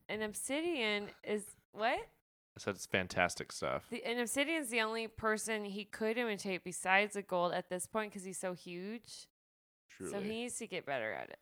And 0.08 0.22
Obsidian 0.22 1.08
is 1.24 1.44
what? 1.72 1.98
I 2.56 2.60
said 2.60 2.74
it's 2.76 2.86
fantastic 2.86 3.50
stuff. 3.50 3.86
The, 3.90 4.04
an 4.04 4.18
Obsidian's 4.20 4.68
the 4.68 4.80
only 4.82 5.08
person 5.08 5.64
he 5.64 5.84
could 5.84 6.16
imitate 6.18 6.62
besides 6.62 7.14
the 7.14 7.22
gold 7.22 7.52
at 7.52 7.68
this 7.70 7.86
point 7.86 8.12
because 8.12 8.24
he's 8.24 8.38
so 8.38 8.52
huge. 8.52 9.26
Truly. 9.90 10.12
So 10.12 10.20
he 10.20 10.28
needs 10.28 10.58
to 10.58 10.66
get 10.66 10.84
better 10.86 11.12
at 11.12 11.30
it. 11.30 11.38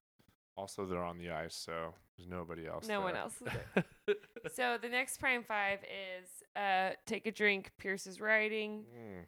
also, 0.56 0.86
they're 0.86 1.02
on 1.04 1.18
the 1.18 1.30
ice, 1.30 1.54
so 1.56 1.92
there's 2.22 2.30
nobody 2.30 2.66
else. 2.66 2.86
No 2.86 3.00
one 3.00 3.16
else 3.16 3.34
is 3.34 3.48
there. 3.74 3.84
so 4.54 4.78
the 4.80 4.88
next 4.88 5.18
prime 5.18 5.42
five 5.42 5.80
is 5.82 6.28
uh, 6.56 6.90
take 7.06 7.26
a 7.26 7.32
drink. 7.32 7.70
Pierce 7.78 8.06
is 8.06 8.20
writing. 8.20 8.84
Mm. 8.96 9.24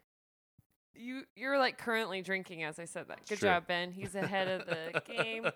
You 0.95 1.23
you're 1.37 1.59
like 1.59 1.79
currently 1.79 2.23
drinking 2.23 2.63
as 2.63 2.79
I 2.79 2.85
said 2.85 3.09
that. 3.09 3.27
Good 3.29 3.39
Sure. 3.39 3.51
job, 3.51 3.67
Ben. 3.67 3.91
He's 3.93 4.15
ahead 4.15 4.49
of 4.49 4.67
the 4.67 5.03
game. 5.13 5.47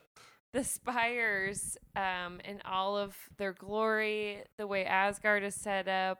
the 0.53 0.65
spires 0.65 1.77
um, 1.95 2.41
in 2.45 2.61
all 2.65 2.97
of 2.97 3.15
their 3.37 3.53
glory, 3.53 4.43
the 4.57 4.67
way 4.67 4.85
Asgard 4.85 5.45
is 5.45 5.55
set 5.55 5.87
up. 5.89 6.19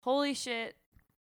Holy 0.00 0.34
shit, 0.34 0.76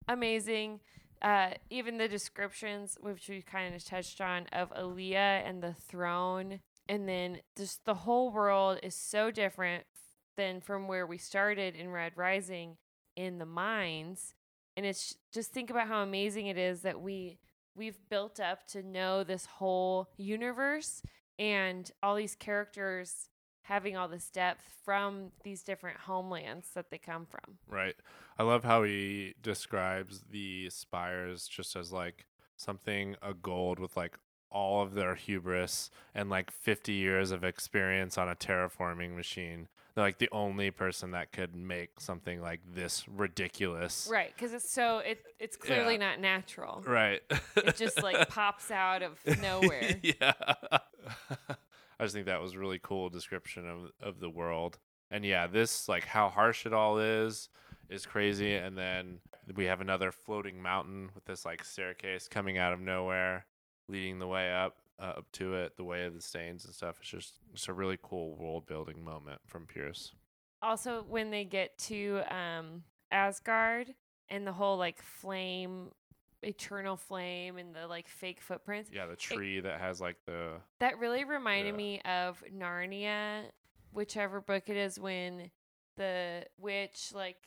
amazing. 0.08 0.80
Uh, 1.22 1.52
even 1.70 1.98
the 1.98 2.08
descriptions, 2.10 2.98
which 3.00 3.30
we 3.30 3.42
kind 3.42 3.74
of 3.74 3.84
touched 3.84 4.20
on, 4.20 4.46
of 4.52 4.72
Aliya 4.74 5.48
and 5.48 5.64
the 5.64 5.74
throne, 5.74 6.60
and 6.88 7.08
then 7.08 7.40
just 7.58 7.86
the 7.86 7.94
whole 7.94 8.32
world 8.32 8.80
is 8.84 8.96
so 8.96 9.32
different 9.32 9.86
than 10.36 10.62
from 10.62 10.88
where 10.88 11.06
we 11.06 11.18
started 11.18 11.76
in 11.76 11.90
Red 11.90 12.14
Rising 12.16 12.78
in 13.16 13.38
the 13.38 13.46
mines. 13.46 14.34
And 14.76 14.86
it's 14.86 15.16
just 15.32 15.52
think 15.52 15.70
about 15.70 15.88
how 15.88 16.02
amazing 16.02 16.48
it 16.48 16.58
is 16.58 16.82
that 16.82 17.02
we 17.02 17.38
we've 17.76 17.98
built 18.10 18.40
up 18.40 18.68
to 18.68 18.84
know 18.84 19.24
this 19.24 19.46
whole 19.46 20.10
universe 20.18 21.02
and 21.40 21.92
all 22.04 22.16
these 22.16 22.36
characters 22.36 23.30
having 23.64 23.96
all 23.96 24.08
this 24.08 24.30
depth 24.30 24.64
from 24.84 25.32
these 25.44 25.64
different 25.64 25.98
homelands 25.98 26.70
that 26.76 26.92
they 26.92 26.98
come 26.98 27.26
from. 27.26 27.58
Right. 27.68 27.96
I 28.38 28.44
love 28.44 28.64
how 28.64 28.84
he 28.84 29.36
describes 29.42 30.24
the 30.30 30.70
spires 30.70 31.48
just 31.48 31.76
as 31.76 31.92
like 31.92 32.26
something 32.58 33.16
a 33.22 33.34
gold 33.34 33.80
with 33.80 33.96
like 33.96 34.18
all 34.54 34.82
of 34.84 34.94
their 34.94 35.16
hubris 35.16 35.90
and 36.16 36.30
like 36.30 36.52
50 36.52 36.94
years 36.94 37.32
of 37.32 37.44
experience 37.44 38.18
on 38.18 38.30
a 38.30 38.36
terraforming 38.36 39.16
machine. 39.16 39.68
They're 39.96 40.04
like 40.04 40.18
the 40.18 40.30
only 40.32 40.72
person 40.72 41.12
that 41.12 41.32
could 41.32 41.56
make 41.56 42.00
something 42.00 42.42
like 42.42 42.62
this 42.74 43.08
ridiculous. 43.08 44.08
Right, 44.12 44.36
cuz 44.38 44.54
it's 44.54 44.70
so 44.70 45.00
it 45.00 45.24
it's 45.40 45.56
clearly 45.58 45.94
Yeah. 45.96 46.00
not 46.12 46.20
natural. 46.20 46.82
Right. 46.86 47.22
It 47.58 47.76
just 47.76 48.02
like 48.02 48.28
pops 48.30 48.72
out 48.72 49.04
of 49.04 49.20
nowhere. 49.42 50.00
yeah. 50.02 50.34
I 52.00 52.04
just 52.06 52.14
think 52.16 52.26
that 52.26 52.42
was 52.42 52.54
a 52.54 52.60
really 52.60 52.80
cool 52.82 53.10
description 53.10 53.68
of 53.68 53.92
of 54.02 54.20
the 54.20 54.30
world. 54.30 54.80
And 55.12 55.24
yeah, 55.24 55.46
this 55.48 55.88
like 55.88 56.06
how 56.06 56.30
harsh 56.30 56.66
it 56.66 56.74
all 56.74 56.98
is 56.98 57.50
is 57.90 58.06
crazy 58.06 58.56
and 58.56 58.76
then 58.78 59.20
we 59.56 59.66
have 59.66 59.82
another 59.82 60.12
floating 60.12 60.62
mountain 60.62 61.12
with 61.14 61.26
this 61.26 61.46
like 61.46 61.64
staircase 61.64 62.28
coming 62.28 62.58
out 62.58 62.74
of 62.74 62.80
nowhere 62.80 63.46
leading 63.88 64.20
the 64.20 64.28
way 64.28 64.52
up 64.54 64.78
uh, 65.00 65.14
up 65.18 65.32
to 65.34 65.56
it, 65.56 65.76
the 65.78 65.84
way 65.84 66.06
of 66.06 66.14
the 66.14 66.22
stains 66.22 66.66
and 66.66 66.74
stuff. 66.74 66.98
It's 67.02 67.10
just 67.10 67.40
it's 67.54 67.68
a 67.68 67.74
really 67.74 67.98
cool 68.02 68.36
world 68.36 68.66
building 68.66 69.04
moment 69.04 69.42
from 69.46 69.66
Pierce. 69.66 70.14
Also 70.62 71.04
when 71.10 71.30
they 71.32 71.44
get 71.44 71.78
to 71.78 72.22
um 72.30 72.84
Asgard 73.12 73.94
and 74.30 74.48
the 74.48 74.54
whole 74.54 74.78
like 74.78 75.02
flame 75.02 75.92
eternal 76.42 76.96
flame 76.98 77.58
and 77.58 77.74
the 77.76 77.88
like 77.88 78.08
fake 78.08 78.42
footprints 78.42 78.90
Yeah, 78.94 79.06
the 79.06 79.16
tree 79.16 79.60
that 79.62 79.80
has 79.80 80.00
like 80.02 80.18
the 80.26 80.54
That 80.80 81.00
really 81.00 81.24
reminded 81.24 81.72
Yeah. 81.72 81.78
me 81.78 82.02
of 82.02 82.44
Narnia, 82.54 83.44
whichever 83.92 84.42
book 84.42 84.64
it 84.68 84.76
is, 84.78 85.00
when 85.00 85.52
the 85.96 86.46
witch, 86.58 87.12
like, 87.14 87.38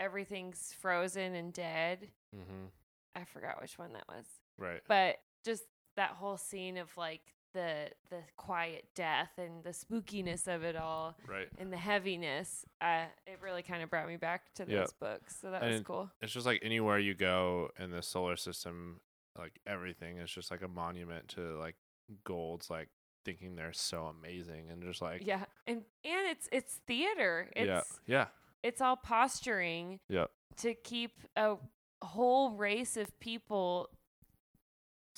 everything's 0.00 0.72
frozen 0.80 1.34
and 1.34 1.52
dead. 1.52 2.10
mhm, 2.34 2.70
I 3.14 3.24
forgot 3.24 3.60
which 3.60 3.76
one 3.78 3.92
that 3.94 4.06
was. 4.08 4.24
right. 4.56 4.80
But 4.88 5.16
just 5.44 5.64
that 5.98 6.12
whole 6.12 6.36
scene 6.38 6.76
of, 6.78 6.96
like, 6.96 7.20
the 7.54 7.88
the 8.10 8.18
quiet 8.36 8.84
death 8.94 9.30
and 9.38 9.64
the 9.64 9.70
spookiness 9.70 10.46
of 10.46 10.62
it 10.62 10.76
all 10.76 11.16
Right. 11.26 11.48
and 11.58 11.72
the 11.72 11.78
heaviness 11.78 12.66
uh 12.82 13.06
it 13.26 13.38
really 13.42 13.62
kind 13.62 13.82
of 13.82 13.88
brought 13.88 14.06
me 14.06 14.18
back 14.18 14.52
to 14.56 14.66
those 14.66 14.70
Yeah. 14.70 14.84
books 15.00 15.34
so 15.40 15.50
that 15.50 15.62
was 15.62 15.80
cool 15.80 16.10
it's 16.20 16.30
just 16.32 16.44
like 16.44 16.60
anywhere 16.62 16.98
you 16.98 17.14
go 17.14 17.70
in 17.78 17.90
the 17.90 18.02
solar 18.02 18.36
system, 18.36 19.00
like 19.36 19.58
everything 19.66 20.18
is 20.18 20.30
just 20.30 20.50
like 20.50 20.60
a 20.60 20.68
monument 20.68 21.28
to 21.28 21.58
like 21.58 21.76
golds, 22.22 22.68
like 22.68 22.90
thinking 23.24 23.56
they're 23.56 23.72
so 23.72 24.04
amazing 24.06 24.68
and 24.70 24.82
just 24.82 25.00
like 25.00 25.26
yeah 25.26 25.44
and 25.66 25.78
and 26.04 26.26
it's 26.28 26.50
it's 26.52 26.74
theater 26.86 27.48
it's 27.56 27.66
yeah, 27.66 27.82
yeah, 28.06 28.26
it's 28.62 28.82
all 28.82 28.96
posturing 28.96 30.00
yeah, 30.10 30.26
to 30.58 30.74
keep 30.74 31.12
a 31.34 31.56
whole 32.02 32.50
race 32.52 32.96
of 32.98 33.18
people. 33.20 33.88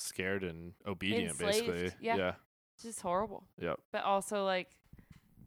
Scared 0.01 0.43
and 0.43 0.73
obedient, 0.85 1.31
Enslaved, 1.31 1.67
basically. 1.67 1.91
yeah. 2.01 2.15
yeah. 2.15 2.33
It's 2.75 2.83
just 2.83 3.01
horrible. 3.01 3.43
Yep. 3.59 3.79
But 3.91 4.03
also 4.03 4.45
like, 4.45 4.69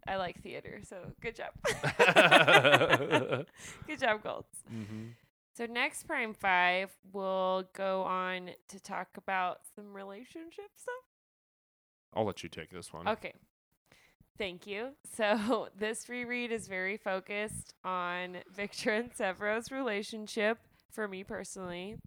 I 0.07 0.17
like 0.17 0.43
theater, 0.43 0.81
so 0.85 0.99
good 1.21 1.35
job. 1.35 1.51
good 3.87 3.99
job, 3.99 4.23
Golds. 4.23 4.49
mm-hmm. 4.73 5.09
So 5.57 5.67
next 5.67 6.05
Prime 6.05 6.35
Five, 6.35 6.91
we'll 7.13 7.65
go 7.75 8.03
on 8.03 8.51
to 8.69 8.81
talk 8.81 9.09
about 9.17 9.61
some 9.75 9.95
relationship 9.95 10.71
stuff. 10.77 10.95
I'll 12.13 12.25
let 12.25 12.43
you 12.43 12.49
take 12.49 12.71
this 12.71 12.93
one. 12.93 13.09
Okay. 13.09 13.35
Thank 14.39 14.67
you. 14.67 14.91
So 15.17 15.69
this 15.79 16.09
reread 16.09 16.51
is 16.51 16.67
very 16.67 16.97
focused 16.97 17.73
on 17.85 18.39
Victra 18.53 18.99
and 18.99 19.13
Sevro's 19.15 19.71
relationship 19.71 20.59
for 20.91 21.07
me 21.07 21.23
personally. 21.23 21.99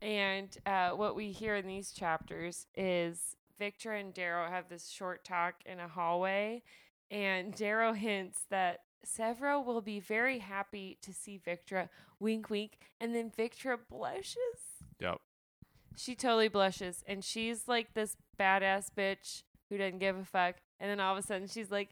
And 0.00 0.56
uh, 0.66 0.90
what 0.90 1.16
we 1.16 1.32
hear 1.32 1.56
in 1.56 1.66
these 1.66 1.92
chapters 1.92 2.66
is 2.76 3.36
Victra 3.60 4.00
and 4.00 4.14
Darrow 4.14 4.48
have 4.48 4.68
this 4.68 4.88
short 4.88 5.24
talk 5.24 5.56
in 5.66 5.80
a 5.80 5.88
hallway, 5.88 6.62
and 7.10 7.54
Darrow 7.54 7.92
hints 7.92 8.42
that 8.50 8.80
Sevro 9.04 9.64
will 9.64 9.80
be 9.80 10.00
very 10.00 10.38
happy 10.38 10.98
to 11.02 11.12
see 11.12 11.40
Victra. 11.44 11.88
Wink, 12.20 12.50
wink. 12.50 12.78
And 13.00 13.14
then 13.14 13.30
Victra 13.30 13.78
blushes. 13.88 14.36
Yep. 15.00 15.20
She 15.96 16.14
totally 16.14 16.48
blushes, 16.48 17.02
and 17.06 17.24
she's 17.24 17.66
like 17.66 17.94
this 17.94 18.16
badass 18.38 18.88
bitch 18.96 19.42
who 19.68 19.78
doesn't 19.78 19.98
give 19.98 20.16
a 20.16 20.24
fuck. 20.24 20.56
And 20.78 20.90
then 20.90 21.00
all 21.00 21.16
of 21.16 21.22
a 21.22 21.26
sudden, 21.26 21.48
she's 21.48 21.70
like, 21.70 21.90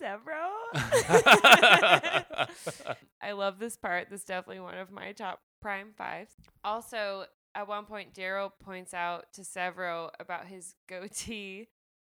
Sevro. 0.00 0.50
I 3.22 3.32
love 3.32 3.58
this 3.58 3.76
part. 3.76 4.10
This 4.10 4.20
is 4.20 4.26
definitely 4.26 4.60
one 4.60 4.76
of 4.76 4.90
my 4.90 5.12
top 5.12 5.40
prime 5.64 5.94
fives. 5.96 6.32
Also, 6.62 7.24
at 7.54 7.66
one 7.66 7.86
point, 7.86 8.12
Darrow 8.12 8.52
points 8.62 8.92
out 8.92 9.32
to 9.32 9.40
Sevro 9.40 10.10
about 10.20 10.46
his 10.46 10.74
goatee, 10.88 11.68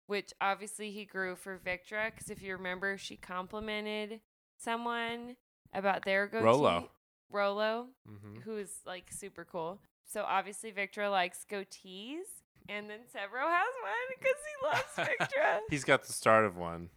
which 0.07 0.33
obviously 0.41 0.91
he 0.91 1.05
grew 1.05 1.37
for 1.37 1.57
Victra. 1.57 2.11
Because 2.11 2.29
if 2.29 2.43
you 2.43 2.57
remember, 2.57 2.97
she 2.97 3.15
complimented 3.15 4.19
someone 4.57 5.37
about 5.73 6.03
their 6.03 6.27
goatee. 6.27 6.43
Rolo. 6.43 6.89
Rolo, 7.31 7.87
mm-hmm. 8.09 8.41
who 8.41 8.57
is 8.57 8.81
like 8.85 9.09
super 9.11 9.45
cool. 9.45 9.79
So 10.05 10.23
obviously 10.27 10.73
Victra 10.73 11.09
likes 11.09 11.45
goatees, 11.49 12.27
and 12.67 12.89
then 12.89 12.99
Sevro 13.13 13.47
has 13.47 13.73
one 13.81 14.07
because 14.19 14.35
he 14.43 14.65
loves 14.67 15.09
Victra. 15.09 15.59
He's 15.69 15.85
got 15.85 16.03
the 16.03 16.11
start 16.11 16.43
of 16.43 16.57
one. 16.57 16.89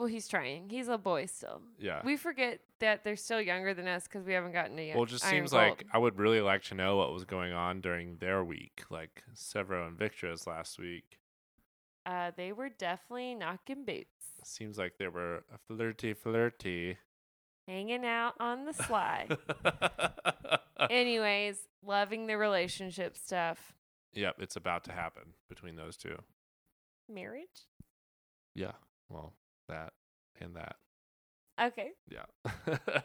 Well, 0.00 0.08
he's 0.08 0.26
trying. 0.28 0.70
He's 0.70 0.88
a 0.88 0.96
boy 0.96 1.26
still. 1.26 1.60
Yeah. 1.78 2.00
We 2.02 2.16
forget 2.16 2.60
that 2.78 3.04
they're 3.04 3.16
still 3.16 3.38
younger 3.40 3.74
than 3.74 3.86
us 3.86 4.04
because 4.04 4.24
we 4.24 4.32
haven't 4.32 4.52
gotten 4.52 4.74
to 4.78 4.82
yet. 4.82 4.94
Well, 4.96 5.04
it 5.04 5.10
just 5.10 5.26
Iron 5.26 5.34
seems 5.34 5.50
Gold. 5.50 5.62
like 5.62 5.84
I 5.92 5.98
would 5.98 6.18
really 6.18 6.40
like 6.40 6.62
to 6.64 6.74
know 6.74 6.96
what 6.96 7.12
was 7.12 7.26
going 7.26 7.52
on 7.52 7.82
during 7.82 8.16
their 8.16 8.42
week, 8.42 8.84
like 8.88 9.22
Sevro 9.34 9.86
and 9.86 9.98
Victra's 9.98 10.46
last 10.46 10.78
week. 10.78 11.18
uh, 12.06 12.30
they 12.34 12.50
were 12.50 12.70
definitely 12.70 13.34
knocking 13.34 13.84
boots, 13.84 14.06
Seems 14.42 14.78
like 14.78 14.94
they 14.98 15.08
were 15.08 15.44
flirty, 15.68 16.14
flirty. 16.14 16.96
hanging 17.68 18.06
out 18.06 18.32
on 18.40 18.64
the 18.64 18.72
sly. 18.72 19.28
Anyways, 20.90 21.68
loving 21.84 22.26
the 22.26 22.38
relationship 22.38 23.18
stuff. 23.18 23.74
yep, 24.14 24.36
it's 24.38 24.56
about 24.56 24.84
to 24.84 24.92
happen 24.92 25.34
between 25.48 25.76
those 25.76 25.98
two. 25.98 26.16
Marriage. 27.12 27.66
Yeah. 28.54 28.72
Well, 29.10 29.34
that 29.70 29.92
and 30.40 30.54
that. 30.56 30.76
Okay. 31.60 31.90
Yeah. 32.08 32.76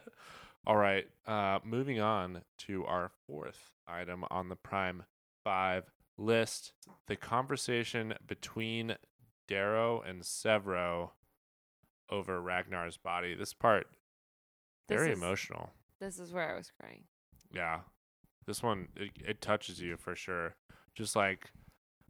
All 0.68 0.76
right. 0.78 1.06
Uh, 1.28 1.60
moving 1.64 2.00
on 2.00 2.42
to 2.60 2.86
our 2.86 3.12
fourth 3.28 3.72
item 3.88 4.24
on 4.32 4.50
the 4.50 4.56
Prime 4.56 5.04
5 5.44 5.84
list 6.18 6.72
the 7.08 7.16
conversation 7.16 8.14
between 8.26 8.96
Darrow 9.48 10.02
and 10.02 10.22
Sevro 10.22 11.12
over 12.10 12.42
Ragnar's 12.42 12.98
body. 12.98 13.36
This 13.36 13.54
part, 13.54 13.88
This 14.88 14.98
very 15.00 15.12
is- 15.12 15.18
emotional. 15.20 15.72
This 16.00 16.20
is 16.20 16.34
where 16.34 16.52
I 16.54 16.58
was 16.58 16.72
crying. 16.80 17.04
Yeah. 17.54 17.80
This 18.46 18.62
one, 18.62 18.90
it, 18.96 19.12
it 19.26 19.42
touches 19.42 19.82
you 19.82 19.98
for 19.98 20.16
sure. 20.16 20.56
Just 20.94 21.16
like 21.16 21.52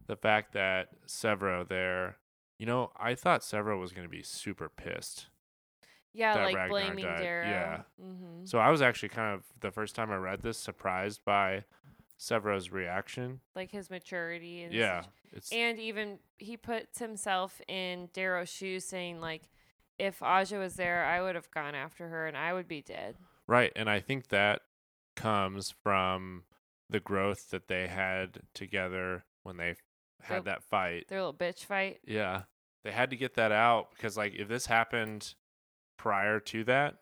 the 0.06 0.16
fact 0.16 0.52
that 0.54 0.88
Sevro 1.06 1.66
there, 1.66 2.16
you 2.58 2.66
know, 2.66 2.90
I 2.96 3.14
thought 3.14 3.42
Sevro 3.42 3.78
was 3.78 3.92
going 3.92 4.06
to 4.06 4.10
be 4.10 4.22
super 4.22 4.68
pissed. 4.68 5.26
Yeah, 6.12 6.34
like 6.34 6.56
Ragnar 6.56 6.68
blaming 6.68 7.04
died, 7.04 7.18
Darrow. 7.18 7.46
yeah. 7.46 7.82
Mm-hmm. 8.02 8.46
So 8.46 8.58
I 8.58 8.70
was 8.70 8.80
actually 8.80 9.10
kind 9.10 9.34
of 9.34 9.44
the 9.60 9.70
first 9.70 9.94
time 9.94 10.10
I 10.10 10.16
read 10.16 10.40
this 10.40 10.56
surprised 10.56 11.20
by 11.26 11.64
Sevro's 12.18 12.70
reaction. 12.70 13.40
Like 13.54 13.70
his 13.70 13.90
maturity 13.90 14.62
and 14.62 14.72
Yeah, 14.72 15.02
it's 15.32 15.52
And 15.52 15.78
even 15.78 16.18
he 16.38 16.56
puts 16.56 16.98
himself 16.98 17.60
in 17.68 18.08
Darrow's 18.14 18.48
shoes, 18.48 18.86
saying 18.86 19.20
like, 19.20 19.50
"If 19.98 20.22
Aja 20.22 20.58
was 20.58 20.76
there, 20.76 21.04
I 21.04 21.20
would 21.20 21.34
have 21.34 21.50
gone 21.50 21.74
after 21.74 22.08
her, 22.08 22.26
and 22.26 22.36
I 22.36 22.54
would 22.54 22.68
be 22.68 22.80
dead." 22.80 23.16
right, 23.46 23.72
and 23.76 23.88
I 23.90 24.00
think 24.00 24.28
that 24.28 24.62
comes 25.14 25.70
from 25.82 26.44
the 26.88 27.00
growth 27.00 27.50
that 27.50 27.68
they 27.68 27.88
had 27.88 28.40
together 28.54 29.24
when 29.42 29.56
they 29.58 29.76
had 30.26 30.44
Their- 30.44 30.54
that 30.54 30.62
fight. 30.62 31.08
Their 31.08 31.18
little 31.20 31.34
bitch 31.34 31.64
fight. 31.64 32.00
Yeah, 32.06 32.42
they 32.84 32.92
had 32.92 33.10
to 33.10 33.16
get 33.16 33.34
that 33.34 33.52
out 33.52 33.90
because 33.90 34.16
like 34.16 34.34
if 34.34 34.48
this 34.48 34.66
happened 34.66 35.34
prior 35.98 36.40
to 36.40 36.64
that, 36.64 36.96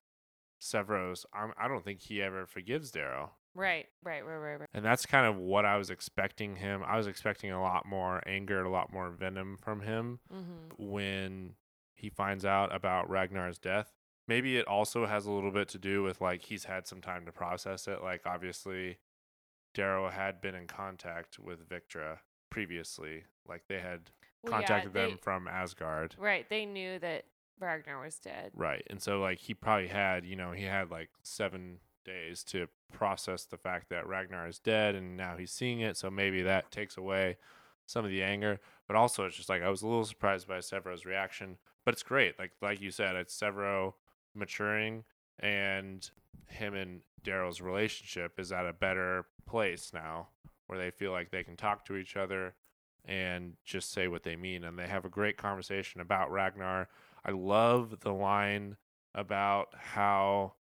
Sevro's 0.59 1.27
I'm, 1.35 1.53
I 1.59 1.68
don't 1.68 1.85
think 1.85 2.03
he 2.03 2.22
ever 2.22 2.47
forgives 2.47 2.91
Darrow. 2.91 3.33
Right, 3.57 3.87
right, 4.03 4.25
right, 4.27 4.37
right, 4.37 4.61
right. 4.61 4.68
And 4.75 4.85
that's 4.85 5.07
kind 5.07 5.27
of 5.27 5.37
what 5.37 5.64
I 5.64 5.77
was 5.77 5.89
expecting 5.91 6.57
him. 6.57 6.83
I 6.85 6.97
was 6.97 7.07
expecting 7.07 7.53
a 7.53 7.62
lot 7.62 7.87
more 7.87 8.20
anger, 8.27 8.64
a 8.64 8.70
lot 8.70 8.93
more 8.93 9.11
venom 9.11 9.57
from 9.57 9.81
him. 9.83 10.18
Mm-hmm. 10.33 10.91
when 10.91 11.55
he 11.95 12.11
finds 12.11 12.45
out 12.45 12.75
about 12.75 13.09
Ragnar's 13.09 13.59
death. 13.59 13.93
Maybe 14.27 14.57
it 14.57 14.66
also 14.66 15.07
has 15.07 15.27
a 15.27 15.31
little 15.31 15.51
bit 15.51 15.68
to 15.68 15.79
do 15.79 16.03
with 16.03 16.20
like 16.20 16.43
he's 16.43 16.64
had 16.64 16.87
some 16.87 17.01
time 17.01 17.25
to 17.27 17.33
process 17.33 17.87
it. 17.87 18.03
Like 18.03 18.22
obviously, 18.27 18.99
Darrow 19.75 20.11
had 20.11 20.41
been 20.41 20.55
in 20.55 20.66
contact 20.66 21.39
with 21.39 21.68
Victra 21.68 22.18
previously. 22.55 23.25
Like 23.49 23.65
they 23.69 23.81
had 23.81 24.11
Well, 24.45 24.53
yeah, 24.53 24.59
contacted 24.59 24.93
them 24.93 25.19
from 25.21 25.49
Asgard. 25.49 26.15
Right, 26.17 26.49
they 26.49 26.65
knew 26.65 27.01
that 27.01 27.25
Ragnar 27.59 28.01
was 28.01 28.17
dead. 28.21 28.53
Right. 28.55 28.87
And 28.89 29.03
so 29.03 29.19
like 29.19 29.41
he 29.41 29.55
probably 29.55 29.89
had, 29.89 30.25
you 30.25 30.37
know, 30.37 30.53
he 30.53 30.63
had 30.63 30.89
like 30.89 31.11
7 31.25 31.79
days 32.05 32.45
to 32.45 32.69
process 32.93 33.45
the 33.45 33.57
fact 33.57 33.89
that 33.89 34.07
Ragnar 34.07 34.47
is 34.47 34.61
dead 34.61 34.95
and 34.95 35.17
now 35.17 35.37
he's 35.37 35.51
seeing 35.51 35.81
it, 35.81 35.97
so 35.97 36.13
maybe 36.13 36.43
that 36.43 36.71
takes 36.71 36.97
away 36.97 37.39
some 37.87 38.05
of 38.05 38.11
the 38.13 38.23
anger, 38.23 38.61
but 38.87 38.97
also 38.97 39.25
it's 39.25 39.37
just 39.37 39.49
like 39.49 39.63
I 39.63 39.69
was 39.69 39.83
a 39.83 39.89
little 39.89 40.05
surprised 40.05 40.47
by 40.47 40.59
Sevro's 40.59 41.05
reaction, 41.05 41.59
but 41.85 41.93
it's 41.93 42.05
great. 42.05 42.39
Like 42.39 42.53
like 42.63 42.81
you 42.81 42.93
said, 42.93 43.17
it's 43.17 43.37
Sevro 43.37 43.95
maturing 44.33 45.03
and 45.41 46.09
him 46.47 46.75
and 46.75 47.01
Darrow's 47.25 47.61
relationship 47.61 48.39
is 48.39 48.53
at 48.53 48.65
a 48.65 48.73
better 48.73 49.27
place 49.45 49.91
now 49.93 50.29
where 50.67 50.79
they 50.79 50.91
feel 50.91 51.12
like 51.12 51.31
they 51.31 51.45
can 51.45 51.57
talk 51.57 51.85
to 51.87 51.97
each 51.97 52.17
other 52.17 52.55
and 53.05 53.55
just 53.65 53.93
say 53.93 54.09
what 54.09 54.23
they 54.23 54.37
mean 54.37 54.65
and 54.65 54.79
they 54.79 54.87
have 54.87 55.05
a 55.05 55.11
great 55.11 55.37
conversation 55.37 56.01
about 56.01 56.31
Ragnar. 56.31 56.89
I 57.25 57.33
love 57.33 58.01
the 58.01 58.12
line 58.12 58.77
about 59.15 59.69
how 59.77 60.55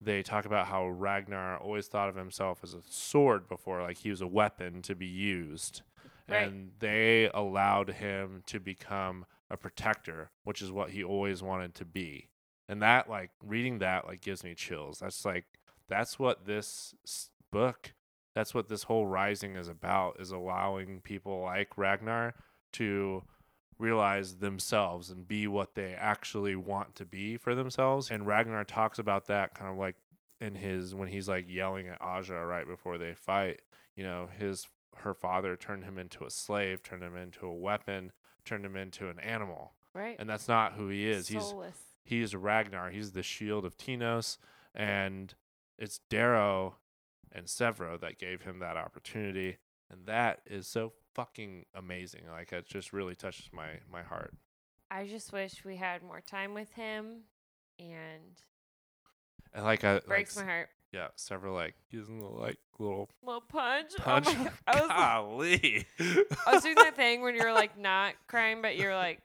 they 0.00 0.22
talk 0.22 0.44
about 0.44 0.66
how 0.66 0.88
Ragnar 0.88 1.58
always 1.58 1.88
thought 1.88 2.08
of 2.08 2.16
himself 2.16 2.60
as 2.62 2.74
a 2.74 2.82
sword 2.88 3.48
before, 3.48 3.82
like 3.82 3.98
he 3.98 4.10
was 4.10 4.20
a 4.20 4.26
weapon 4.26 4.82
to 4.82 4.94
be 4.94 5.06
used. 5.06 5.82
Right. 6.28 6.46
And 6.46 6.72
they 6.78 7.30
allowed 7.32 7.90
him 7.90 8.42
to 8.46 8.60
become 8.60 9.24
a 9.50 9.56
protector, 9.56 10.30
which 10.44 10.60
is 10.60 10.70
what 10.70 10.90
he 10.90 11.02
always 11.02 11.42
wanted 11.42 11.74
to 11.76 11.86
be. 11.86 12.28
And 12.68 12.82
that, 12.82 13.08
like, 13.08 13.30
reading 13.42 13.78
that, 13.78 14.06
like, 14.06 14.20
gives 14.20 14.44
me 14.44 14.54
chills. 14.54 14.98
That's 14.98 15.24
like, 15.24 15.46
that's 15.88 16.18
what 16.18 16.44
this 16.44 16.94
book, 17.50 17.94
that's 18.38 18.54
what 18.54 18.68
this 18.68 18.84
whole 18.84 19.04
rising 19.04 19.56
is 19.56 19.66
about, 19.66 20.20
is 20.20 20.30
allowing 20.30 21.00
people 21.00 21.42
like 21.42 21.76
Ragnar 21.76 22.34
to 22.74 23.24
realize 23.80 24.36
themselves 24.36 25.10
and 25.10 25.26
be 25.26 25.48
what 25.48 25.74
they 25.74 25.92
actually 25.98 26.54
want 26.54 26.94
to 26.94 27.04
be 27.04 27.36
for 27.36 27.56
themselves. 27.56 28.12
And 28.12 28.28
Ragnar 28.28 28.62
talks 28.62 29.00
about 29.00 29.26
that 29.26 29.54
kind 29.54 29.68
of 29.68 29.76
like 29.76 29.96
in 30.40 30.54
his 30.54 30.94
when 30.94 31.08
he's 31.08 31.28
like 31.28 31.46
yelling 31.48 31.88
at 31.88 32.00
Aja 32.00 32.46
right 32.46 32.64
before 32.64 32.96
they 32.96 33.12
fight. 33.12 33.60
You 33.96 34.04
know, 34.04 34.28
his 34.38 34.68
her 34.98 35.14
father 35.14 35.56
turned 35.56 35.82
him 35.82 35.98
into 35.98 36.24
a 36.24 36.30
slave, 36.30 36.84
turned 36.84 37.02
him 37.02 37.16
into 37.16 37.44
a 37.44 37.52
weapon, 37.52 38.12
turned 38.44 38.64
him 38.64 38.76
into 38.76 39.08
an 39.08 39.18
animal. 39.18 39.72
Right. 39.96 40.14
And 40.16 40.30
that's 40.30 40.46
not 40.46 40.74
who 40.74 40.86
he 40.90 41.10
is. 41.10 41.26
He's 41.26 41.42
Soulless. 41.42 41.76
he's 42.04 42.36
Ragnar. 42.36 42.90
He's 42.90 43.10
the 43.10 43.24
shield 43.24 43.64
of 43.64 43.76
Tinos, 43.76 44.38
and 44.76 45.34
it's 45.76 45.98
Darrow 46.08 46.76
and 47.32 47.46
Sevro 47.46 48.00
that 48.00 48.18
gave 48.18 48.42
him 48.42 48.58
that 48.60 48.76
opportunity, 48.76 49.58
and 49.90 50.06
that 50.06 50.40
is 50.46 50.66
so 50.66 50.92
fucking 51.14 51.66
amazing. 51.74 52.22
Like 52.30 52.52
it 52.52 52.66
just 52.66 52.92
really 52.92 53.14
touches 53.14 53.50
my 53.52 53.80
my 53.90 54.02
heart. 54.02 54.34
I 54.90 55.06
just 55.06 55.32
wish 55.32 55.64
we 55.64 55.76
had 55.76 56.02
more 56.02 56.20
time 56.20 56.54
with 56.54 56.72
him, 56.72 57.24
and 57.78 58.40
And 59.52 59.64
like 59.64 59.84
I 59.84 60.00
breaks 60.00 60.36
like, 60.36 60.46
my 60.46 60.52
heart. 60.52 60.68
Yeah, 60.92 61.08
Sevro 61.18 61.54
like 61.54 61.74
using 61.90 62.18
the 62.18 62.26
like 62.26 62.56
little 62.78 63.10
Little 63.22 63.42
punch. 63.42 63.92
Oh 63.98 64.02
punch. 64.02 64.28
Oh 64.30 64.44
my 64.44 64.50
I 64.66 64.80
was 64.80 64.88
Golly. 64.88 65.86
I 66.00 66.52
was 66.54 66.62
doing 66.62 66.76
that 66.76 66.96
thing 66.96 67.20
when 67.20 67.34
you're 67.34 67.52
like 67.52 67.78
not 67.80 68.14
crying, 68.26 68.62
but 68.62 68.76
you're 68.76 68.94
like 68.94 69.20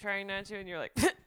trying 0.00 0.28
not 0.28 0.46
to, 0.46 0.56
and 0.56 0.66
you're 0.68 0.78
like, 0.78 0.96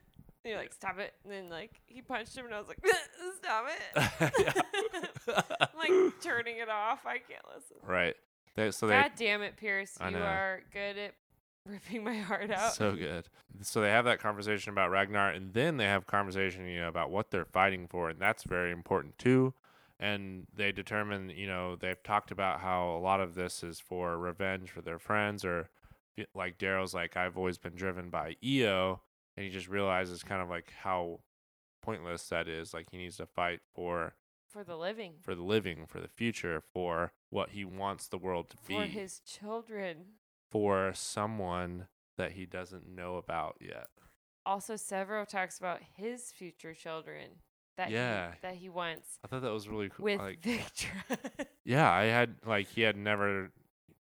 and 0.48 0.54
you're 0.54 0.58
like, 0.62 0.72
stop 0.72 0.98
it. 0.98 1.14
And 1.24 1.32
then 1.32 1.48
like 1.50 1.80
he 1.86 2.00
punched 2.02 2.36
him, 2.36 2.46
and 2.46 2.54
I 2.54 2.58
was 2.58 2.68
like, 2.68 2.78
stop 3.36 3.66
it. 3.68 4.64
Like 5.76 5.90
turning 6.20 6.56
it 6.58 6.68
off. 6.68 7.00
I 7.06 7.18
can't 7.18 7.44
listen. 7.54 7.76
right. 7.86 8.16
They, 8.56 8.70
so 8.72 8.86
they 8.88 8.94
God 8.94 9.12
damn 9.16 9.42
it, 9.42 9.56
Pierce. 9.56 9.96
I 10.00 10.08
You 10.08 10.16
know. 10.16 10.22
are 10.22 10.62
good 10.72 10.98
at 10.98 11.14
ripping 11.64 12.02
my 12.02 12.16
heart 12.16 12.50
out. 12.50 12.72
So 12.72 12.96
good. 12.96 13.28
So 13.62 13.80
they 13.80 13.90
have 13.90 14.04
that 14.06 14.18
conversation 14.20 14.72
about 14.72 14.90
Ragnar, 14.90 15.30
and 15.30 15.52
then 15.52 15.76
they 15.76 15.84
have 15.84 16.06
conversation, 16.06 16.66
you 16.66 16.80
know, 16.80 16.88
about 16.88 17.10
what 17.10 17.30
they're 17.30 17.44
fighting 17.44 17.86
for, 17.86 18.08
and 18.10 18.18
that's 18.18 18.42
very 18.42 18.72
important 18.72 19.16
too. 19.18 19.54
And 20.00 20.46
they 20.54 20.72
determine, 20.72 21.30
you 21.30 21.46
know, 21.46 21.76
they've 21.76 22.02
talked 22.02 22.30
about 22.30 22.60
how 22.60 22.96
a 22.96 23.00
lot 23.00 23.20
of 23.20 23.34
this 23.34 23.62
is 23.62 23.78
for 23.80 24.16
revenge 24.18 24.70
for 24.70 24.80
their 24.80 24.98
friends, 24.98 25.44
or 25.44 25.68
like 26.34 26.58
Darrow's 26.58 26.94
like, 26.94 27.16
I've 27.16 27.36
always 27.36 27.58
been 27.58 27.74
driven 27.76 28.08
by 28.10 28.36
Eo, 28.42 29.02
and 29.38 29.44
he 29.44 29.50
just 29.52 29.68
realizes 29.68 30.24
kind 30.24 30.42
of 30.42 30.48
like 30.50 30.72
how 30.82 31.20
pointless 31.82 32.28
that 32.28 32.48
is. 32.48 32.74
Like 32.74 32.86
he 32.90 32.96
needs 32.98 33.18
to 33.18 33.26
fight 33.26 33.60
for 33.72 34.14
for 34.48 34.64
the 34.64 34.76
living, 34.76 35.12
for 35.20 35.34
the 35.36 35.42
living, 35.44 35.86
for 35.86 36.00
the 36.00 36.08
future, 36.08 36.60
for 36.74 37.12
what 37.30 37.50
he 37.50 37.64
wants 37.64 38.08
the 38.08 38.18
world 38.18 38.48
to 38.50 38.56
be, 38.66 38.74
for 38.74 38.82
his 38.84 39.20
children. 39.20 39.96
for 40.50 40.92
someone 40.94 41.86
that 42.16 42.32
he 42.32 42.46
doesn't 42.46 42.88
know 42.88 43.16
about 43.16 43.56
yet. 43.60 43.86
Also, 44.44 44.74
Sevro 44.74 45.24
talks 45.28 45.58
about 45.58 45.80
his 45.96 46.32
future 46.32 46.74
children 46.74 47.26
that 47.76 47.90
Yeah. 47.90 48.32
he, 48.32 48.38
that 48.42 48.54
he 48.56 48.68
wants 48.68 49.18
I 49.24 49.28
thought 49.28 49.42
that 49.42 49.52
was 49.52 49.68
really 49.68 49.90
cool. 49.90 50.04
with 50.04 50.18
like, 50.18 50.40
Victra. 50.40 51.46
yeah, 51.64 51.88
I 51.92 52.04
had 52.06 52.36
like 52.44 52.66
he 52.68 52.80
had 52.80 52.96
never 52.96 53.50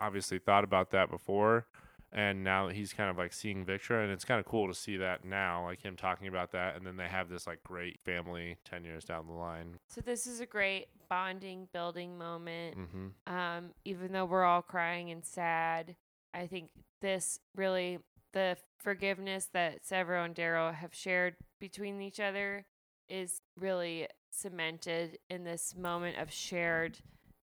obviously 0.02 0.40
thought 0.40 0.64
about 0.66 0.90
that 0.92 1.10
before, 1.12 1.68
and 2.12 2.44
now 2.44 2.68
he's 2.68 2.94
kind 2.94 3.10
of 3.10 3.18
like 3.18 3.34
seeing 3.34 3.66
Victra, 3.66 4.04
and 4.04 4.12
it's 4.12 4.26
kind 4.26 4.40
of 4.40 4.46
cool 4.46 4.68
to 4.68 4.74
see 4.74 4.98
that 4.98 5.24
now, 5.24 5.66
like 5.66 5.82
him 5.82 5.96
talking 5.96 6.28
about 6.28 6.52
that, 6.52 6.76
and 6.76 6.86
then 6.86 6.98
they 6.98 7.08
have 7.08 7.30
this 7.30 7.48
like 7.48 7.64
great 7.64 8.00
family 8.04 8.58
ten 8.66 8.84
years 8.84 9.06
down 9.06 9.28
the 9.28 9.34
line. 9.34 9.80
so 9.90 10.02
this 10.02 10.28
is 10.28 10.40
a 10.40 10.46
great 10.46 10.88
bonding, 11.10 11.68
building 11.74 12.18
moment. 12.18 12.78
Mm-hmm. 12.78 13.34
Um, 13.34 13.72
even 13.86 14.12
though 14.12 14.26
we're 14.26 14.44
all 14.44 14.62
crying 14.62 15.10
and 15.12 15.26
sad, 15.26 15.96
I 16.34 16.48
think 16.48 16.70
this 17.02 17.40
really 17.56 18.00
the 18.34 18.58
forgiveness 18.80 19.50
that 19.54 19.84
Sevro 19.84 20.26
and 20.26 20.34
Darrow 20.34 20.72
have 20.72 20.94
shared 20.94 21.36
between 21.60 22.02
each 22.02 22.20
other 22.20 22.66
is 23.10 23.42
really 23.60 24.08
cemented 24.32 25.20
in 25.30 25.44
this 25.44 25.76
moment 25.78 26.18
of 26.18 26.32
shared 26.32 27.00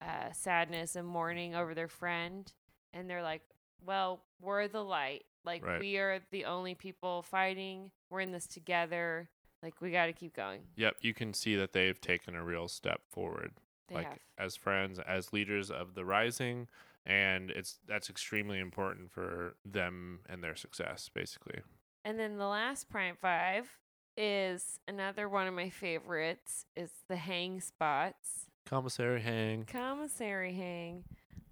uh, 0.00 0.32
sadness 0.32 0.96
and 0.96 1.06
mourning 1.06 1.54
over 1.54 1.74
their 1.74 1.88
friend. 1.88 2.52
And 2.92 3.08
they're 3.08 3.22
like, 3.22 3.42
well, 3.84 4.22
we're 4.40 4.68
the 4.68 4.82
light. 4.84 5.24
Like, 5.44 5.64
Right. 5.64 5.80
we 5.80 5.96
are 5.98 6.20
the 6.30 6.44
only 6.44 6.74
people 6.74 7.22
fighting. 7.22 7.90
We're 8.10 8.20
in 8.20 8.30
this 8.32 8.46
together. 8.46 9.28
Like, 9.62 9.80
we 9.80 9.90
got 9.90 10.06
to 10.06 10.12
keep 10.12 10.34
going. 10.34 10.62
Yep, 10.76 10.96
you 11.00 11.14
can 11.14 11.34
see 11.34 11.56
that 11.56 11.72
they've 11.72 12.00
taken 12.00 12.34
a 12.34 12.42
real 12.44 12.68
step 12.68 13.00
forward. 13.08 13.52
They 13.88 13.96
like 13.96 14.06
have. 14.08 14.18
as 14.38 14.56
friends, 14.56 14.98
as 15.00 15.32
leaders 15.32 15.70
of 15.70 15.94
the 15.94 16.04
rising, 16.04 16.68
and 17.04 17.50
it's 17.50 17.78
that's 17.86 18.08
extremely 18.08 18.58
important 18.60 19.10
for 19.10 19.56
them 19.64 20.20
and 20.28 20.42
their 20.42 20.54
success, 20.56 21.10
basically. 21.12 21.60
And 22.04 22.18
then 22.18 22.38
the 22.38 22.46
last 22.46 22.88
Prime 22.88 23.16
Five 23.20 23.78
is 24.16 24.78
another 24.86 25.28
one 25.28 25.46
of 25.48 25.54
my 25.54 25.70
favorites. 25.70 26.66
Is 26.76 26.90
the 27.08 27.16
hang 27.16 27.60
spots. 27.60 28.46
Commissary 28.64 29.20
Hang, 29.20 29.64
Commissary 29.64 30.54
hang. 30.54 31.04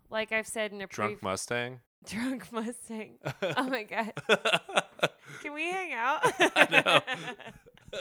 Like 0.09 0.31
I've 0.33 0.47
said 0.47 0.73
in 0.73 0.81
a 0.81 0.87
Drunk 0.87 1.21
pre- 1.21 1.29
Mustang. 1.29 1.81
drunk 2.07 2.51
Mustang. 2.53 3.19
Oh 3.57 3.69
my 3.69 3.83
god. 3.85 4.13
Can 5.43 5.55
we 5.55 5.71
hang 5.71 5.93
out? 5.93 6.21
I 6.39 7.03
know. 7.93 8.01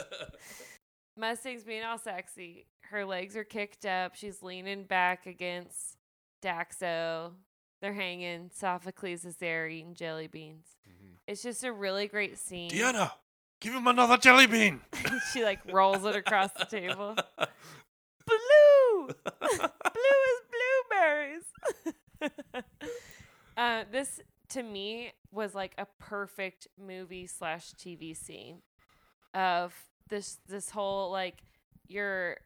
Mustang's 1.16 1.64
being 1.64 1.82
all 1.84 1.98
sexy. 1.98 2.66
Her 2.90 3.04
legs 3.04 3.36
are 3.36 3.44
kicked 3.44 3.84
up. 3.84 4.14
She's 4.14 4.42
leaning 4.42 4.84
back 4.84 5.26
against 5.26 5.96
Daxo. 6.42 7.32
They're 7.80 7.92
hanging. 7.92 8.50
Sophocles 8.54 9.24
is 9.24 9.36
there 9.36 9.68
eating 9.68 9.94
jelly 9.94 10.26
beans. 10.26 10.66
Mm-hmm. 10.88 11.14
It's 11.26 11.42
just 11.42 11.64
a 11.64 11.72
really 11.72 12.08
great 12.08 12.38
scene. 12.38 12.70
Deanna, 12.70 13.10
give 13.60 13.74
him 13.74 13.86
another 13.86 14.16
jelly 14.16 14.46
bean. 14.46 14.80
she 15.32 15.44
like 15.44 15.60
rolls 15.70 16.04
it 16.04 16.16
across 16.16 16.50
the 16.52 16.64
table. 16.64 17.16
Blue, 18.26 19.08
blue 19.40 20.20
is 20.28 20.40
blueberries. 20.90 21.44
Uh, 23.60 23.84
this 23.92 24.20
to 24.48 24.62
me 24.62 25.12
was 25.30 25.54
like 25.54 25.74
a 25.78 25.86
perfect 25.98 26.66
movie 26.78 27.26
slash 27.26 27.72
TV 27.74 28.16
scene 28.16 28.62
of 29.34 29.74
this 30.08 30.38
this 30.48 30.70
whole 30.70 31.12
like 31.12 31.42
you're 31.86 32.38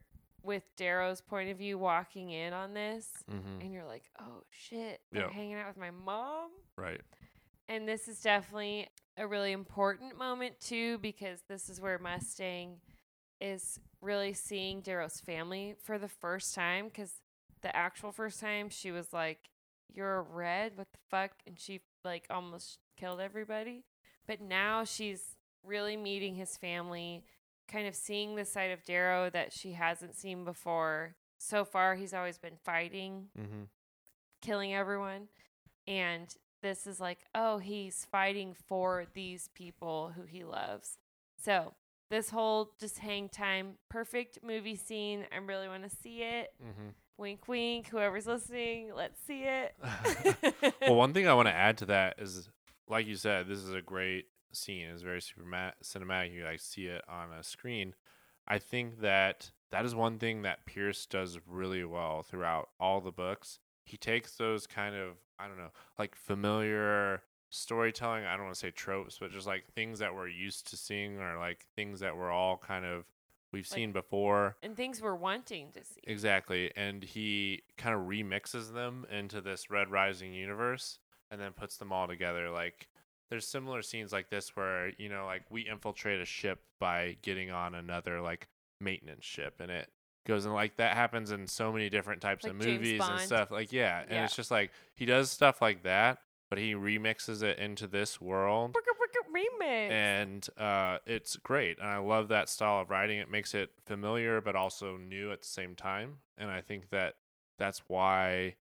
with 0.43 0.65
Darrow's 0.77 1.21
point 1.21 1.51
of 1.51 1.57
view 1.57 1.79
walking 1.79 2.31
in 2.31 2.53
on 2.53 2.75
this, 2.75 3.09
mm-hmm. 3.31 3.61
and 3.61 3.73
you're 3.73 3.87
like, 3.87 4.05
oh 4.21 4.43
shit, 4.51 5.01
I'm 5.15 5.31
hanging 5.31 5.55
out 5.55 5.69
with 5.69 5.79
my 5.79 5.91
mom. 5.91 6.51
Right. 6.77 7.01
And 7.69 7.89
this 7.89 8.09
is 8.09 8.21
definitely 8.21 8.89
a 9.17 9.27
really 9.27 9.53
important 9.53 10.19
moment 10.19 10.61
too, 10.61 10.99
because 10.99 11.41
this 11.49 11.71
is 11.71 11.81
where 11.81 11.99
Mustang 11.99 12.77
is 13.41 13.81
really 14.03 14.35
seeing 14.35 14.83
Darrow's 14.83 15.21
family 15.21 15.77
for 15.83 15.99
the 15.99 16.09
first 16.09 16.55
time. 16.55 16.89
Because 16.89 17.13
the 17.63 17.75
actual 17.75 18.13
first 18.13 18.41
time, 18.41 18.69
she 18.69 18.91
was 18.91 19.15
like, 19.15 19.49
"You're 19.93 20.23
red, 20.23 20.77
what 20.77 20.89
the 20.93 20.99
fuck?" 21.11 21.33
and 21.47 21.59
she 21.59 21.81
like 22.05 22.27
almost 22.31 22.79
killed 22.97 23.21
everybody. 23.21 23.85
But 24.27 24.41
now 24.41 24.85
she's 24.85 25.37
really 25.63 25.97
meeting 25.97 26.35
his 26.35 26.57
family, 26.57 27.25
kind 27.69 27.87
of 27.87 27.95
seeing 27.95 28.35
the 28.37 28.45
side 28.45 28.71
of 28.71 28.85
Darrow 28.85 29.31
that 29.31 29.53
she 29.53 29.73
hasn't 29.73 30.15
seen 30.15 30.45
before. 30.45 31.17
So 31.39 31.65
far, 31.65 31.95
he's 31.95 32.15
always 32.15 32.39
been 32.39 32.57
fighting 32.63 33.29
Mm-hmm. 33.39 33.63
killing 34.41 34.75
everyone. 34.75 35.29
And 35.87 36.35
this 36.63 36.87
is 36.87 37.01
like, 37.01 37.19
oh, 37.35 37.59
he's 37.59 38.07
fighting 38.11 38.55
for 38.55 39.05
these 39.13 39.49
people 39.55 40.13
who 40.17 40.23
he 40.23 40.45
loves. 40.45 40.99
So 41.43 41.75
this 42.11 42.31
whole 42.31 42.73
just 42.79 42.99
hang 42.99 43.29
time, 43.29 43.75
perfect 43.91 44.39
movie 44.43 44.77
scene. 44.77 45.27
I 45.33 45.37
really 45.39 45.69
want 45.69 45.83
to 45.89 45.95
see 45.95 46.23
it. 46.23 46.55
Mm-hmm. 46.63 46.89
Wink, 47.17 47.47
wink. 47.47 47.89
Whoever's 47.89 48.27
listening, 48.27 48.91
let's 48.95 49.21
see 49.27 49.45
it. 49.45 49.75
well, 50.81 50.97
one 50.97 51.13
thing 51.13 51.29
I 51.29 51.35
want 51.35 51.49
to 51.49 51.55
add 51.55 51.79
to 51.79 51.87
that 51.87 52.17
is, 52.19 52.49
like 52.89 53.07
you 53.07 53.17
said, 53.17 53.47
this 53.47 53.59
is 53.59 53.73
a 53.73 53.81
great 53.81 54.27
scene. 54.53 54.87
It's 54.87 55.03
very 55.03 55.21
super 55.21 55.45
cinematic. 55.83 56.35
You 56.35 56.45
like 56.45 56.61
see 56.61 56.87
it 56.87 57.03
on 57.09 57.33
a 57.33 57.43
screen. 57.43 57.95
I 58.47 58.59
think 58.59 59.01
that 59.01 59.51
that 59.71 59.85
is 59.85 59.95
one 59.95 60.19
thing 60.19 60.43
that 60.43 60.67
Pierce 60.67 61.07
does 61.07 61.39
really 61.47 61.85
well 61.85 62.23
throughout 62.23 62.69
all 62.81 63.01
the 63.01 63.13
books. 63.13 63.59
He 63.85 63.97
takes 63.97 64.37
those 64.37 64.67
kind 64.67 64.95
of 64.95 65.13
I 65.39 65.47
don't 65.47 65.59
know, 65.59 65.73
like 65.99 66.15
familiar 66.15 67.23
storytelling. 67.51 68.25
I 68.25 68.33
don't 68.37 68.45
want 68.45 68.55
to 68.55 68.61
say 68.61 68.71
tropes, 68.71 69.19
but 69.21 69.31
just 69.31 69.47
like 69.47 69.65
things 69.75 70.01
that 70.01 70.15
we're 70.15 70.29
used 70.29 70.69
to 70.71 70.77
seeing, 70.77 71.19
or 71.19 71.39
like 71.39 71.67
things 71.77 72.01
that 72.01 72.17
we're 72.17 72.33
all 72.33 72.57
kind 72.57 72.85
of 72.85 73.05
we've 73.55 73.71
Like- 73.71 73.77
seen 73.77 73.93
before. 73.93 74.57
and 74.63 74.77
things 74.77 75.01
we're 75.01 75.15
wanting 75.15 75.73
to 75.73 75.83
see. 75.85 76.01
Exactly. 76.05 76.71
And 76.77 77.03
he 77.03 77.63
kind 77.79 77.95
of 77.95 78.03
remixes 78.03 78.73
them 78.75 79.07
into 79.11 79.41
this 79.41 79.71
Red 79.71 79.91
Rising 79.91 80.33
universe 80.35 80.99
and 81.31 81.41
then 81.41 81.53
puts 81.53 81.77
them 81.79 81.93
all 81.93 82.07
together. 82.07 82.51
Like 82.51 82.89
there's 83.31 83.47
similar 83.47 83.81
scenes 83.83 84.13
like 84.13 84.29
this 84.29 84.55
where, 84.57 84.91
you 84.99 85.09
know, 85.09 85.25
like 85.25 85.45
we 85.51 85.63
infiltrate 85.69 86.21
a 86.21 86.25
ship 86.27 86.63
by 86.79 87.17
getting 87.23 87.51
on 87.51 87.75
another 87.75 88.21
like 88.21 88.49
maintenance 88.81 89.25
ship 89.25 89.61
and 89.61 89.71
it 89.71 89.89
goes 90.27 90.45
and 90.45 90.55
like 90.55 90.77
that 90.77 90.95
happens 90.97 91.31
in 91.31 91.47
so 91.47 91.73
many 91.73 91.89
different 91.89 92.21
types 92.21 92.45
of 92.45 92.57
Like 92.59 92.67
James 92.67 92.81
movies 92.81 93.01
and 93.09 93.21
stuff. 93.21 93.51
Like 93.51 93.73
yeah. 93.73 94.03
And 94.03 94.11
Yeah. 94.11 94.25
it's 94.25 94.37
just 94.37 94.51
like 94.51 94.73
he 94.95 95.07
does 95.07 95.31
stuff 95.31 95.63
like 95.63 95.83
that, 95.85 96.19
but 96.51 96.59
he 96.59 96.75
remixes 96.75 97.43
it 97.43 97.59
into 97.59 97.87
this 97.87 98.21
world 98.21 98.75
Remix. 99.35 99.91
and 99.91 100.47
uh, 100.57 100.99
it's 101.07 101.37
great. 101.37 101.79
And 101.79 101.89
I 101.89 101.99
love 101.99 102.29
that 102.29 102.49
style 102.49 102.81
of 102.81 102.91
writing. 102.91 103.19
It 103.19 103.31
makes 103.31 103.55
it 103.55 103.71
familiar 103.85 104.41
but 104.41 104.55
also 104.57 104.97
new 104.97 105.33
at 105.33 105.43
the 105.43 105.49
same 105.49 105.75
time. 105.75 106.19
And 106.39 106.51
I 106.51 106.61
think 106.61 106.91
that 106.91 107.15
that's 107.59 107.83
why 107.89 108.57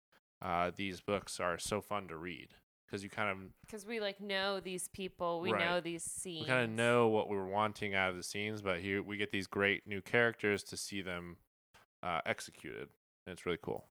uh, 0.41 0.72
these 0.76 1.01
books 1.01 1.39
are 1.39 1.57
so 1.57 1.82
fun 1.82 2.07
to 2.07 2.15
read 2.15 2.49
because 2.86 3.03
you 3.03 3.09
kind 3.09 3.30
of 3.30 3.38
Because 3.65 3.86
we 3.86 3.99
like 3.99 4.20
know 4.22 4.59
these 4.59 4.88
people, 4.88 5.41
we 5.41 5.51
Right. 5.51 5.65
know 5.65 5.80
these 5.82 6.03
scenes. 6.03 6.41
we 6.41 6.47
kind 6.47 6.63
of 6.63 6.70
know 6.70 7.07
what 7.07 7.30
we 7.30 7.36
were 7.36 7.47
wanting 7.47 7.93
out 7.95 8.09
of 8.11 8.15
the 8.17 8.24
scenes, 8.24 8.61
but 8.61 8.80
here 8.80 9.01
we 9.03 9.17
get 9.17 9.32
these 9.32 9.47
great 9.47 9.86
new 9.88 10.01
characters 10.01 10.63
to 10.63 10.78
see 10.78 11.01
them 11.01 11.38
uh, 12.01 12.22
executed. 12.26 12.89
And 13.28 13.34
it's 13.34 13.45
really 13.45 13.59
cool. 13.61 13.86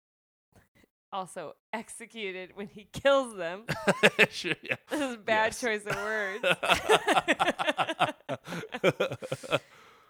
Also 1.13 1.55
executed 1.73 2.51
when 2.55 2.67
he 2.69 2.89
kills 2.93 3.35
them. 3.37 3.65
Sure, 4.31 4.55
yeah. 4.63 4.77
This 4.91 5.01
is 5.01 5.15
a 5.15 5.19
bad 5.19 5.53
Yes. 5.53 5.61
choice 5.61 5.85
of 5.87 5.97
words. 5.97 6.45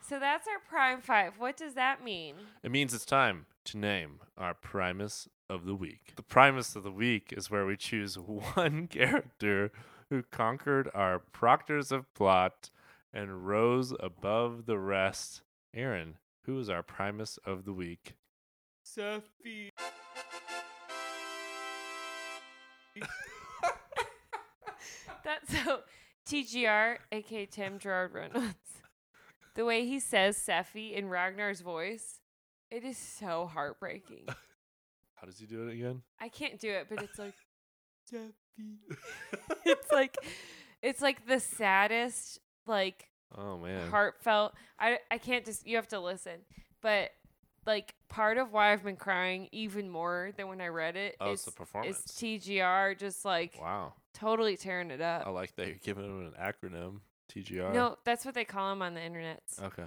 So 0.09 0.19
that's 0.19 0.49
our 0.49 0.59
prime 0.71 1.03
five. 1.03 1.35
What 1.39 1.59
does 1.59 1.75
that 1.75 2.03
mean? 2.03 2.35
It 2.63 2.71
means 2.71 2.95
it's 2.95 3.05
time 3.05 3.45
to 3.67 3.77
name 3.77 4.21
our 4.39 4.55
Primus 4.55 5.29
of 5.51 5.67
the 5.67 5.75
week. 5.75 6.15
The 6.17 6.23
Primus 6.23 6.75
of 6.75 6.83
the 6.83 6.91
week 6.91 7.31
is 7.37 7.51
where 7.51 7.67
we 7.67 7.77
choose 7.77 8.17
one 8.19 8.87
character 8.87 9.71
who 10.09 10.23
conquered 10.23 10.89
our 10.95 11.19
proctors 11.19 11.93
of 11.93 12.13
plot 12.15 12.71
and 13.13 13.47
rose 13.47 13.93
above 14.01 14.65
the 14.65 14.79
rest. 14.79 15.43
Aaron, 15.75 16.17
who 16.45 16.59
is 16.59 16.71
our 16.71 16.83
Primus 16.83 17.39
of 17.45 17.67
the 17.67 17.75
week? 17.75 18.15
Sephi. 18.87 19.69
That's 25.25 25.63
so 25.65 25.81
TGR, 26.29 26.99
aka 27.13 27.47
Tim 27.47 27.79
Gerard 27.79 28.13
Reynolds. 28.15 28.55
The 29.55 29.65
way 29.65 29.87
he 29.87 29.99
says 30.01 30.37
Sephi 30.39 30.93
in 30.95 31.09
Ragnar's 31.09 31.61
voice, 31.61 32.21
it 32.71 32.85
is 32.85 32.97
so 32.97 33.47
heartbreaking. 33.53 34.27
How 35.17 35.27
does 35.27 35.39
he 35.39 35.47
do 35.47 35.67
it 35.69 35.73
again? 35.73 36.03
I 36.21 36.29
can't 36.29 36.61
do 36.61 36.71
it, 36.71 36.87
but 36.89 37.03
it's 37.03 37.19
like 37.19 37.35
Sephi. 38.13 38.33
it's 39.65 39.91
like 39.93 40.17
it's 40.83 41.03
like 41.03 41.27
the 41.27 41.41
saddest, 41.41 42.39
like 42.67 43.09
Oh 43.37 43.59
man. 43.59 43.91
heartfelt. 43.91 44.55
I 44.79 44.99
I 45.11 45.19
can't 45.19 45.45
just 45.45 45.67
you 45.67 45.77
have 45.77 45.89
to 45.89 46.01
listen. 46.01 46.41
But 46.81 47.11
like 47.69 47.95
part 48.09 48.39
of 48.39 48.53
why 48.53 48.73
I've 48.73 48.83
been 48.83 48.97
crying 48.97 49.49
even 49.53 49.89
more 49.91 50.31
than 50.37 50.49
when 50.49 50.61
I 50.61 50.69
read 50.69 50.97
it 50.97 51.17
Oh, 51.21 51.31
is 51.33 51.35
it's 51.35 51.45
the 51.45 51.51
is 51.51 51.55
performance. 51.55 52.01
TGR 52.19 52.99
just 52.99 53.25
like 53.25 53.57
Wow. 53.61 53.93
totally 54.15 54.57
tearing 54.57 54.91
it 54.91 55.01
up. 55.01 55.27
I 55.27 55.31
like 55.31 55.55
that 55.57 55.67
you're 55.69 55.77
giving 55.77 56.05
him 56.05 56.27
an 56.27 56.33
acronym. 56.41 57.01
TGR. 57.33 57.75
No, 57.75 57.97
that's 58.05 58.25
what 58.25 58.35
they 58.35 58.45
call 58.47 58.73
him 58.73 58.81
on 58.81 58.95
the 58.95 59.03
internet. 59.03 59.43
Okay. 59.63 59.85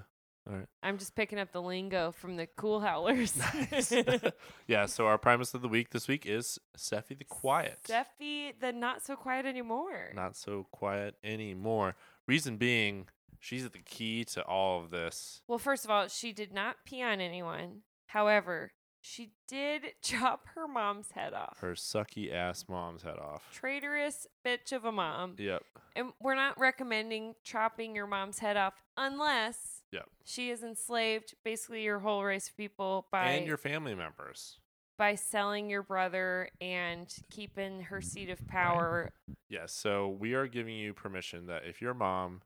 All 0.50 0.56
right. 0.56 0.68
I'm 0.84 0.98
just 1.00 1.16
picking 1.16 1.40
up 1.40 1.52
the 1.52 1.62
lingo 1.62 2.12
from 2.12 2.36
the 2.36 2.48
cool 2.56 2.80
howlers. 2.80 3.36
Nice. 3.72 3.92
yeah, 4.68 4.86
so 4.86 5.08
our 5.08 5.18
Primus 5.18 5.54
of 5.56 5.62
the 5.64 5.68
week 5.68 5.90
this 5.90 6.08
week 6.08 6.26
is 6.26 6.60
Sephi 6.78 7.18
the 7.18 7.24
Quiet. 7.26 7.80
Sephi, 7.88 8.54
the 8.60 8.72
not 8.72 9.04
so 9.04 9.16
quiet 9.16 9.46
anymore. 9.46 10.12
Not 10.16 10.36
so 10.36 10.68
quiet 10.72 11.16
anymore. 11.24 11.96
Reason 12.28 12.58
being, 12.58 13.08
she's 13.42 13.66
at 13.66 13.74
the 13.74 13.80
key 13.80 14.24
to 14.26 14.42
all 14.44 14.82
of 14.82 14.90
this. 14.92 15.42
Well, 15.50 15.60
first 15.60 15.84
of 15.84 15.92
all, 15.92 16.08
she 16.08 16.32
did 16.32 16.54
not 16.54 16.78
pee 16.86 17.02
on 17.04 17.20
anyone. 17.20 17.82
However, 18.08 18.72
she 19.02 19.32
did 19.48 19.82
chop 20.02 20.46
her 20.56 20.68
mom's 20.68 21.12
head 21.12 21.34
off. 21.34 21.58
Her 21.60 21.74
sucky 21.74 22.32
ass 22.34 22.66
mom's 22.70 23.02
head 23.02 23.18
off. 23.18 23.44
Traitorous 23.52 24.28
bitch 24.46 24.72
of 24.72 24.86
a 24.86 24.92
mom. 24.92 25.36
Yep. 25.40 25.64
And 25.96 26.14
we're 26.22 26.36
not 26.36 26.58
recommending 26.60 27.34
chopping 27.44 27.96
your 27.96 28.08
mom's 28.08 28.40
head 28.40 28.56
off 28.56 28.76
unless 28.96 29.82
Yep. 29.92 30.06
she 30.24 30.50
is 30.52 30.64
enslaved 30.64 31.34
basically 31.44 31.84
your 31.84 32.00
whole 32.00 32.24
race 32.24 32.48
of 32.48 32.56
people 32.56 33.08
by 33.12 33.32
And 33.32 33.46
your 33.48 33.58
family 33.58 33.94
members. 33.96 34.60
by 34.98 35.16
selling 35.16 35.70
your 35.70 35.82
brother 35.84 36.48
and 36.62 37.12
keeping 37.32 37.82
her 37.82 38.02
seat 38.02 38.30
of 38.30 38.46
power. 38.48 39.10
Yes. 39.50 39.74
So 39.74 40.08
we 40.10 40.34
are 40.36 40.48
giving 40.48 40.76
you 40.76 40.94
permission 40.94 41.48
that 41.48 41.64
if 41.66 41.82
your 41.82 41.94
mom 41.96 42.42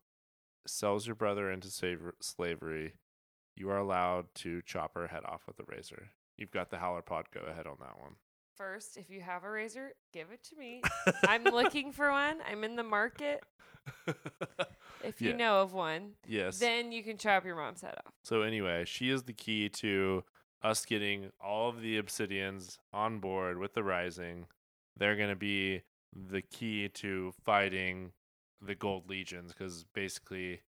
sells 0.68 1.06
your 1.08 1.16
brother 1.16 1.52
into 1.52 1.70
slavery, 2.22 2.94
you 3.56 3.70
are 3.70 3.78
allowed 3.78 4.26
to 4.36 4.62
chop 4.64 4.94
her 4.96 5.08
head 5.08 5.24
off 5.26 5.42
with 5.48 5.60
a 5.60 5.64
razor. 5.68 6.10
You've 6.38 6.52
got 6.52 6.70
the 6.70 6.78
Howler 6.78 7.02
Pod. 7.02 7.26
Go 7.34 7.42
ahead 7.42 7.68
on 7.68 7.78
that 7.80 8.00
one. 8.00 8.16
First, 8.58 8.98
if 8.98 9.10
you 9.10 9.22
have 9.22 9.44
a 9.44 9.50
razor, 9.50 9.94
give 10.14 10.28
it 10.32 10.44
to 10.46 10.56
me. 10.58 10.82
I'm 11.28 11.44
looking 11.54 11.92
for 11.92 12.10
one. 12.12 12.38
I'm 12.50 12.64
in 12.64 12.76
the 12.76 12.84
market. 12.84 13.44
If 15.04 15.22
you 15.22 15.30
Yeah. 15.32 15.36
know 15.36 15.62
of 15.62 15.72
one, 15.74 16.14
yes. 16.26 16.58
then 16.58 16.92
you 16.92 17.04
can 17.04 17.18
chop 17.20 17.46
your 17.46 17.56
mom's 17.56 17.82
head 17.82 17.94
off. 18.06 18.14
So 18.24 18.42
anyway, 18.42 18.86
she 18.88 19.12
is 19.12 19.24
the 19.24 19.34
key 19.34 19.70
to 19.70 20.24
us 20.64 20.84
getting 20.84 21.30
all 21.40 21.70
of 21.70 21.82
the 21.82 22.02
obsidians 22.02 22.80
on 22.92 23.20
board 23.20 23.60
with 23.60 23.76
the 23.76 23.84
rising. 23.84 24.48
They're 24.98 25.16
going 25.16 25.30
to 25.30 25.36
be 25.36 25.84
the 26.12 26.42
key 26.42 26.90
to 26.90 27.34
fighting 27.44 28.14
the 28.66 28.76
gold 28.76 29.10
legions 29.10 29.54
because 29.54 29.86
basically 29.94 30.62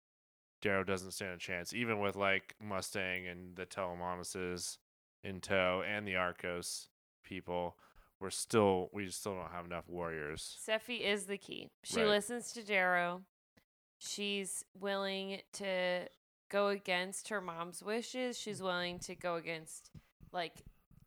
Darrow 0.62 0.84
doesn't 0.84 1.12
stand 1.12 1.32
a 1.34 1.38
chance, 1.38 1.72
even 1.72 2.00
with 2.00 2.16
like 2.16 2.54
Mustang 2.62 3.26
and 3.26 3.56
the 3.56 3.66
Telemanuses 3.66 4.78
in 5.22 5.40
tow 5.40 5.82
and 5.86 6.06
the 6.06 6.16
Arcos 6.16 6.88
people. 7.24 7.76
We're 8.20 8.30
still 8.30 8.88
we 8.92 9.08
still 9.08 9.34
don't 9.34 9.50
have 9.52 9.66
enough 9.66 9.88
warriors. 9.88 10.58
Sephi 10.66 11.00
is 11.00 11.26
the 11.26 11.36
key. 11.38 11.68
She 11.84 12.00
Right. 12.00 12.08
listens 12.08 12.52
to 12.52 12.62
Darrow. 12.64 13.22
She's 13.98 14.64
willing 14.78 15.40
to 15.54 16.08
go 16.48 16.68
against 16.68 17.28
her 17.28 17.40
mom's 17.40 17.82
wishes. 17.82 18.38
She's 18.38 18.62
willing 18.62 18.98
to 19.00 19.14
go 19.14 19.36
against 19.36 19.90
like 20.32 20.62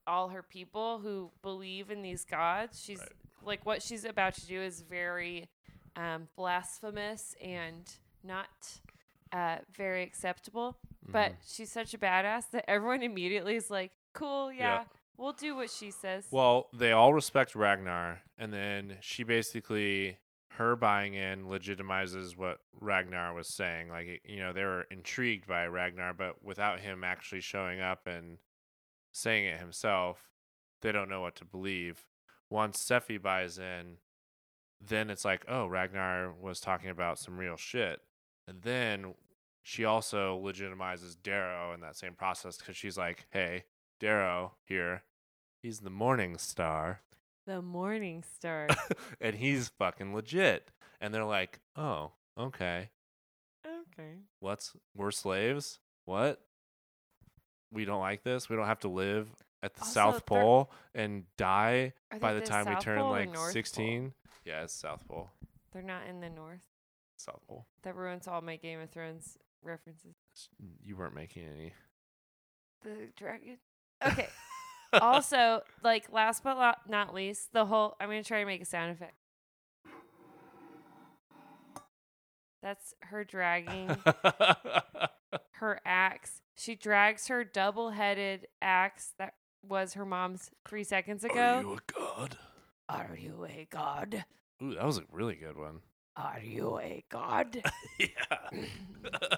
all 0.06 0.30
her 0.30 0.44
people 0.44 1.00
who 1.00 1.32
believe 1.42 1.92
in 1.92 2.02
these 2.02 2.26
gods. 2.26 2.82
She's 2.82 3.00
Right. 3.00 3.12
like 3.44 3.66
what 3.66 3.82
she's 3.82 4.06
about 4.06 4.34
to 4.36 4.46
do 4.48 4.60
is 4.62 4.82
very 4.82 5.50
um, 5.96 6.28
blasphemous 6.36 7.36
and 7.42 7.92
not 8.24 8.50
uh, 9.32 9.58
very 9.76 10.04
acceptable. 10.04 10.78
But 11.08 11.34
Mhm. 11.34 11.36
she's 11.46 11.72
such 11.72 11.94
a 11.94 11.98
badass 11.98 12.50
that 12.52 12.70
everyone 12.70 13.04
immediately 13.12 13.56
is 13.56 13.70
like, 13.70 13.92
"Cool, 14.14 14.52
yeah, 14.52 14.80
Yeah. 14.80 14.86
we'll 15.18 15.34
do 15.34 15.56
what 15.56 15.70
she 15.70 15.92
says." 15.92 16.28
Well, 16.32 16.68
they 16.74 16.92
all 16.92 17.14
respect 17.14 17.56
Ragnar, 17.56 18.22
and 18.38 18.52
then 18.54 18.98
she 19.02 19.24
basically 19.24 20.18
her 20.54 20.76
buying 20.76 21.14
in 21.14 21.46
legitimizes 21.46 22.36
what 22.36 22.60
Ragnar 22.82 23.34
was 23.34 23.48
saying. 23.56 23.90
Like 23.90 24.22
you 24.26 24.40
know, 24.40 24.52
they 24.52 24.66
were 24.66 24.82
intrigued 24.92 25.48
by 25.48 25.68
Ragnar, 25.68 26.14
but 26.14 26.44
without 26.44 26.80
him 26.82 27.04
actually 27.04 27.42
showing 27.42 27.80
up 27.80 28.08
and 28.08 28.40
saying 29.12 29.46
it 29.46 29.60
himself, 29.60 30.32
they 30.82 30.92
don't 30.92 31.10
know 31.10 31.22
what 31.22 31.36
to 31.38 31.46
believe. 31.46 32.06
Once 32.50 32.84
Sephi 32.84 33.22
buys 33.22 33.58
in, 33.60 33.98
then 34.86 35.09
it's 35.09 35.25
like, 35.25 35.45
oh, 35.47 35.67
Ragnar 35.67 36.34
was 36.39 36.59
talking 36.59 36.89
about 36.89 37.19
some 37.19 37.38
real 37.38 37.57
shit, 37.57 38.01
and 38.47 38.61
then 38.61 39.13
she 39.61 39.86
also 39.86 40.41
legitimizes 40.43 41.15
Darrow 41.21 41.73
in 41.73 41.82
that 41.82 41.95
same 41.95 42.13
process 42.13 42.57
because 42.57 42.77
she's 42.77 42.97
like, 42.97 43.27
hey, 43.30 43.65
Darrow 43.99 44.53
here, 44.65 45.03
he's 45.61 45.80
the 45.80 45.89
Morning 45.89 46.38
Star, 46.38 47.01
the 47.45 47.61
Morning 47.61 48.23
Star. 48.36 48.67
and 49.21 49.36
he's 49.36 49.69
fucking 49.69 50.13
legit. 50.13 50.71
And 51.01 51.13
they're 51.13 51.25
like, 51.25 51.59
oh, 51.75 52.11
okay, 52.38 52.89
okay. 53.65 54.13
what's 54.39 54.73
we're 54.95 55.11
slaves? 55.11 55.80
What? 56.05 56.41
We 57.71 57.86
don't 57.86 58.01
like 58.01 58.23
this. 58.23 58.49
We 58.49 58.55
don't 58.55 58.65
have 58.65 58.80
to 58.80 58.88
live 58.88 59.27
at 59.61 59.75
the 59.75 59.82
Also, 59.82 59.91
South 59.93 60.25
Pole 60.25 60.71
and 60.95 61.25
die 61.38 61.93
by 62.19 62.34
the 62.34 62.41
time 62.41 62.67
we 62.67 62.75
turn 62.75 62.99
Pole 62.99 63.11
like 63.11 63.27
North 63.27 63.38
Pole? 63.38 63.51
16. 63.51 64.13
Yeah, 64.45 64.63
it's 64.63 64.73
South 64.73 65.07
Pole. 65.07 65.30
They're 65.71 65.82
not 65.82 66.07
in 66.09 66.19
the 66.21 66.30
north. 66.30 66.61
South 67.17 67.41
Pole. 67.47 67.65
That 67.84 67.95
ruins 67.95 68.27
all 68.27 68.41
my 68.41 68.55
Game 68.55 68.80
of 68.80 68.89
Thrones 68.89 69.38
references. 69.61 70.15
You 70.84 70.95
weren't 70.95 71.13
making 71.15 71.43
any. 71.45 71.73
The 72.84 73.09
dragon. 73.15 73.57
Okay. 74.07 74.30
also, 74.93 75.59
like 75.84 76.05
last 76.09 76.41
but 76.41 76.57
lo- 76.57 76.71
not 76.88 77.13
least, 77.13 77.51
the 77.51 77.65
whole. 77.65 77.97
I'm 77.99 78.07
gonna 78.07 78.23
try 78.23 78.39
to 78.39 78.45
make 78.45 78.61
a 78.61 78.65
sound 78.65 78.91
effect. 78.91 79.13
That's 82.63 82.93
her 83.01 83.25
dragging 83.25 83.89
her 85.55 85.80
axe. 85.86 86.41
She 86.55 86.75
drags 86.75 87.27
her 87.27 87.43
double-headed 87.43 88.47
axe 88.61 89.13
that 89.17 89.34
was 89.67 89.93
her 89.93 90.05
mom's 90.05 90.49
three 90.67 90.84
seconds 90.84 91.23
ago. 91.23 91.36
Are 91.57 91.61
you 91.61 91.73
a 91.73 91.93
god? 91.93 92.38
Are 92.90 93.16
you 93.20 93.46
a 93.46 93.68
god? 93.70 94.26
Ooh, 94.64 94.74
that 94.76 94.84
was 94.86 94.98
a 94.98 95.04
really 95.12 95.36
good 95.36 95.58
one. 95.58 95.80
Are 96.18 96.42
you 96.44 96.80
a 96.80 97.04
god? 97.10 97.62
yeah. 98.00 98.60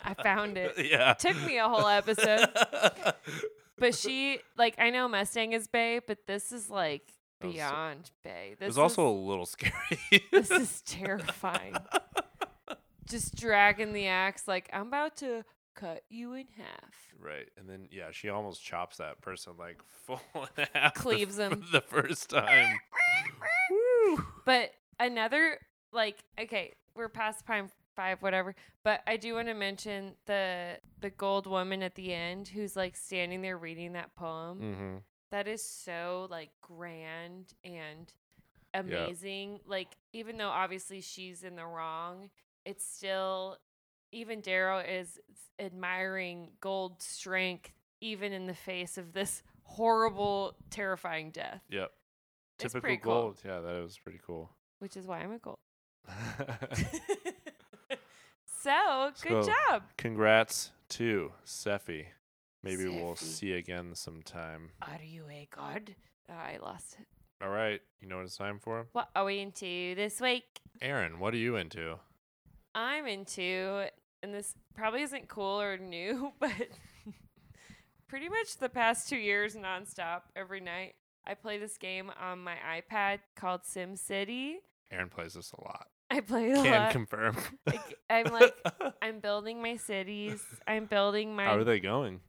I 0.03 0.13
found 0.15 0.57
it. 0.57 0.73
Yeah. 0.89 1.13
Took 1.13 1.39
me 1.45 1.57
a 1.59 1.67
whole 1.67 1.87
episode. 1.87 2.49
But 3.77 3.95
she, 3.95 4.37
like, 4.59 4.75
I 4.77 4.91
know 4.91 5.07
Mustang 5.07 5.53
is 5.53 5.67
Bay, 5.67 5.99
but 6.05 6.19
this 6.27 6.51
is 6.51 6.69
like 6.69 7.13
That 7.39 7.47
was 7.47 7.55
so- 7.55 7.61
beyond 7.61 8.11
Bay. 8.23 8.55
This 8.59 8.65
it 8.65 8.69
was 8.69 8.77
also 8.77 9.07
a 9.07 9.11
little 9.11 9.47
scary. 9.47 9.73
this 10.31 10.51
is 10.51 10.81
terrifying. 10.83 11.75
Just 13.09 13.35
dragging 13.35 13.93
the 13.93 14.05
axe, 14.07 14.47
like 14.47 14.69
I'm 14.71 14.85
about 14.87 15.17
to 15.17 15.43
cut 15.75 16.03
you 16.09 16.33
in 16.33 16.47
half. 16.57 16.93
Right. 17.19 17.49
And 17.57 17.69
then 17.69 17.87
yeah, 17.91 18.11
she 18.11 18.29
almost 18.29 18.63
chops 18.63 18.97
that 18.97 19.21
person 19.21 19.53
like 19.57 19.79
full 20.05 20.21
in 20.57 20.67
half. 20.73 20.93
Cleaves 20.95 21.39
f- 21.39 21.51
him. 21.51 21.63
the 21.71 21.81
first 21.81 22.29
time. 22.29 22.77
Woo. 23.69 24.23
But 24.45 24.71
another, 24.99 25.57
like, 25.91 26.23
okay, 26.39 26.73
we're 26.95 27.09
past 27.09 27.45
prime 27.45 27.69
five, 27.95 28.21
whatever. 28.21 28.55
But 28.83 29.01
I 29.05 29.17
do 29.17 29.35
want 29.35 29.47
to 29.47 29.53
mention 29.53 30.13
the 30.25 30.77
the 30.99 31.09
gold 31.09 31.47
woman 31.47 31.83
at 31.83 31.95
the 31.95 32.13
end 32.13 32.47
who's 32.47 32.75
like 32.75 32.95
standing 32.95 33.41
there 33.41 33.57
reading 33.57 33.93
that 33.93 34.15
poem. 34.15 34.59
Mm-hmm. 34.59 34.97
that 35.31 35.47
is 35.47 35.63
so 35.63 36.27
like 36.29 36.49
grand 36.61 37.53
and 37.63 38.11
amazing. 38.73 39.59
Like 39.65 39.97
even 40.13 40.37
though 40.37 40.49
obviously 40.49 41.01
she's 41.01 41.43
in 41.43 41.55
the 41.55 41.65
wrong, 41.65 42.29
it's 42.65 42.85
still 42.85 43.57
even 44.11 44.41
Darrow 44.41 44.79
is 44.79 45.19
admiring 45.59 46.49
Gold's 46.59 47.05
strength, 47.05 47.71
even 48.01 48.33
in 48.33 48.45
the 48.47 48.53
face 48.53 48.97
of 48.97 49.13
this 49.13 49.43
horrible, 49.63 50.55
terrifying 50.69 51.31
death. 51.31 51.61
Yep. 51.69 51.91
It's 52.59 52.73
Typical 52.73 52.81
pretty 52.81 52.97
cool. 52.97 53.13
gold. 53.13 53.41
Yeah, 53.45 53.59
that 53.61 53.81
was 53.81 53.97
pretty 53.97 54.19
cool. 54.25 54.49
Which 54.79 54.97
is 54.97 55.07
why 55.07 55.19
I'm 55.19 55.31
a 55.31 55.37
Gold. 55.39 55.57
so 58.61 59.11
good 59.21 59.45
So- 59.45 59.51
job. 59.69 59.83
Congrats 59.97 60.71
to 60.89 61.31
Sephi. 61.45 62.05
Maybe 62.63 62.87
we'll 62.87 63.15
see 63.15 63.53
again 63.53 63.95
sometime. 63.95 64.69
Are 64.83 64.99
you 65.03 65.23
a 65.31 65.47
god? 65.55 65.95
Oh, 66.29 66.33
I 66.33 66.59
lost 66.61 66.97
it. 66.99 67.07
All 67.43 67.49
right. 67.49 67.81
You 67.99 68.07
know 68.07 68.17
what 68.17 68.25
it's 68.25 68.37
time 68.37 68.59
for? 68.59 68.85
What 68.91 69.09
are 69.15 69.25
we 69.25 69.39
into 69.39 69.95
this 69.95 70.21
week? 70.21 70.59
Aaron, 70.79 71.17
what 71.19 71.33
are 71.33 71.37
you 71.37 71.55
into? 71.55 71.95
I'm 72.75 73.07
into, 73.07 73.85
and 74.23 74.33
this 74.33 74.53
probably 74.75 75.01
isn't 75.01 75.27
cool 75.27 75.61
or 75.61 75.77
new, 75.77 76.31
but 76.39 76.51
pretty 78.07 78.29
much 78.29 78.57
the 78.57 78.69
past 78.69 79.09
two 79.09 79.17
years 79.17 79.55
nonstop 79.55 80.21
every 80.35 80.59
night. 80.59 80.95
I 81.25 81.35
play 81.35 81.57
this 81.57 81.77
game 81.77 82.11
on 82.19 82.39
my 82.39 82.55
iPad 82.55 83.19
called 83.35 83.61
Sim 83.63 83.95
City. 83.95 84.57
Aaron 84.91 85.09
plays 85.09 85.33
this 85.33 85.51
a 85.51 85.61
lot. 85.61 85.87
I 86.09 86.19
play 86.19 86.51
a 86.51 86.55
Can 86.55 86.71
lot. 86.71 86.91
confirm. 86.91 87.37
Like, 87.65 87.97
I'm 88.09 88.25
like, 88.25 88.53
I'm 89.01 89.19
building 89.19 89.61
my 89.61 89.77
cities. 89.77 90.43
I'm 90.67 90.85
building 90.85 91.35
my. 91.35 91.45
How 91.45 91.57
are 91.57 91.63
they 91.63 91.79
going? 91.79 92.19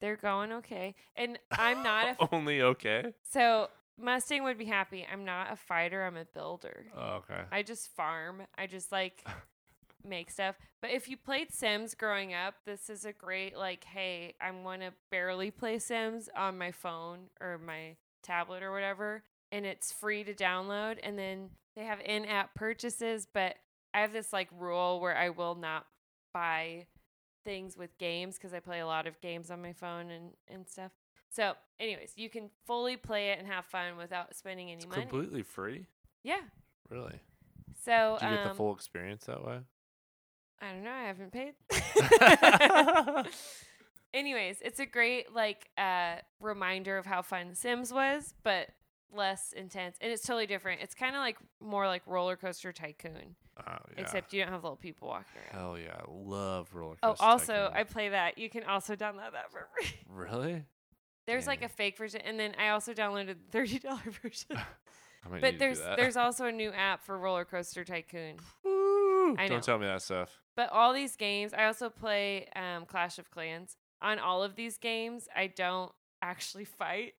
They're 0.00 0.16
going 0.16 0.52
okay, 0.52 0.94
and 1.16 1.38
I'm 1.50 1.82
not 1.82 2.16
a. 2.20 2.28
Only 2.34 2.60
okay. 2.60 3.14
so 3.30 3.68
Mustang 3.98 4.44
would 4.44 4.58
be 4.58 4.64
happy. 4.66 5.06
I'm 5.10 5.24
not 5.24 5.52
a 5.52 5.56
fighter. 5.56 6.04
I'm 6.04 6.16
a 6.16 6.26
builder. 6.26 6.86
Oh, 6.96 7.22
okay. 7.22 7.42
I 7.50 7.62
just 7.62 7.94
farm. 7.94 8.42
I 8.58 8.66
just 8.66 8.92
like 8.92 9.24
make 10.04 10.30
stuff. 10.30 10.56
But 10.80 10.90
if 10.90 11.08
you 11.08 11.16
played 11.16 11.52
Sims 11.52 11.94
growing 11.94 12.32
up, 12.34 12.54
this 12.66 12.88
is 12.90 13.04
a 13.04 13.12
great 13.12 13.56
like, 13.56 13.84
hey, 13.84 14.34
I'm 14.40 14.62
gonna 14.62 14.92
barely 15.10 15.50
play 15.50 15.78
Sims 15.78 16.28
on 16.36 16.56
my 16.58 16.72
phone 16.72 17.28
or 17.40 17.58
my 17.58 17.96
tablet 18.22 18.62
or 18.62 18.72
whatever, 18.72 19.22
and 19.52 19.64
it's 19.66 19.92
free 19.92 20.24
to 20.24 20.34
download. 20.34 20.98
And 21.02 21.18
then 21.18 21.50
they 21.76 21.84
have 21.84 22.00
in-app 22.04 22.54
purchases, 22.54 23.26
but 23.32 23.56
I 23.94 24.00
have 24.00 24.12
this 24.12 24.32
like 24.32 24.48
rule 24.58 25.00
where 25.00 25.16
I 25.16 25.30
will 25.30 25.54
not 25.54 25.86
buy 26.32 26.86
things 27.44 27.76
with 27.76 27.96
games 27.98 28.36
because 28.36 28.52
I 28.54 28.60
play 28.60 28.80
a 28.80 28.86
lot 28.86 29.06
of 29.06 29.20
games 29.20 29.50
on 29.50 29.62
my 29.62 29.72
phone 29.72 30.10
and 30.10 30.30
and 30.48 30.68
stuff. 30.68 30.92
So, 31.32 31.54
anyways, 31.78 32.14
you 32.16 32.28
can 32.28 32.50
fully 32.66 32.96
play 32.96 33.30
it 33.30 33.38
and 33.38 33.46
have 33.46 33.64
fun 33.64 33.96
without 33.96 34.34
spending 34.34 34.66
any 34.70 34.78
It's 34.82 34.86
money. 34.88 35.02
completely 35.02 35.42
free. 35.42 35.86
yeah. 36.24 36.40
Really? 36.88 37.20
So, 37.84 38.16
Do 38.20 38.26
you 38.26 38.32
get 38.32 38.42
the 38.44 38.50
um, 38.50 38.56
full 38.56 38.74
experience 38.74 39.24
that 39.26 39.44
way? 39.44 39.60
I 40.60 40.72
don't 40.72 40.84
know. 40.84 40.90
I 40.90 41.04
haven't 41.04 41.32
paid. 41.32 41.54
Anyways, 44.14 44.58
it's 44.60 44.80
a 44.80 44.86
great 44.86 45.32
like 45.34 45.68
uh 45.78 46.16
reminder 46.40 46.98
of 46.98 47.06
how 47.06 47.22
fun 47.22 47.54
Sims 47.54 47.92
was, 47.92 48.34
but 48.42 48.68
less 49.12 49.52
intense, 49.56 49.96
and 50.00 50.10
it's 50.12 50.26
totally 50.26 50.46
different. 50.46 50.80
It's 50.82 50.94
kind 50.94 51.14
of 51.14 51.20
like 51.20 51.36
more 51.60 51.86
like 51.86 52.02
Roller 52.06 52.36
Coaster 52.36 52.72
Tycoon, 52.72 53.36
Oh 53.58 53.62
yeah. 53.66 53.76
except 54.00 54.32
you 54.32 54.42
don't 54.42 54.52
have 54.52 54.62
little 54.64 54.76
people 54.76 55.08
walking 55.08 55.40
around. 55.52 55.60
Hell 55.62 55.78
yeah, 55.78 55.96
I 56.00 56.04
love 56.10 56.68
roller 56.74 56.96
Oh, 57.02 57.14
also, 57.20 57.52
Tycoon. 57.54 57.76
I 57.76 57.84
play 57.84 58.08
that. 58.10 58.36
You 58.38 58.50
can 58.50 58.64
also 58.64 58.96
download 58.96 59.32
that 59.32 59.50
for 59.52 59.68
free. 59.78 59.94
really. 60.08 60.64
There's 61.26 61.46
like 61.46 61.62
a 61.62 61.68
fake 61.68 61.96
version, 61.96 62.20
and 62.24 62.38
then 62.40 62.54
I 62.58 62.70
also 62.70 62.92
downloaded 62.92 63.28
the 63.28 63.36
thirty 63.52 63.78
dollar 63.78 64.00
version. 64.22 64.56
I 65.24 65.28
might 65.28 65.34
need 65.34 65.40
but 65.42 65.58
there's 65.60 65.78
there's 65.96 66.16
also 66.16 66.46
a 66.46 66.52
new 66.52 66.70
app 66.72 67.04
for 67.04 67.16
Roller 67.16 67.44
Coaster 67.44 67.84
Tycoon. 67.84 68.36
Woo! 69.30 69.36
I 69.38 69.44
know. 69.46 69.54
Don't 69.54 69.64
tell 69.64 69.78
me 69.78 69.86
that 69.86 70.02
stuff. 70.02 70.40
But 70.56 70.70
all 70.72 70.92
these 70.92 71.16
games, 71.16 71.52
I 71.54 71.64
also 71.66 71.88
play 71.88 72.48
um, 72.54 72.84
Clash 72.86 73.18
of 73.18 73.30
Clans. 73.30 73.76
On 74.02 74.18
all 74.18 74.42
of 74.42 74.56
these 74.56 74.78
games, 74.78 75.28
I 75.34 75.46
don't 75.46 75.92
actually 76.22 76.64
fight. 76.64 77.14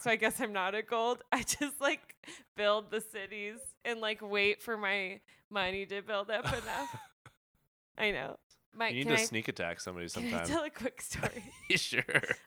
So 0.00 0.10
I 0.10 0.16
guess 0.16 0.40
I'm 0.40 0.52
not 0.52 0.74
a 0.74 0.82
gold. 0.82 1.22
I 1.32 1.42
just 1.42 1.80
like 1.80 2.16
build 2.56 2.90
the 2.90 3.00
cities 3.00 3.58
and 3.84 4.00
like 4.00 4.20
wait 4.22 4.62
for 4.62 4.76
my 4.76 5.20
money 5.50 5.86
to 5.86 6.02
build 6.02 6.30
up 6.30 6.46
enough. 6.46 6.96
I 7.98 8.10
know. 8.12 8.38
My, 8.72 8.88
you 8.88 9.04
need 9.04 9.16
to 9.16 9.22
I, 9.22 9.24
sneak 9.24 9.48
attack 9.48 9.80
somebody 9.80 10.08
can 10.10 10.26
I 10.26 10.30
sometime. 10.30 10.46
tell 10.46 10.64
a 10.64 10.70
quick 10.70 11.02
story? 11.02 11.44
sure. 11.70 12.02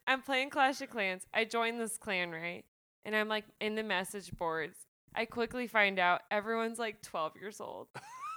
I'm 0.08 0.22
playing 0.22 0.50
Clash 0.50 0.82
of 0.82 0.90
Clans. 0.90 1.26
I 1.34 1.44
joined 1.44 1.80
this 1.80 1.98
clan, 1.98 2.32
right? 2.32 2.64
And 3.06 3.16
I'm 3.16 3.28
like 3.28 3.46
in 3.60 3.76
the 3.76 3.84
message 3.84 4.32
boards. 4.38 4.78
I 5.14 5.26
quickly 5.26 5.68
find 5.68 6.00
out 6.00 6.22
everyone's 6.32 6.80
like 6.80 7.02
12 7.02 7.34
years 7.40 7.60
old. 7.60 7.88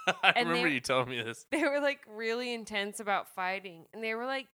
I 0.23 0.33
And 0.35 0.47
remember 0.49 0.69
they- 0.69 0.75
you 0.75 0.79
telling 0.81 1.09
me 1.09 1.21
this. 1.21 1.45
they 1.51 1.63
were 1.63 1.79
like 1.79 1.99
really 2.07 2.53
intense 2.53 2.99
about 2.99 3.27
fighting 3.35 3.85
and 3.93 4.03
they 4.03 4.15
were 4.15 4.25
like 4.25 4.47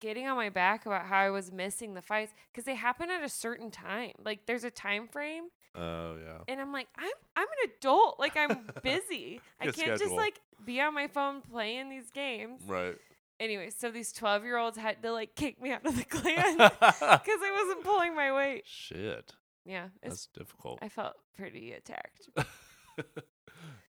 getting 0.00 0.26
on 0.26 0.36
my 0.36 0.48
back 0.48 0.86
about 0.86 1.04
how 1.06 1.18
I 1.18 1.30
was 1.30 1.52
missing 1.52 1.94
the 1.94 2.02
fights 2.02 2.32
because 2.50 2.64
they 2.64 2.74
happen 2.74 3.10
at 3.10 3.22
a 3.22 3.28
certain 3.28 3.70
time. 3.70 4.12
Like 4.24 4.46
there's 4.46 4.64
a 4.64 4.70
time 4.70 5.08
frame 5.08 5.44
Oh 5.74 6.16
yeah. 6.16 6.38
and 6.48 6.60
I'm 6.60 6.72
like, 6.72 6.88
I'm 6.98 7.10
I'm 7.36 7.46
an 7.46 7.70
adult. 7.78 8.18
Like 8.18 8.36
I'm 8.36 8.66
busy. 8.82 9.40
I 9.60 9.66
can't 9.70 9.98
just 9.98 10.12
like 10.14 10.40
be 10.64 10.80
on 10.80 10.94
my 10.94 11.06
phone 11.06 11.42
playing 11.42 11.90
these 11.90 12.10
games. 12.10 12.62
Right. 12.66 12.96
Anyway, 13.38 13.70
so 13.76 13.90
these 13.90 14.12
twelve 14.12 14.42
year 14.44 14.56
olds 14.58 14.76
had 14.76 15.02
to 15.02 15.12
like 15.12 15.34
kick 15.34 15.60
me 15.62 15.70
out 15.72 15.84
of 15.86 15.96
the 15.96 16.04
clan 16.16 16.56
because 16.56 16.80
I 16.90 17.62
wasn't 17.64 17.84
pulling 17.84 18.14
my 18.16 18.34
weight. 18.34 18.64
Shit. 18.66 19.32
Yeah. 19.66 19.88
That's 20.02 20.26
difficult. 20.26 20.78
I 20.82 20.88
felt 20.88 21.14
pretty 21.36 21.72
attacked. 21.72 22.28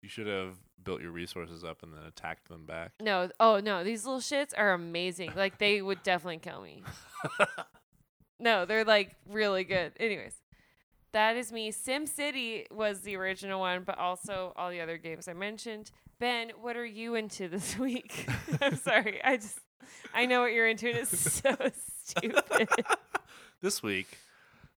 you 0.01 0.09
should 0.09 0.28
have 0.28 0.55
built 0.84 1.01
your 1.01 1.11
resources 1.11 1.63
up 1.63 1.84
and 1.84 1.93
then 1.93 2.03
attacked 2.03 2.47
them 2.49 2.65
back. 2.65 2.91
No, 3.01 3.29
oh 3.39 3.59
no, 3.59 3.84
these 3.84 4.05
little 4.05 4.19
shits 4.19 4.51
are 4.57 4.73
amazing. 4.73 5.32
Like 5.36 5.57
they 5.57 5.82
would 5.82 6.03
definitely 6.03 6.39
kill 6.39 6.61
me. 6.61 6.84
No, 8.39 8.65
they're 8.65 8.84
like 8.86 9.15
really 9.29 9.63
good. 9.63 9.93
Anyways, 9.99 10.34
that 11.13 11.38
is 11.38 11.51
me. 11.51 11.69
Sim 11.71 12.07
City 12.07 12.65
was 12.71 13.01
the 13.01 13.15
original 13.15 13.59
one, 13.59 13.84
but 13.84 13.99
also 13.99 14.51
all 14.55 14.71
the 14.71 14.82
other 14.82 14.97
games 14.97 15.27
I 15.27 15.34
mentioned. 15.34 15.91
Ben, 16.19 16.51
what 16.59 16.75
are 16.75 16.86
you 16.86 17.13
into 17.15 17.47
this 17.47 17.77
week? 17.77 18.27
I'm 18.61 18.75
sorry. 18.77 19.23
I 19.23 19.38
just 19.38 19.59
I 20.13 20.25
know 20.25 20.41
what 20.41 20.53
you're 20.53 20.67
into 20.67 20.89
and 20.89 20.97
it's 20.97 21.32
so 21.41 21.55
stupid. 22.07 22.67
this 23.61 23.84
week, 23.84 24.17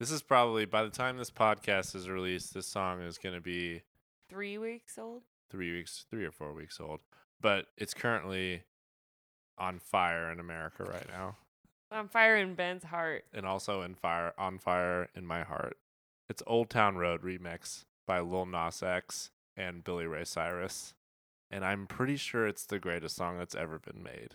this 0.01 0.11
is 0.11 0.23
probably 0.23 0.65
by 0.65 0.83
the 0.83 0.91
time 0.91 1.17
this 1.17 1.31
podcast 1.31 1.95
is 1.95 2.09
released, 2.09 2.55
this 2.55 2.67
song 2.67 3.01
is 3.03 3.17
going 3.19 3.35
to 3.37 3.41
be 3.41 3.83
Three 4.29 4.57
weeks 4.59 4.99
old. 4.99 5.23
Three 5.53 5.71
weeks, 5.71 6.07
three 6.11 6.25
or 6.25 6.33
four 6.33 6.53
weeks 6.53 6.81
old. 6.81 7.01
But 7.41 7.67
it's 7.77 7.95
currently 7.95 8.63
on 9.59 9.79
fire 9.79 10.33
in 10.33 10.41
America 10.41 10.83
right 10.83 11.07
now, 11.09 11.37
On 11.93 12.09
fire 12.09 12.37
in 12.37 12.55
Ben's 12.55 12.85
heart. 12.85 13.27
and 13.35 13.47
also 13.47 13.83
in 13.83 13.95
fire 13.95 14.33
on 14.39 14.59
fire 14.59 15.09
in 15.15 15.27
my 15.27 15.43
heart. 15.45 15.77
It's 16.29 16.43
Old 16.47 16.71
Town 16.71 16.97
Road 16.97 17.23
remix 17.23 17.85
by 18.07 18.21
Lil 18.21 18.47
Nas 18.47 18.83
X 18.83 19.31
and 19.57 19.85
Billy 19.85 20.07
Ray 20.07 20.25
Cyrus, 20.25 20.95
and 21.51 21.65
I'm 21.65 21.87
pretty 21.87 22.17
sure 22.17 22.47
it's 22.47 22.65
the 22.65 22.79
greatest 22.79 23.15
song 23.17 23.37
that's 23.37 23.55
ever 23.55 23.79
been 23.79 24.03
made. 24.03 24.35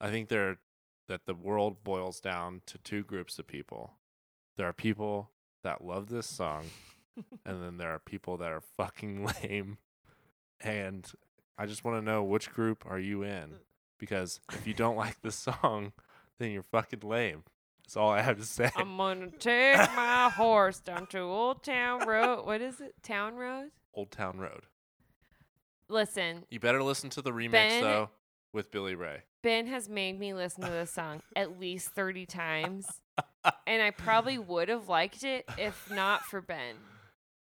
I 0.00 0.10
think 0.10 0.28
there 0.28 0.58
that 1.08 1.26
the 1.26 1.34
world 1.34 1.84
boils 1.84 2.20
down 2.20 2.62
to 2.66 2.78
two 2.78 3.02
groups 3.04 3.38
of 3.38 3.46
people. 3.46 3.94
There 4.56 4.66
are 4.68 4.72
people 4.72 5.30
that 5.62 5.84
love 5.84 6.08
this 6.08 6.26
song, 6.26 6.64
and 7.44 7.62
then 7.62 7.76
there 7.76 7.90
are 7.90 7.98
people 7.98 8.36
that 8.38 8.50
are 8.52 8.62
fucking 8.76 9.28
lame. 9.42 9.78
And 10.60 11.10
I 11.58 11.66
just 11.66 11.84
want 11.84 11.98
to 11.98 12.02
know 12.04 12.22
which 12.22 12.50
group 12.50 12.84
are 12.88 12.98
you 12.98 13.22
in? 13.22 13.56
Because 13.98 14.40
if 14.52 14.66
you 14.66 14.74
don't 14.74 14.96
like 14.96 15.20
the 15.22 15.30
song, 15.32 15.92
then 16.38 16.50
you're 16.50 16.62
fucking 16.62 17.00
lame. 17.02 17.44
That's 17.84 17.96
all 17.96 18.10
I 18.10 18.20
have 18.22 18.38
to 18.38 18.44
say. 18.44 18.70
I'm 18.76 18.96
gonna 18.96 19.30
take 19.30 19.76
my 19.76 20.30
horse 20.36 20.78
down 20.80 21.06
to 21.08 21.18
Old 21.18 21.62
Town 21.64 22.06
Road. 22.06 22.46
What 22.46 22.60
is 22.60 22.80
it? 22.80 22.94
Town 23.02 23.34
Road? 23.34 23.70
Old 23.94 24.10
Town 24.12 24.38
Road. 24.38 24.62
Listen, 25.88 26.44
You 26.50 26.60
better 26.60 26.82
listen 26.82 27.10
to 27.10 27.22
the 27.22 27.32
remix 27.32 27.50
Ben- 27.50 27.82
though 27.82 28.10
with 28.52 28.70
Billy 28.70 28.94
Ray. 28.94 29.22
Ben 29.42 29.66
has 29.66 29.88
made 29.88 30.20
me 30.20 30.34
listen 30.34 30.62
to 30.64 30.70
this 30.70 30.92
song 30.92 31.22
at 31.34 31.58
least 31.58 31.88
30 31.90 32.26
times. 32.26 32.86
And 33.66 33.82
I 33.82 33.90
probably 33.90 34.38
would 34.38 34.68
have 34.68 34.88
liked 34.88 35.24
it 35.24 35.46
if 35.58 35.90
not 35.90 36.24
for 36.24 36.40
Ben. 36.42 36.76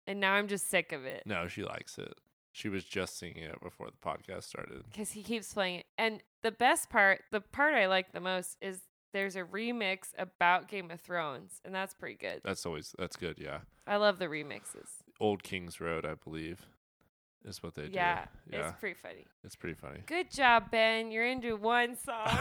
And 0.06 0.20
now 0.20 0.34
I'm 0.34 0.48
just 0.48 0.68
sick 0.70 0.92
of 0.92 1.04
it 1.04 1.22
No, 1.26 1.48
she 1.48 1.62
likes 1.64 1.98
it. 1.98 2.14
She 2.52 2.68
was 2.68 2.84
just 2.84 3.18
singing 3.18 3.42
it 3.42 3.60
before 3.62 3.88
the 3.88 3.96
podcast 4.08 4.44
started. 4.44 4.84
because 4.90 5.10
he 5.10 5.22
keeps 5.22 5.52
playing 5.52 5.80
it. 5.80 5.86
And 5.98 6.22
the 6.42 6.52
best 6.52 6.88
part, 6.88 7.22
the 7.30 7.40
part 7.40 7.74
I 7.74 7.86
like 7.86 8.12
the 8.12 8.20
most 8.20 8.56
is 8.62 8.78
there's 9.12 9.36
a 9.36 9.42
remix 9.42 10.08
about 10.18 10.68
Game 10.68 10.90
of 10.90 11.00
Thrones. 11.00 11.60
And 11.64 11.74
that's 11.74 11.92
pretty 11.94 12.16
good. 12.16 12.40
That's 12.44 12.64
always 12.64 12.94
that's 12.98 13.16
good, 13.16 13.38
yeah. 13.38 13.58
I 13.86 13.96
love 13.96 14.18
the 14.18 14.26
remixes. 14.26 14.88
Old 15.20 15.42
Kings 15.42 15.80
Road, 15.80 16.06
I 16.06 16.14
believe, 16.14 16.66
is 17.44 17.62
what 17.62 17.74
they 17.74 17.88
Yeah, 17.92 18.24
do. 18.48 18.56
Yeah, 18.56 18.68
it's 18.70 18.78
pretty 18.80 18.94
funny. 19.00 19.26
it's 19.44 19.56
pretty 19.56 19.74
funny. 19.74 20.00
Good 20.06 20.30
job, 20.30 20.70
Ben. 20.70 21.10
You're 21.12 21.26
into 21.26 21.56
one 21.56 21.96
song. 21.96 22.28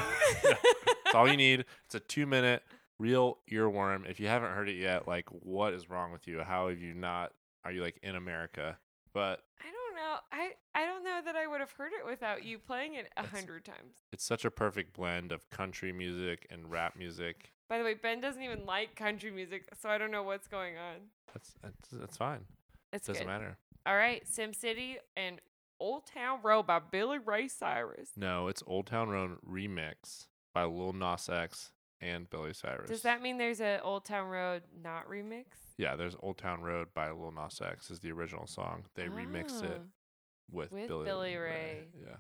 It's 1.06 1.14
all 1.16 1.28
you 1.30 1.38
need. 1.48 1.66
It's 1.86 1.96
a 1.96 2.00
two 2.00 2.26
minute 2.26 2.64
real 3.00 3.38
earworm. 3.52 4.10
If 4.10 4.20
you 4.20 4.28
haven't 4.28 4.52
heard 4.52 4.70
it 4.70 4.78
yet, 4.78 5.08
like 5.08 5.28
what 5.30 5.74
is 5.74 5.90
wrong 5.90 6.12
with 6.12 6.28
you? 6.28 6.42
How 6.42 6.70
have 6.70 6.80
you 6.80 6.94
not? 6.94 7.32
Are 7.66 7.72
you 7.72 7.82
like 7.82 8.00
in 8.04 8.16
America? 8.16 8.78
But 9.14 9.42
I 9.60 9.72
don't 9.72 9.96
know. 9.96 10.18
I 10.32 10.52
I 10.76 10.86
don't 10.86 11.04
know 11.04 11.20
that 11.26 11.36
I 11.36 11.48
would 11.48 11.60
have 11.60 11.72
heard 11.72 11.92
it 12.00 12.06
without 12.06 12.46
you 12.46 12.60
playing 12.60 12.94
it 12.94 13.12
a 13.18 13.26
hundred 13.26 13.66
times. 13.66 13.96
It's 14.14 14.24
such 14.24 14.46
a 14.46 14.52
perfect 14.52 14.94
blend 14.96 15.32
of 15.32 15.50
country 15.50 15.92
music 15.92 16.48
and 16.50 16.70
rap 16.70 16.96
music. 16.96 17.52
By 17.68 17.80
the 17.80 17.84
way, 17.84 17.96
Ben 17.96 18.22
doesn't 18.22 18.42
even 18.42 18.66
like 18.66 18.96
country 18.96 19.32
music, 19.32 19.68
so 19.82 19.90
I 19.90 19.98
don't 19.98 20.12
know 20.12 20.22
what's 20.24 20.48
going 20.48 20.78
on. 20.78 20.96
That's 21.34 21.54
that's, 21.64 21.90
that's 21.92 22.18
fine. 22.18 22.46
It 22.94 23.04
Doesn't 23.04 23.24
good. 23.24 23.28
matter. 23.28 23.58
All 23.86 23.96
right, 23.96 24.26
Sim 24.28 24.54
City 24.54 24.98
and 25.18 25.42
Old 25.80 26.04
Town 26.06 26.40
Road 26.44 26.68
by 26.68 26.80
Billy 26.80 27.18
Ray 27.18 27.48
Cyrus. 27.48 28.12
No, 28.16 28.48
it's 28.48 28.64
Old 28.68 28.88
Town 28.88 29.10
Road 29.10 29.38
remix 29.48 30.28
by 30.54 30.64
Lil 30.64 30.94
Nas 30.94 31.28
X 31.30 31.72
and 32.00 32.30
Billy 32.30 32.54
Cyrus. 32.54 32.90
Does 32.90 33.02
that 33.02 33.22
mean 33.22 33.38
there's 33.38 33.60
a 33.60 33.82
Old 33.82 34.06
Town 34.06 34.30
Road 34.30 34.64
not 34.82 35.10
remix? 35.10 35.46
Yeah, 35.78 35.96
there's 35.96 36.16
Old 36.22 36.38
Town 36.38 36.62
Road 36.62 36.88
by 36.94 37.12
Lil 37.12 37.32
Nas 37.32 37.60
X 37.62 37.92
is 37.92 38.00
the 38.00 38.12
original 38.12 38.48
song. 38.48 38.86
They 38.96 39.08
remixed 39.08 39.64
it 39.64 39.82
Ah, 39.82 39.88
with, 40.52 40.72
with 40.72 40.88
Billy, 40.88 41.06
Billy 41.06 41.36
Ray. 41.36 41.84
Yeah. 42.00 42.16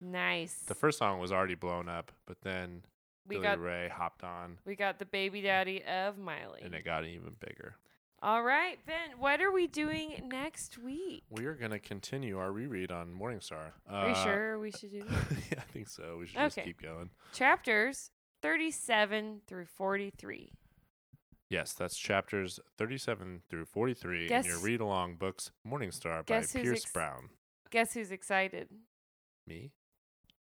Nice. 0.00 0.64
The 0.66 0.74
first 0.74 0.98
song 0.98 1.20
was 1.20 1.30
already 1.32 1.54
blown 1.54 1.88
up, 1.88 2.12
but 2.26 2.38
then 2.42 2.82
we 3.28 3.36
Billy 3.36 3.44
got 3.44 3.60
Ray 3.60 3.88
hopped 3.88 4.24
on 4.24 4.58
we 4.64 4.74
got 4.74 4.98
the 4.98 5.04
baby 5.04 5.42
daddy 5.42 5.82
of 5.84 6.18
Miley. 6.18 6.60
and 6.64 6.74
it 6.74 6.84
got 6.84 7.04
even 7.04 7.36
bigger. 7.40 7.76
All 8.24 8.42
right, 8.44 8.78
Ben. 8.86 9.18
What 9.18 9.40
are 9.42 9.50
we 9.50 9.66
doing 9.66 10.28
next 10.30 10.78
week? 10.78 11.24
We 11.28 11.44
are 11.46 11.54
going 11.54 11.72
to 11.72 11.80
continue 11.80 12.38
our 12.38 12.52
reread 12.52 12.92
on 12.92 13.12
Morningstar. 13.12 13.72
Are 13.88 14.08
you 14.10 14.14
Uh, 14.14 14.24
sure 14.24 14.58
we 14.60 14.70
should 14.70 14.92
do 14.92 15.02
that? 15.08 15.36
yeah, 15.50 15.58
I 15.58 15.72
think 15.72 15.88
so. 15.88 16.18
We 16.20 16.26
should 16.26 16.36
just 16.38 16.56
keep 16.62 16.80
going. 16.80 17.10
Chapters 17.32 18.10
37 18.40 19.40
through 19.48 19.66
43. 19.66 20.52
Yes, 21.52 21.74
that's 21.74 21.98
chapters 21.98 22.58
37 22.78 23.42
through 23.50 23.66
43 23.66 24.30
in 24.32 24.44
your 24.44 24.58
read 24.60 24.80
along 24.80 25.16
books 25.16 25.50
Morningstar 25.68 26.24
by 26.24 26.40
Pierce 26.40 26.56
ex- 26.56 26.90
Brown. 26.90 27.28
Guess 27.68 27.92
who's 27.92 28.10
excited? 28.10 28.68
Me? 29.46 29.70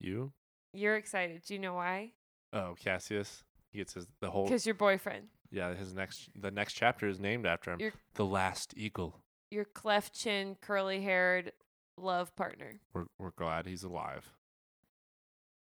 You? 0.00 0.32
You're 0.72 0.96
excited. 0.96 1.42
Do 1.46 1.54
you 1.54 1.60
know 1.60 1.74
why? 1.74 2.14
Oh, 2.52 2.74
Cassius. 2.76 3.44
He 3.70 3.78
gets 3.78 3.94
his 3.94 4.08
the 4.20 4.30
whole 4.30 4.46
Because 4.46 4.66
your 4.66 4.74
boyfriend, 4.74 5.28
Yeah, 5.52 5.72
his 5.74 5.94
next 5.94 6.30
the 6.34 6.50
next 6.50 6.72
chapter 6.72 7.06
is 7.08 7.20
named 7.20 7.46
after 7.46 7.70
him. 7.70 7.78
You're- 7.78 7.92
the 8.14 8.26
Last 8.26 8.74
Eagle. 8.76 9.20
your 9.52 9.66
cleft 9.66 10.14
chin, 10.14 10.56
curly 10.60 11.02
haired 11.02 11.52
love 11.96 12.34
partner. 12.34 12.80
We're 12.92 13.06
we're 13.20 13.30
glad 13.36 13.66
he's 13.66 13.84
alive. 13.84 14.32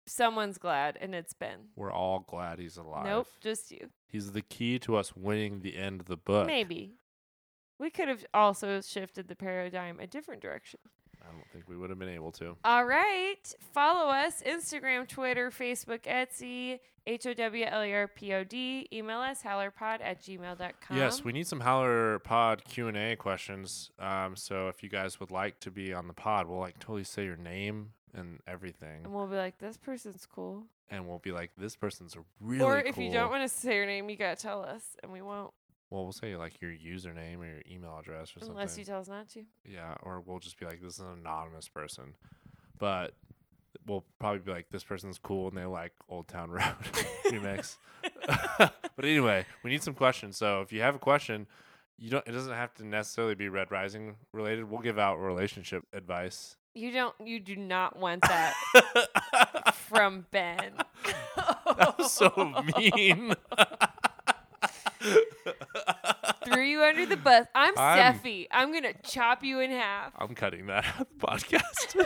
Someone's 0.07 0.57
glad, 0.57 0.97
and 1.01 1.13
it's 1.13 1.33
Ben. 1.33 1.69
We're 1.75 1.91
all 1.91 2.25
glad 2.27 2.59
he's 2.59 2.77
alive. 2.77 3.05
Nope, 3.05 3.27
just 3.41 3.71
you. 3.71 3.89
He's 4.07 4.31
the 4.31 4.41
key 4.41 4.79
to 4.79 4.95
us 4.95 5.15
winning 5.15 5.59
the 5.59 5.75
end 5.75 5.99
of 5.99 6.07
the 6.07 6.17
book. 6.17 6.47
Maybe. 6.47 6.93
We 7.77 7.89
could 7.89 8.07
have 8.07 8.25
also 8.33 8.81
shifted 8.81 9.27
the 9.27 9.35
paradigm 9.35 9.99
a 9.99 10.07
different 10.07 10.41
direction. 10.41 10.79
I 11.21 11.31
don't 11.31 11.47
think 11.51 11.67
we 11.67 11.75
would 11.75 11.89
have 11.89 11.99
been 11.99 12.09
able 12.09 12.31
to. 12.33 12.55
All 12.63 12.85
right. 12.85 13.53
Follow 13.73 14.09
us 14.09 14.41
Instagram, 14.45 15.07
Twitter, 15.07 15.51
Facebook, 15.51 16.03
Etsy, 16.03 16.79
H 17.05 17.25
O 17.25 17.33
W 17.33 17.65
L 17.65 17.83
E 17.83 17.93
R 17.93 18.07
P 18.07 18.33
O 18.33 18.43
D. 18.43 18.87
Email 18.93 19.19
us, 19.19 19.41
howlerpod 19.43 19.99
at 20.01 20.21
gmail.com. 20.21 20.97
Yes, 20.97 21.23
we 21.23 21.33
need 21.33 21.47
some 21.47 21.59
Howler 21.59 22.19
Pod 22.19 22.63
Q 22.65 22.87
and 22.87 22.97
A 22.97 23.15
questions. 23.15 23.91
Um, 23.99 24.35
so 24.35 24.69
if 24.69 24.83
you 24.83 24.89
guys 24.89 25.19
would 25.19 25.31
like 25.31 25.59
to 25.61 25.71
be 25.71 25.93
on 25.93 26.07
the 26.07 26.13
pod, 26.13 26.47
we'll 26.47 26.59
like 26.59 26.79
totally 26.79 27.03
say 27.03 27.25
your 27.25 27.37
name 27.37 27.91
and 28.13 28.39
everything, 28.47 29.01
And 29.03 29.13
we'll 29.13 29.27
be 29.27 29.35
like, 29.35 29.57
this 29.59 29.77
person's 29.77 30.25
cool. 30.25 30.63
and 30.89 31.07
we'll 31.07 31.19
be 31.19 31.31
like, 31.31 31.51
this 31.57 31.75
person's 31.75 32.15
a 32.15 32.19
really 32.39 32.59
cool 32.59 32.67
or 32.67 32.79
if 32.79 32.97
you 32.97 33.11
don't 33.11 33.29
want 33.29 33.43
to 33.43 33.49
say 33.49 33.75
your 33.75 33.85
name, 33.85 34.09
you 34.09 34.15
got 34.15 34.37
to 34.37 34.41
tell 34.41 34.63
us, 34.63 34.83
and 35.03 35.11
we 35.11 35.21
won't, 35.21 35.51
well, 35.89 36.03
we'll 36.03 36.11
say 36.13 36.35
like 36.35 36.59
your 36.61 36.71
username 36.71 37.39
or 37.39 37.45
your 37.45 37.61
email 37.71 37.97
address 37.99 38.31
or 38.35 38.39
unless 38.39 38.47
something. 38.47 38.49
Unless 38.51 38.77
you 38.77 38.83
tell 38.85 38.99
us 38.99 39.07
not 39.07 39.29
to. 39.29 39.43
Yeah, 39.65 39.95
or 40.03 40.21
we'll 40.25 40.39
just 40.39 40.59
be 40.59 40.65
like, 40.65 40.81
this 40.81 40.95
is 40.95 40.99
an 40.99 41.17
anonymous 41.19 41.69
person. 41.69 42.13
But 42.77 43.13
we'll 43.85 44.03
probably 44.19 44.39
be 44.39 44.51
like, 44.51 44.69
this 44.69 44.83
person's 44.83 45.17
cool 45.17 45.47
and 45.47 45.57
they 45.57 45.63
like 45.65 45.93
Old 46.09 46.27
Town 46.27 46.49
Road 46.51 46.61
remix. 47.27 47.77
but 48.57 49.05
anyway, 49.05 49.45
we 49.63 49.69
need 49.69 49.81
some 49.83 49.93
questions. 49.93 50.35
So 50.37 50.61
if 50.61 50.73
you 50.73 50.81
have 50.81 50.95
a 50.95 50.99
question, 50.99 51.47
you 51.97 52.09
don't. 52.09 52.27
It 52.27 52.31
doesn't 52.33 52.53
have 52.53 52.73
to 52.75 52.85
necessarily 52.85 53.35
be 53.35 53.49
Red 53.49 53.71
Rising 53.71 54.15
related. 54.33 54.69
We'll 54.69 54.81
give 54.81 54.99
out 54.99 55.17
relationship 55.17 55.83
advice. 55.93 56.57
You 56.77 56.91
don't, 56.91 57.15
you 57.25 57.39
do 57.39 57.55
not 57.55 57.97
want 57.97 58.21
that 58.21 58.53
from 59.89 60.27
Ben. 60.31 60.73
that 61.35 61.95
was 61.97 62.11
so 62.13 62.31
mean. 62.77 63.33
Threw 66.45 66.61
you 66.63 66.83
under 66.83 67.05
the 67.07 67.17
bus. 67.17 67.47
I'm, 67.55 67.77
I'm- 67.77 68.13
Steffi. 68.19 68.45
I'm 68.51 68.71
going 68.71 68.83
to 68.83 68.93
chop 69.03 69.43
you 69.43 69.59
in 69.59 69.71
half. 69.71 70.13
I'm 70.19 70.35
cutting 70.35 70.67
that 70.67 70.85
out 70.85 71.01
of 71.01 71.07
the 71.19 71.27
podcast. 71.27 72.05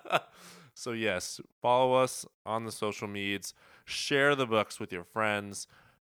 so 0.74 0.92
yes, 0.92 1.40
follow 1.60 1.94
us 1.94 2.24
on 2.44 2.64
the 2.64 2.72
social 2.72 3.08
medias, 3.08 3.52
share 3.84 4.34
the 4.36 4.46
books 4.46 4.78
with 4.78 4.92
your 4.92 5.04
friends, 5.04 5.66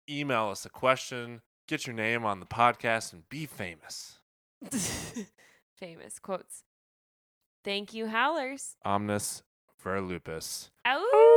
email 0.10 0.48
us 0.48 0.66
a 0.66 0.70
question, 0.70 1.42
get 1.68 1.86
your 1.86 1.96
name 1.96 2.26
on 2.26 2.40
the 2.40 2.46
podcast, 2.46 3.12
and 3.14 3.28
be 3.30 3.46
famous. 3.46 4.20
Famous 5.78 6.20
quotes. 6.20 6.64
Thank 7.64 7.94
you, 7.94 8.08
Howlers. 8.08 8.76
Omnis 8.86 9.44
vir 9.84 10.02
lupus. 10.02 10.72
Ow! 10.86 11.31